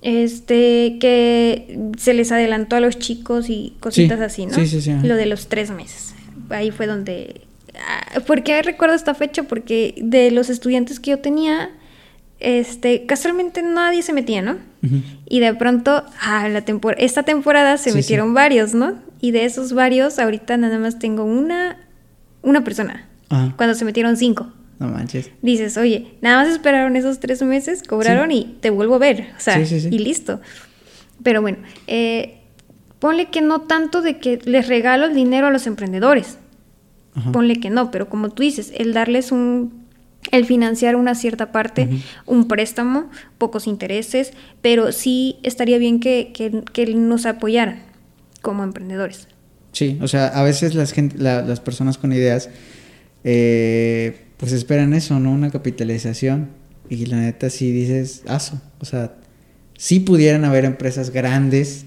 [0.00, 4.54] Este, que se les adelantó a los chicos y cositas Sí, así, ¿no?
[4.54, 4.92] sí, sí, sí.
[5.02, 6.14] Lo de los tres meses.
[6.48, 7.42] Ahí fue donde.
[7.86, 9.42] ah, ¿Por qué recuerdo esta fecha?
[9.42, 11.68] Porque de los estudiantes que yo tenía,
[12.40, 14.56] este, casualmente nadie se metía, ¿no?
[15.26, 18.94] Y de pronto, ah, la tempor esta temporada se Sí, metieron varios, ¿no?
[19.20, 21.76] Y de esos varios, ahorita nada más tengo una,
[22.42, 23.06] una persona.
[23.28, 23.54] Ajá.
[23.56, 24.50] Cuando se metieron cinco.
[24.78, 25.30] No manches.
[25.42, 29.28] Dices, oye, nada más esperaron esos tres meses, cobraron y te vuelvo a ver.
[29.36, 30.40] O sea, y listo.
[31.22, 32.38] Pero bueno, eh,
[32.98, 36.38] ponle que no tanto de que les regalo el dinero a los emprendedores.
[37.14, 37.30] Ajá.
[37.32, 39.79] Ponle que no, pero como tú dices, el darles un,
[40.32, 41.88] el financiar una cierta parte,
[42.26, 44.32] un préstamo, pocos intereses,
[44.62, 47.82] pero sí estaría bien que, que- que nos apoyaran
[48.42, 49.28] como emprendedores.
[49.72, 52.50] Sí, o sea, a veces las, gente, la- las personas con ideas,
[53.24, 55.32] eh, pues esperan eso, ¿no?
[55.32, 56.48] Una capitalización.
[56.88, 58.60] Y la neta sí dices, aso.
[58.80, 59.14] O sea,
[59.76, 61.84] sí pudieran haber empresas grandes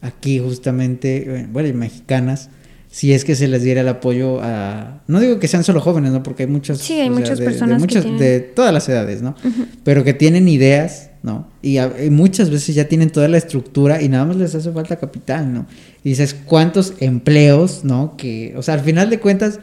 [0.00, 2.50] aquí justamente, eh, bueno, y mexicanas,
[2.94, 5.00] si es que se les diera el apoyo a...
[5.08, 6.22] No digo que sean solo jóvenes, ¿no?
[6.22, 6.78] Porque hay muchos...
[6.78, 9.34] Sí, hay sea, muchas de- de personas que muchas- tienen- De todas las edades, ¿no?
[9.82, 11.48] Pero que tienen ideas, ¿no?
[11.62, 14.70] Y, a- y muchas veces ya tienen toda la estructura y nada más les hace
[14.72, 15.64] falta capital, ¿no?
[16.04, 18.14] Y dices, ¿cuántos empleos, ¿no?
[18.18, 19.58] Que, o sea, al final de cuentas...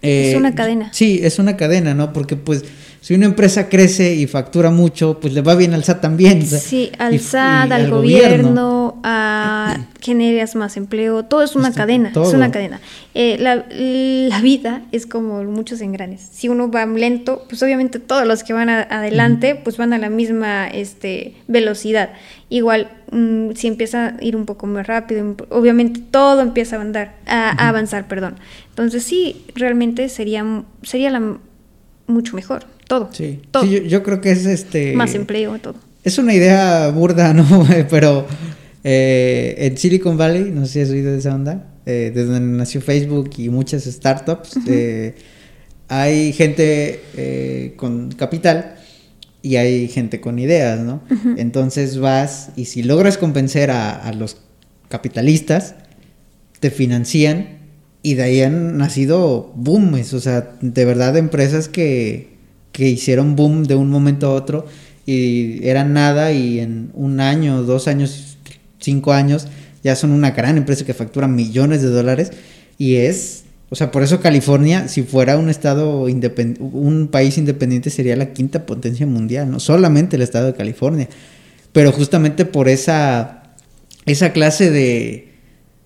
[0.00, 0.88] Es una cadena.
[0.92, 2.12] Sí, es una cadena, ¿no?
[2.14, 2.64] Porque pues
[3.02, 6.46] si una empresa crece y factura mucho, pues le va bien al SAT también.
[6.46, 12.32] Sí, al y SAT, al gobierno, a generas más empleo, todo es una cadena, es
[12.32, 12.80] una cadena.
[13.14, 16.26] Eh, la, la vida es como muchos engranes.
[16.32, 19.98] Si uno va lento, pues obviamente todos los que van a- adelante, pues van a
[19.98, 22.10] la misma este, velocidad.
[22.50, 27.14] Igual, mm, si empieza a ir un poco más rápido, obviamente todo empieza a avanzar,
[27.26, 28.36] a, a avanzar, perdón.
[28.70, 30.44] Entonces sí, realmente sería,
[30.82, 31.36] sería la,
[32.06, 33.08] mucho mejor, todo.
[33.10, 33.62] Sí, todo.
[33.62, 34.92] Sí, yo, yo creo que es este...
[34.92, 35.76] más empleo, todo.
[36.04, 37.66] Es una idea burda, ¿no?
[37.90, 38.26] Pero
[38.84, 42.58] eh, en Silicon Valley, no sé si has oído de esa onda, eh, desde donde
[42.58, 45.14] nació Facebook y muchas startups, eh,
[45.88, 48.76] hay gente con capital
[49.40, 51.02] y hay gente con ideas, ¿no?
[51.36, 54.38] Entonces vas y si logras convencer a, a los
[54.88, 55.74] capitalistas,
[56.60, 57.58] te financian
[58.02, 62.31] y de ahí han nacido booms, o sea, de verdad empresas que,
[62.72, 64.66] que hicieron boom de un momento a otro
[65.06, 68.38] y eran nada y en un año, dos años,
[68.80, 69.48] cinco años
[69.84, 72.30] ya son una gran empresa que factura millones de dólares
[72.78, 77.90] y es, o sea, por eso California, si fuera un estado independ- un país independiente
[77.90, 81.08] sería la quinta potencia mundial, no solamente el estado de California,
[81.72, 83.38] pero justamente por esa
[84.06, 85.28] esa clase de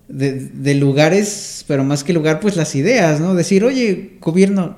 [0.07, 3.35] de, de lugares, pero más que lugar, pues las ideas, ¿no?
[3.35, 4.77] Decir, oye, gobierno,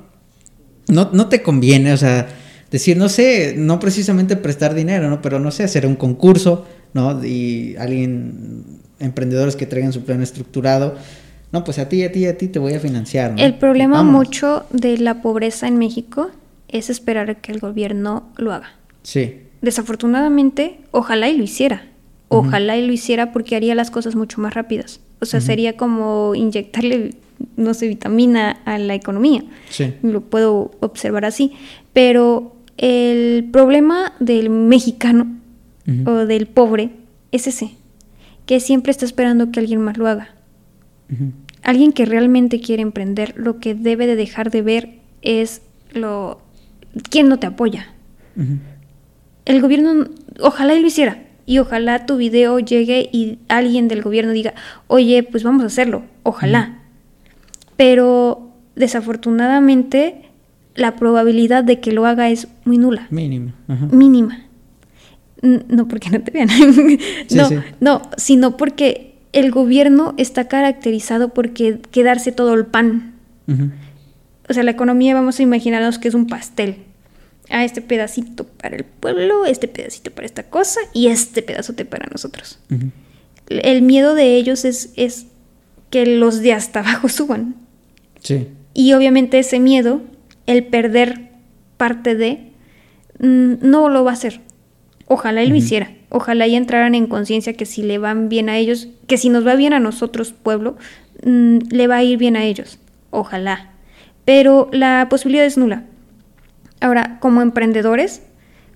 [0.90, 2.28] no, no te conviene, o sea,
[2.72, 5.22] decir, no sé, no precisamente prestar dinero, ¿no?
[5.22, 7.24] Pero no sé, hacer un concurso, ¿no?
[7.24, 8.66] Y alguien,
[9.00, 10.96] emprendedores que traigan su plan estructurado,
[11.52, 13.32] no, pues a ti, a ti, a ti te voy a financiar.
[13.32, 13.38] ¿no?
[13.42, 16.30] El problema mucho de la pobreza en México
[16.68, 18.74] es esperar que el gobierno lo haga.
[19.02, 19.42] Sí.
[19.62, 21.86] Desafortunadamente, ojalá y lo hiciera.
[22.28, 25.00] Ojalá y lo hiciera porque haría las cosas mucho más rápidas.
[25.20, 27.16] O sea, sería como inyectarle,
[27.56, 29.44] no sé, vitamina a la economía.
[29.70, 29.94] Sí.
[30.02, 31.54] Lo puedo observar así.
[31.94, 35.36] Pero el problema del mexicano
[36.06, 36.92] o del pobre
[37.32, 37.72] es ese,
[38.46, 40.36] que siempre está esperando que alguien más lo haga.
[41.64, 45.62] Alguien que realmente quiere emprender, lo que debe de dejar de ver es
[45.92, 46.40] lo
[47.10, 47.94] quién no te apoya.
[49.46, 50.08] El gobierno,
[50.40, 51.24] ojalá y lo hiciera.
[51.46, 54.54] Y ojalá tu video llegue y alguien del gobierno diga,
[54.86, 56.04] oye, pues vamos a hacerlo.
[56.22, 56.79] Ojalá.
[57.80, 60.24] Pero desafortunadamente
[60.76, 63.08] la probabilidad de que lo haga es muy nula.
[63.70, 63.86] Ajá.
[63.88, 64.46] mínima.
[65.42, 66.50] N- No porque no te vean.
[67.32, 67.56] no, sí.
[67.80, 73.14] no, sino porque el gobierno está caracterizado por que- quedarse todo el pan.
[74.50, 76.80] O sea, la economía vamos a imaginarnos que es un pastel.
[77.50, 82.08] A este pedacito para el pueblo, este pedacito para esta cosa y este pedazote para
[82.12, 82.60] nosotros.
[83.48, 85.28] El miedo de ellos es, es
[85.90, 87.56] que los de hasta abajo suban.
[88.20, 88.48] Sí.
[88.74, 90.02] Y obviamente ese miedo,
[90.46, 91.30] el perder
[91.78, 92.52] parte de,
[93.20, 94.42] mm, no lo va a hacer.
[95.08, 95.92] Ojalá y lo hiciera.
[96.10, 99.46] Ojalá y entraran en conciencia que si le van bien a ellos, que si nos
[99.46, 100.78] va bien a nosotros, pueblo,
[101.24, 102.80] mm, le va a ir bien a ellos.
[103.10, 103.72] Ojalá.
[104.26, 105.86] Pero la posibilidad es nula.
[106.82, 108.22] Ahora, como emprendedores,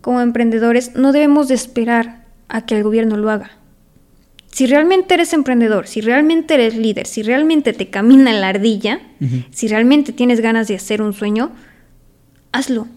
[0.02, 3.52] como emprendedores, no debemos de esperar a que el gobierno lo haga.
[4.54, 9.02] Si realmente eres emprendedor, si realmente eres líder, si realmente te camina la ardilla,
[9.52, 11.52] si realmente tienes ganas de hacer un sueño,
[12.52, 12.88] hazlo.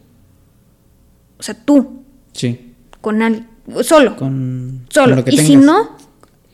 [1.39, 2.03] O sea, tú,
[2.33, 2.73] Sí.
[3.01, 3.47] con al
[3.83, 5.07] solo, Con, solo.
[5.09, 5.97] con lo que y si no,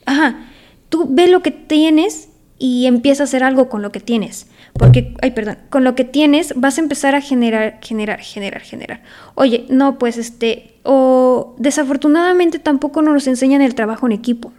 [0.05, 0.45] ajá,
[0.87, 4.47] tú ve lo que tienes y empieza a hacer algo con lo que tienes.
[4.71, 9.03] Porque, ay, perdón, con lo que tienes vas a empezar a generar, generar, generar, generar.
[9.35, 14.53] Oye, no, pues este, o desafortunadamente tampoco nos enseñan el trabajo en equipo.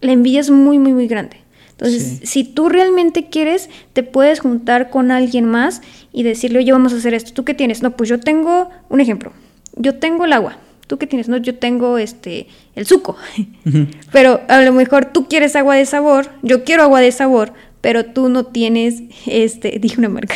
[0.00, 1.36] La envidia es muy, muy, muy grande.
[1.72, 2.26] Entonces, Sí.
[2.26, 5.80] si tú realmente quieres, te puedes juntar con alguien más
[6.12, 7.32] y decirle, oye, vamos a hacer esto.
[7.32, 7.82] ¿Tú qué tienes?
[7.82, 9.32] No, pues yo tengo un ejemplo.
[9.76, 10.58] Yo tengo el agua.
[10.86, 11.28] ¿Tú qué tienes?
[11.28, 13.16] No, yo tengo este el suco.
[14.12, 18.04] Pero a lo mejor tú quieres agua de sabor, yo quiero agua de sabor, pero
[18.04, 20.34] tú no tienes este, dije una marca.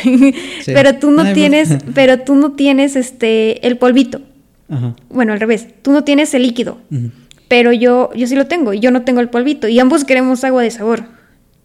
[0.64, 1.82] pero tú no Ay, tienes, pues.
[1.94, 4.20] pero tú no tienes este el polvito.
[4.70, 4.94] Ajá.
[5.10, 6.78] Bueno, al revés, tú no tienes el líquido.
[7.48, 10.44] Pero yo yo sí lo tengo y yo no tengo el polvito y ambos queremos
[10.44, 11.04] agua de sabor.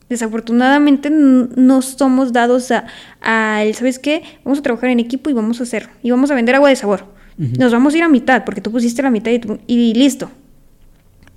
[0.10, 2.86] Desafortunadamente no somos dados a,
[3.22, 4.24] a el, ¿sabes qué?
[4.44, 5.92] Vamos a trabajar en equipo y vamos a hacerlo.
[6.02, 7.06] Y vamos a vender agua de sabor.
[7.38, 10.30] Nos vamos a ir a mitad, porque tú pusiste la mitad y, tú- y listo.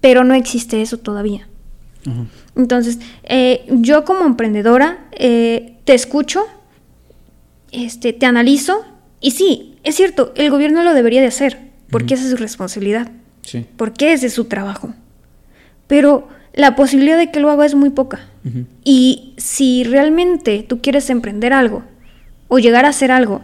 [0.01, 1.47] Pero no existe eso todavía.
[2.57, 6.43] Entonces, eh, yo como emprendedora eh, te escucho,
[7.71, 8.85] este, te analizo
[9.21, 11.59] y sí, es cierto, el gobierno lo debería de hacer,
[11.91, 13.11] porque esa es su responsabilidad,
[13.43, 13.67] Sí.
[13.77, 14.95] porque ese es su trabajo.
[15.87, 18.21] Pero la posibilidad de que lo haga es muy poca.
[18.85, 21.85] Y si realmente tú quieres emprender algo
[22.49, 23.41] o llegar a hacer algo,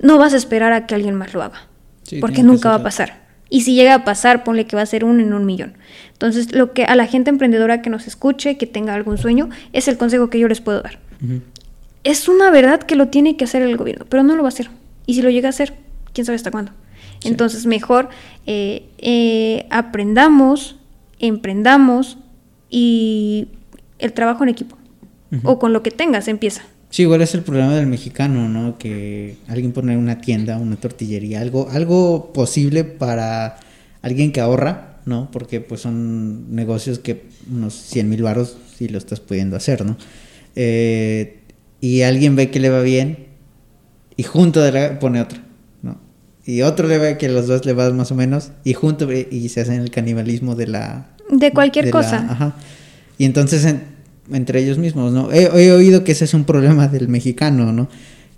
[0.00, 1.66] no vas a esperar a que alguien más lo haga.
[2.04, 3.24] Sí, porque nunca va a pasar.
[3.50, 5.74] Y si llega a pasar, ponle que va a ser uno en un millón.
[6.12, 9.86] Entonces, lo que a la gente emprendedora que nos escuche, que tenga algún sueño, es
[9.88, 10.98] el consejo que yo les puedo dar.
[12.02, 14.52] Es una verdad que lo tiene que hacer el gobierno, pero no lo va a
[14.52, 14.70] hacer.
[15.06, 15.74] Y si lo llega a hacer,
[16.12, 16.72] quién sabe hasta cuándo.
[17.24, 17.28] Sí.
[17.30, 18.08] Entonces, mejor
[18.46, 20.76] eh, eh, aprendamos,
[21.18, 22.18] emprendamos
[22.70, 23.48] y
[23.98, 24.76] el trabajo en equipo.
[25.42, 26.62] O con lo que tengas, empieza.
[26.90, 28.78] Sí, igual es el problema del mexicano, ¿no?
[28.78, 33.56] Que alguien pone una tienda, una tortillería, algo, algo posible para
[34.00, 35.28] alguien que ahorra, ¿no?
[35.32, 39.96] Porque pues son negocios que unos 100 mil baros sí lo estás pudiendo hacer, ¿no?
[40.54, 41.40] Eh,
[41.80, 43.26] y alguien ve que le va bien
[44.16, 45.42] y junto de la- pone otra.
[46.46, 49.28] Y otro le ve que los dos le va más o menos y junto ve-
[49.30, 51.06] y se hacen el canibalismo de la...
[51.30, 52.16] De cualquier de la- cosa.
[52.30, 52.56] ajá.
[53.18, 53.82] Y entonces en-
[54.32, 55.32] entre ellos mismos, ¿no?
[55.32, 57.88] He, he oído que ese es un problema del mexicano, ¿no?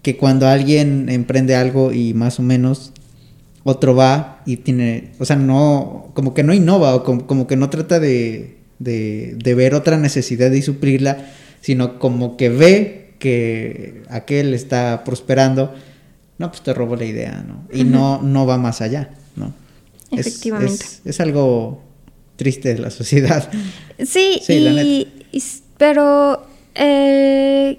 [0.02, 2.92] Que cuando alguien emprende algo y más o menos
[3.64, 7.56] otro va y tiene, o sea, no, como que no innova o como, como que
[7.56, 11.26] no trata de, de, de ver otra necesidad y suplirla,
[11.60, 15.74] sino como que ve que aquel está prosperando,
[16.38, 17.62] no, pues te robo la idea, ¿no?
[17.72, 19.52] Y no, no va más allá, ¿no?
[20.10, 20.84] Efectivamente.
[20.84, 21.82] Es, es algo
[22.36, 23.50] triste de la sociedad.
[23.98, 27.78] Sí, Sí, la y, s- pero eh,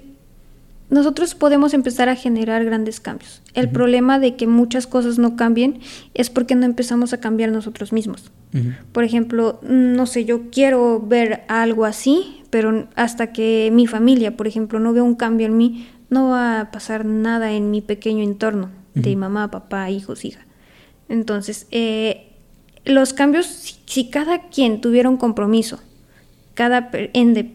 [0.90, 3.40] nosotros podemos empezar a generar grandes cambios.
[3.54, 5.80] El problema de que muchas cosas no cambien
[6.14, 8.32] es porque no empezamos a cambiar nosotros mismos.
[8.92, 14.46] Por ejemplo, no sé, yo quiero ver algo así, pero hasta que mi familia, por
[14.48, 18.22] ejemplo, no vea un cambio en mí, no va a pasar nada en mi pequeño
[18.22, 20.44] entorno de mamá, papá, hijos, hija.
[21.08, 22.32] Entonces, eh,
[22.84, 23.46] los cambios,
[23.86, 25.78] si, cada quien tuviera un compromiso,
[26.54, 27.52] cada ende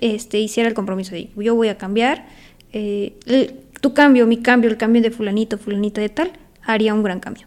[0.00, 2.26] este, hiciera el compromiso de yo voy a cambiar,
[2.72, 3.16] eh,
[3.80, 6.32] tu cambio, mi cambio, el cambio de fulanito, fulanita de tal,
[6.62, 7.46] haría un gran cambio.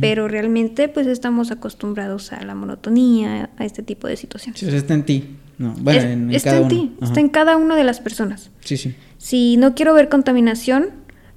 [0.00, 4.58] Pero realmente pues estamos acostumbrados a la monotonía, a este tipo de situaciones.
[4.58, 5.36] Sí, está en ti.
[5.58, 8.50] No, bueno, en, está cada en ti, está en cada una de las personas.
[8.60, 8.94] Sí, sí.
[9.18, 10.90] Si no quiero ver contaminación,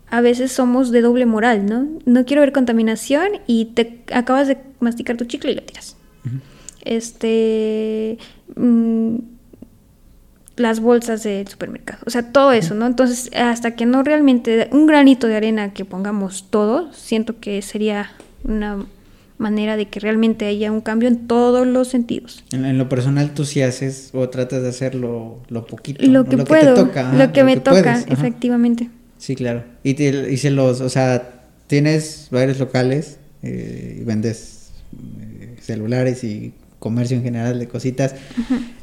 [0.10, 1.88] a veces somos de doble moral, ¿no?
[2.06, 5.96] No quiero ver contaminación y te acabas de masticar tu chicle y lo tiras.
[6.84, 8.18] Este...
[8.56, 9.18] Mm,
[10.58, 12.88] las bolsas del supermercado, o sea, todo eso, ¿no?
[12.88, 18.12] Entonces, hasta que no realmente un granito de arena que pongamos todo, siento que sería
[18.44, 18.86] una
[19.38, 22.44] manera de que realmente haya un cambio en todos los sentidos.
[22.52, 26.06] En, lo personal, tú sí haces o tratas de hacer lo, poquito.
[26.06, 28.90] Lo que puedo, te toca, lo que me toca, efectivamente.
[29.18, 29.64] Sí, claro.
[29.84, 34.72] Y, te, se los, o sea, tienes varios locales eh, y vendes
[35.20, 38.16] eh, celulares y comercio en general de cositas.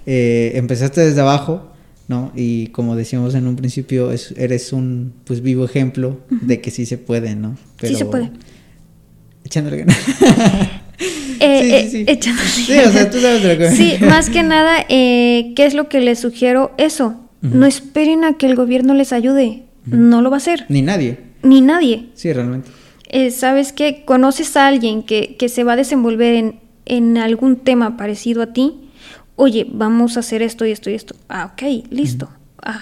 [0.07, 1.73] Eh, empezaste desde abajo,
[2.09, 2.31] ¿no?
[2.37, 6.99] Y como decíamos en un principio, eres un pues vivo ejemplo de que sí se
[6.99, 7.57] puede, ¿no?
[7.81, 8.31] sí se puede.
[9.55, 9.99] Echándole ganas.
[11.41, 12.73] Eh, sí, sí, eh, sí.
[12.73, 13.71] o sea, tú sabes lo que...
[13.73, 16.73] Sí, más que nada, ¿qué es lo que les sugiero?
[16.79, 20.65] Eso, no esperen a que el gobierno les ayude, no lo va a hacer.
[20.71, 21.19] Ni nadie.
[21.43, 22.07] Ni nadie.
[22.15, 22.71] Sí, realmente.
[23.33, 24.05] ¿Sabes qué?
[24.07, 28.53] Conoces a alguien que, que se va a desenvolver en, en algún tema parecido a
[28.53, 28.85] ti,
[29.37, 31.15] oye, vamos a hacer esto y esto y esto.
[31.29, 32.29] Ah, ok, listo.
[32.63, 32.81] Ah,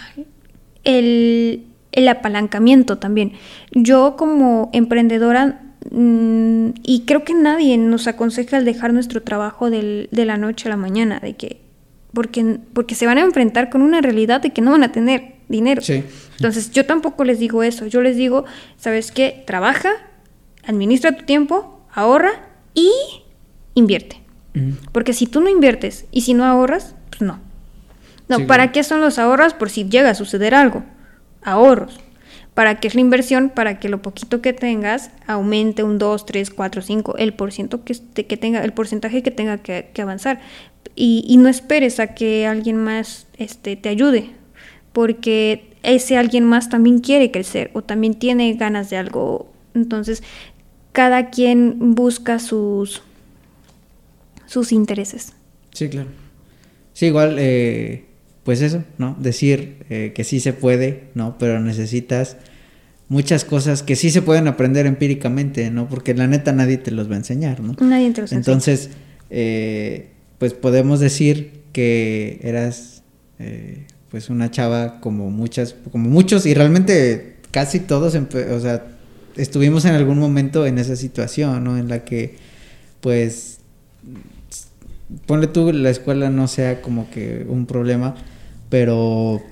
[0.84, 1.64] el,
[2.08, 3.32] apalancamiento también.
[3.72, 5.61] Yo como emprendedora,
[5.94, 10.76] y creo que nadie nos aconseja el dejar nuestro trabajo de la noche a la
[10.76, 11.60] mañana, de que,
[12.14, 15.34] porque, porque se van a enfrentar con una realidad de que no van a tener
[15.48, 15.82] dinero.
[16.36, 18.46] Entonces yo tampoco les digo eso, yo les digo,
[18.78, 19.44] ¿sabes qué?
[19.46, 19.90] Trabaja,
[20.64, 22.32] administra tu tiempo, ahorra
[22.74, 22.90] y
[23.74, 24.20] invierte.
[24.92, 27.38] Porque si tú no inviertes y si no ahorras, pues no.
[28.28, 29.52] No, ¿para qué son los ahorros?
[29.52, 30.84] Por si llega a suceder algo.
[31.42, 32.00] Ahorros.
[32.54, 33.48] ¿Para qué es la inversión?
[33.48, 38.36] Para que lo poquito que tengas aumente un 2, 3, 4, 5, el, que, que
[38.36, 40.40] tenga, el porcentaje que tenga que, avanzar.
[40.94, 44.30] Y, no esperes a que alguien más este, te ayude,
[44.92, 49.50] porque ese alguien más también quiere crecer o también tiene ganas de algo.
[49.74, 50.22] Entonces,
[50.92, 53.00] cada quien busca sus,
[54.44, 55.32] sus intereses.
[55.72, 56.10] Sí, claro.
[56.92, 58.04] Sí, igual, eh,
[58.44, 59.16] pues eso, ¿no?
[59.20, 61.38] Decir eh, que sí se puede, ¿no?
[61.38, 62.36] Pero necesitas
[63.08, 65.88] muchas cosas que sí se pueden aprender empíricamente, ¿no?
[65.88, 67.76] Porque la neta nadie te los va a enseñar, ¿no?
[67.80, 68.32] Nadie te los.
[68.32, 68.90] Entonces,
[69.30, 70.08] eh,
[70.38, 73.02] pues podemos decir que eras,
[74.10, 78.84] pues una chava como muchas, como muchos y realmente casi todos, o sea,
[79.36, 81.78] estuvimos en algún momento en esa situación, ¿no?
[81.78, 82.36] En la que,
[83.00, 83.58] pues,
[85.26, 88.14] ponle tú, la escuela no sea como que un problema,
[88.72, 89.42] pero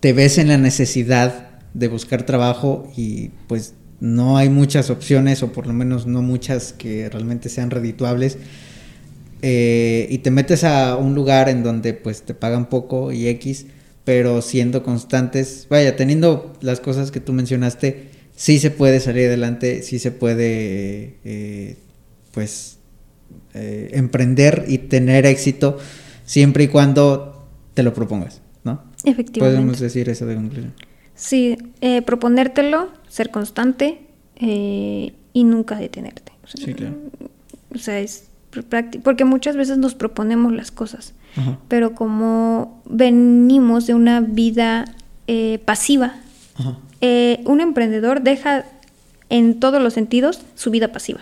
[0.00, 5.52] te ves en la necesidad de buscar trabajo y pues no hay muchas opciones o
[5.52, 8.38] por lo menos no muchas que realmente sean redituables.
[9.42, 13.66] Eh, y te metes a un lugar en donde pues te pagan poco y X
[14.04, 19.82] pero siendo constantes vaya teniendo las cosas que tú mencionaste sí se puede salir adelante
[19.82, 21.76] sí se puede eh,
[22.32, 22.76] pues
[23.54, 25.78] eh, emprender y tener éxito
[26.26, 27.29] siempre y cuando
[27.74, 28.82] te lo propongas, ¿no?
[29.04, 29.56] Efectivamente.
[29.56, 30.74] Podemos decir eso de conclusión.
[31.14, 34.00] Sí, eh, proponértelo, ser constante
[34.36, 36.32] eh, y nunca detenerte.
[36.44, 36.96] sí, claro.
[37.74, 38.28] O sea, es
[38.68, 41.14] práctico, porque muchas veces nos proponemos las cosas,
[41.68, 44.86] pero como venimos de una vida
[45.64, 46.16] pasiva,
[47.00, 48.64] un emprendedor deja
[49.28, 51.20] en todos los sentidos su vida pasiva.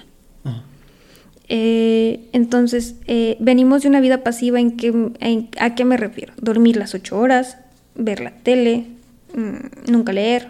[1.48, 6.34] Eh, entonces, eh, venimos de una vida pasiva en que, ¿a qué me refiero?
[6.40, 7.58] Dormir las ocho horas,
[7.94, 8.86] ver la tele,
[9.34, 10.48] mm, nunca leer,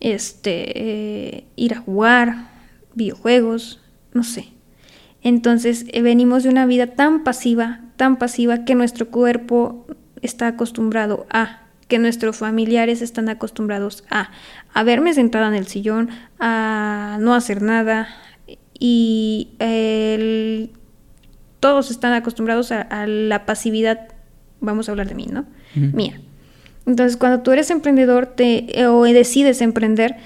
[0.00, 2.50] este, eh, ir a jugar,
[2.94, 3.80] videojuegos,
[4.12, 4.48] no sé.
[5.22, 9.86] Entonces, venimos de una vida tan pasiva, tan pasiva que nuestro cuerpo
[10.22, 14.30] está acostumbrado a, que nuestros familiares están acostumbrados a,
[14.72, 18.08] a verme sentada en el sillón, a no hacer nada,
[18.78, 19.48] y
[21.60, 24.08] todos están acostumbrados a, la pasividad,
[24.60, 25.46] vamos a hablar de mí, ¿no?
[25.74, 26.20] Mía.
[26.86, 30.16] Entonces, cuando tú eres emprendedor te, eh, o decides emprender,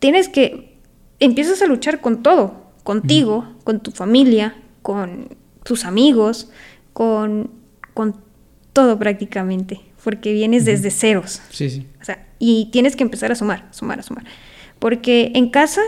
[0.00, 0.76] tienes que,
[1.20, 5.28] empiezas a luchar con todo, contigo, con tu familia, con
[5.62, 6.50] tus amigos,
[6.92, 7.50] con,
[7.94, 8.16] con
[8.72, 11.40] todo prácticamente, porque vienes desde ceros.
[11.50, 11.86] Sí, sí.
[12.00, 14.24] O sea, y tienes que empezar a sumar, sumar, a sumar.
[14.80, 15.82] Porque en casa,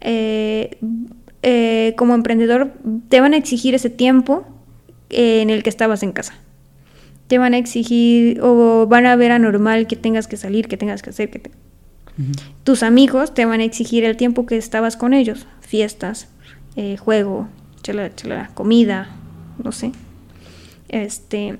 [0.00, 0.78] eh,
[1.42, 2.72] eh, como emprendedor,
[3.08, 4.44] te van a exigir ese tiempo
[5.10, 6.34] en el que estabas en casa.
[7.28, 11.02] Te van a exigir o van a ver anormal que tengas que salir, que tengas
[11.02, 11.50] que hacer, que
[12.64, 16.28] tus amigos te van a exigir el tiempo que estabas con ellos, fiestas,
[16.74, 17.48] eh, juego,
[17.82, 19.08] chela, chela, comida,
[19.62, 19.92] no sé.
[20.88, 21.58] Este,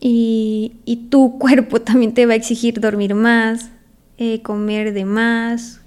[0.00, 3.70] y, y, tu cuerpo también te va a exigir dormir más,
[4.18, 5.80] eh, comer de más.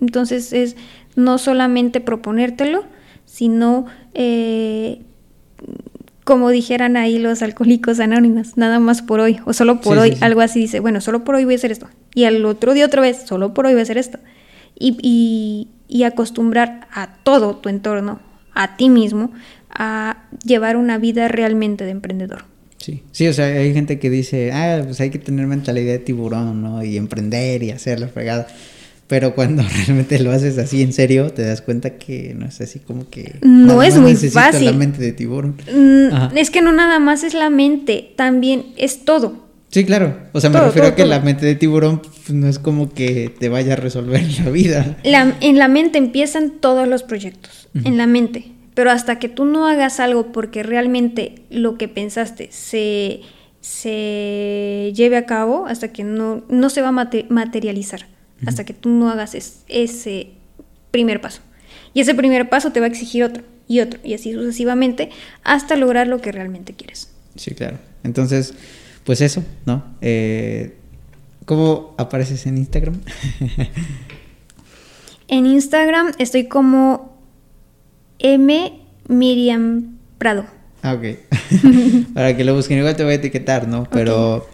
[0.00, 0.76] Entonces es
[1.16, 2.84] no solamente proponértelo,
[3.24, 5.00] sino eh,
[6.24, 10.40] como dijeran ahí los alcohólicos anónimos, nada más por hoy, o solo por hoy, algo
[10.40, 13.00] así dice, bueno, solo por hoy voy a hacer esto, y al otro día otra
[13.00, 14.18] vez, solo por hoy voy a hacer esto,
[14.78, 18.20] y, y, acostumbrar a todo tu entorno,
[18.54, 19.30] a ti mismo,
[19.70, 22.44] a llevar una vida realmente de emprendedor.
[22.78, 25.98] Sí, sí, o sea, hay gente que dice, ah, pues hay que tener mentalidad de
[25.98, 26.84] tiburón, ¿no?
[26.84, 28.48] Y emprender y hacer la fregada.
[29.06, 32.80] Pero cuando realmente lo haces así en serio, te das cuenta que no es así
[32.80, 33.36] como que...
[33.42, 34.66] No es muy fácil.
[34.66, 35.56] la mente de tiburón.
[35.72, 39.46] Mm, es que no nada más es la mente, también es todo.
[39.68, 40.16] Sí, claro.
[40.32, 43.32] O sea, me refiero a que la mente de tiburón pues, no es como que
[43.38, 44.96] te vaya a resolver la vida.
[45.02, 48.52] en la mente empiezan todos los proyectos, en la mente.
[48.74, 53.20] Pero hasta que tú no hagas algo porque realmente lo que pensaste se,
[53.60, 56.92] se lleve a cabo, hasta que no, no se va a
[57.30, 58.06] materializar
[58.44, 59.34] hasta que tú no hagas
[59.68, 60.30] ese
[60.90, 61.40] primer paso.
[61.94, 65.10] Y ese primer paso te va a exigir otro y otro y así sucesivamente
[65.42, 67.10] hasta lograr lo que realmente quieres.
[67.36, 67.78] Sí, claro.
[68.04, 68.54] Entonces,
[69.04, 69.84] pues eso, ¿no?
[70.00, 70.76] Eh,
[71.44, 73.00] ¿Cómo apareces en Instagram?
[75.28, 77.16] en Instagram estoy como
[78.18, 80.46] M Miriam Prado.
[80.82, 81.18] Ah, ok.
[82.14, 83.88] Para que lo busquen, igual te voy a etiquetar, ¿no?
[83.90, 84.48] Pero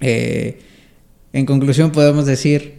[0.00, 0.60] eh,
[1.32, 2.75] en conclusión podemos decir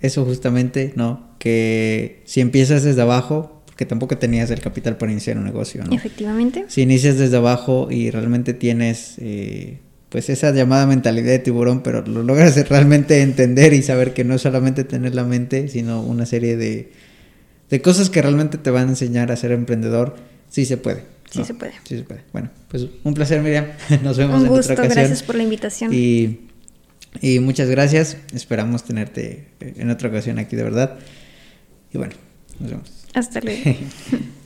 [0.00, 1.30] eso justamente, ¿no?
[1.38, 5.94] Que si empiezas desde abajo, que tampoco tenías el capital para iniciar un negocio, ¿no?
[5.94, 6.66] Efectivamente.
[6.68, 9.78] Si inicias desde abajo y realmente tienes, eh,
[10.08, 14.34] pues esa llamada mentalidad de tiburón, pero lo logras realmente entender y saber que no
[14.34, 16.92] es solamente tener la mente, sino una serie de,
[17.70, 20.16] de cosas que realmente te van a enseñar a ser emprendedor,
[20.48, 21.04] sí se puede.
[21.30, 21.72] Sí se puede.
[21.84, 22.22] Sí se puede.
[22.32, 23.66] Bueno, pues un placer, Miriam.
[24.02, 24.88] Nos vemos en otra ocasión.
[24.88, 25.92] Gracias por la invitación.
[25.94, 26.49] Y
[27.20, 28.16] y muchas gracias.
[28.32, 30.98] Esperamos tenerte en otra ocasión aquí de verdad.
[31.92, 32.14] Y bueno,
[32.58, 33.06] nos vemos.
[33.14, 33.62] Hasta luego.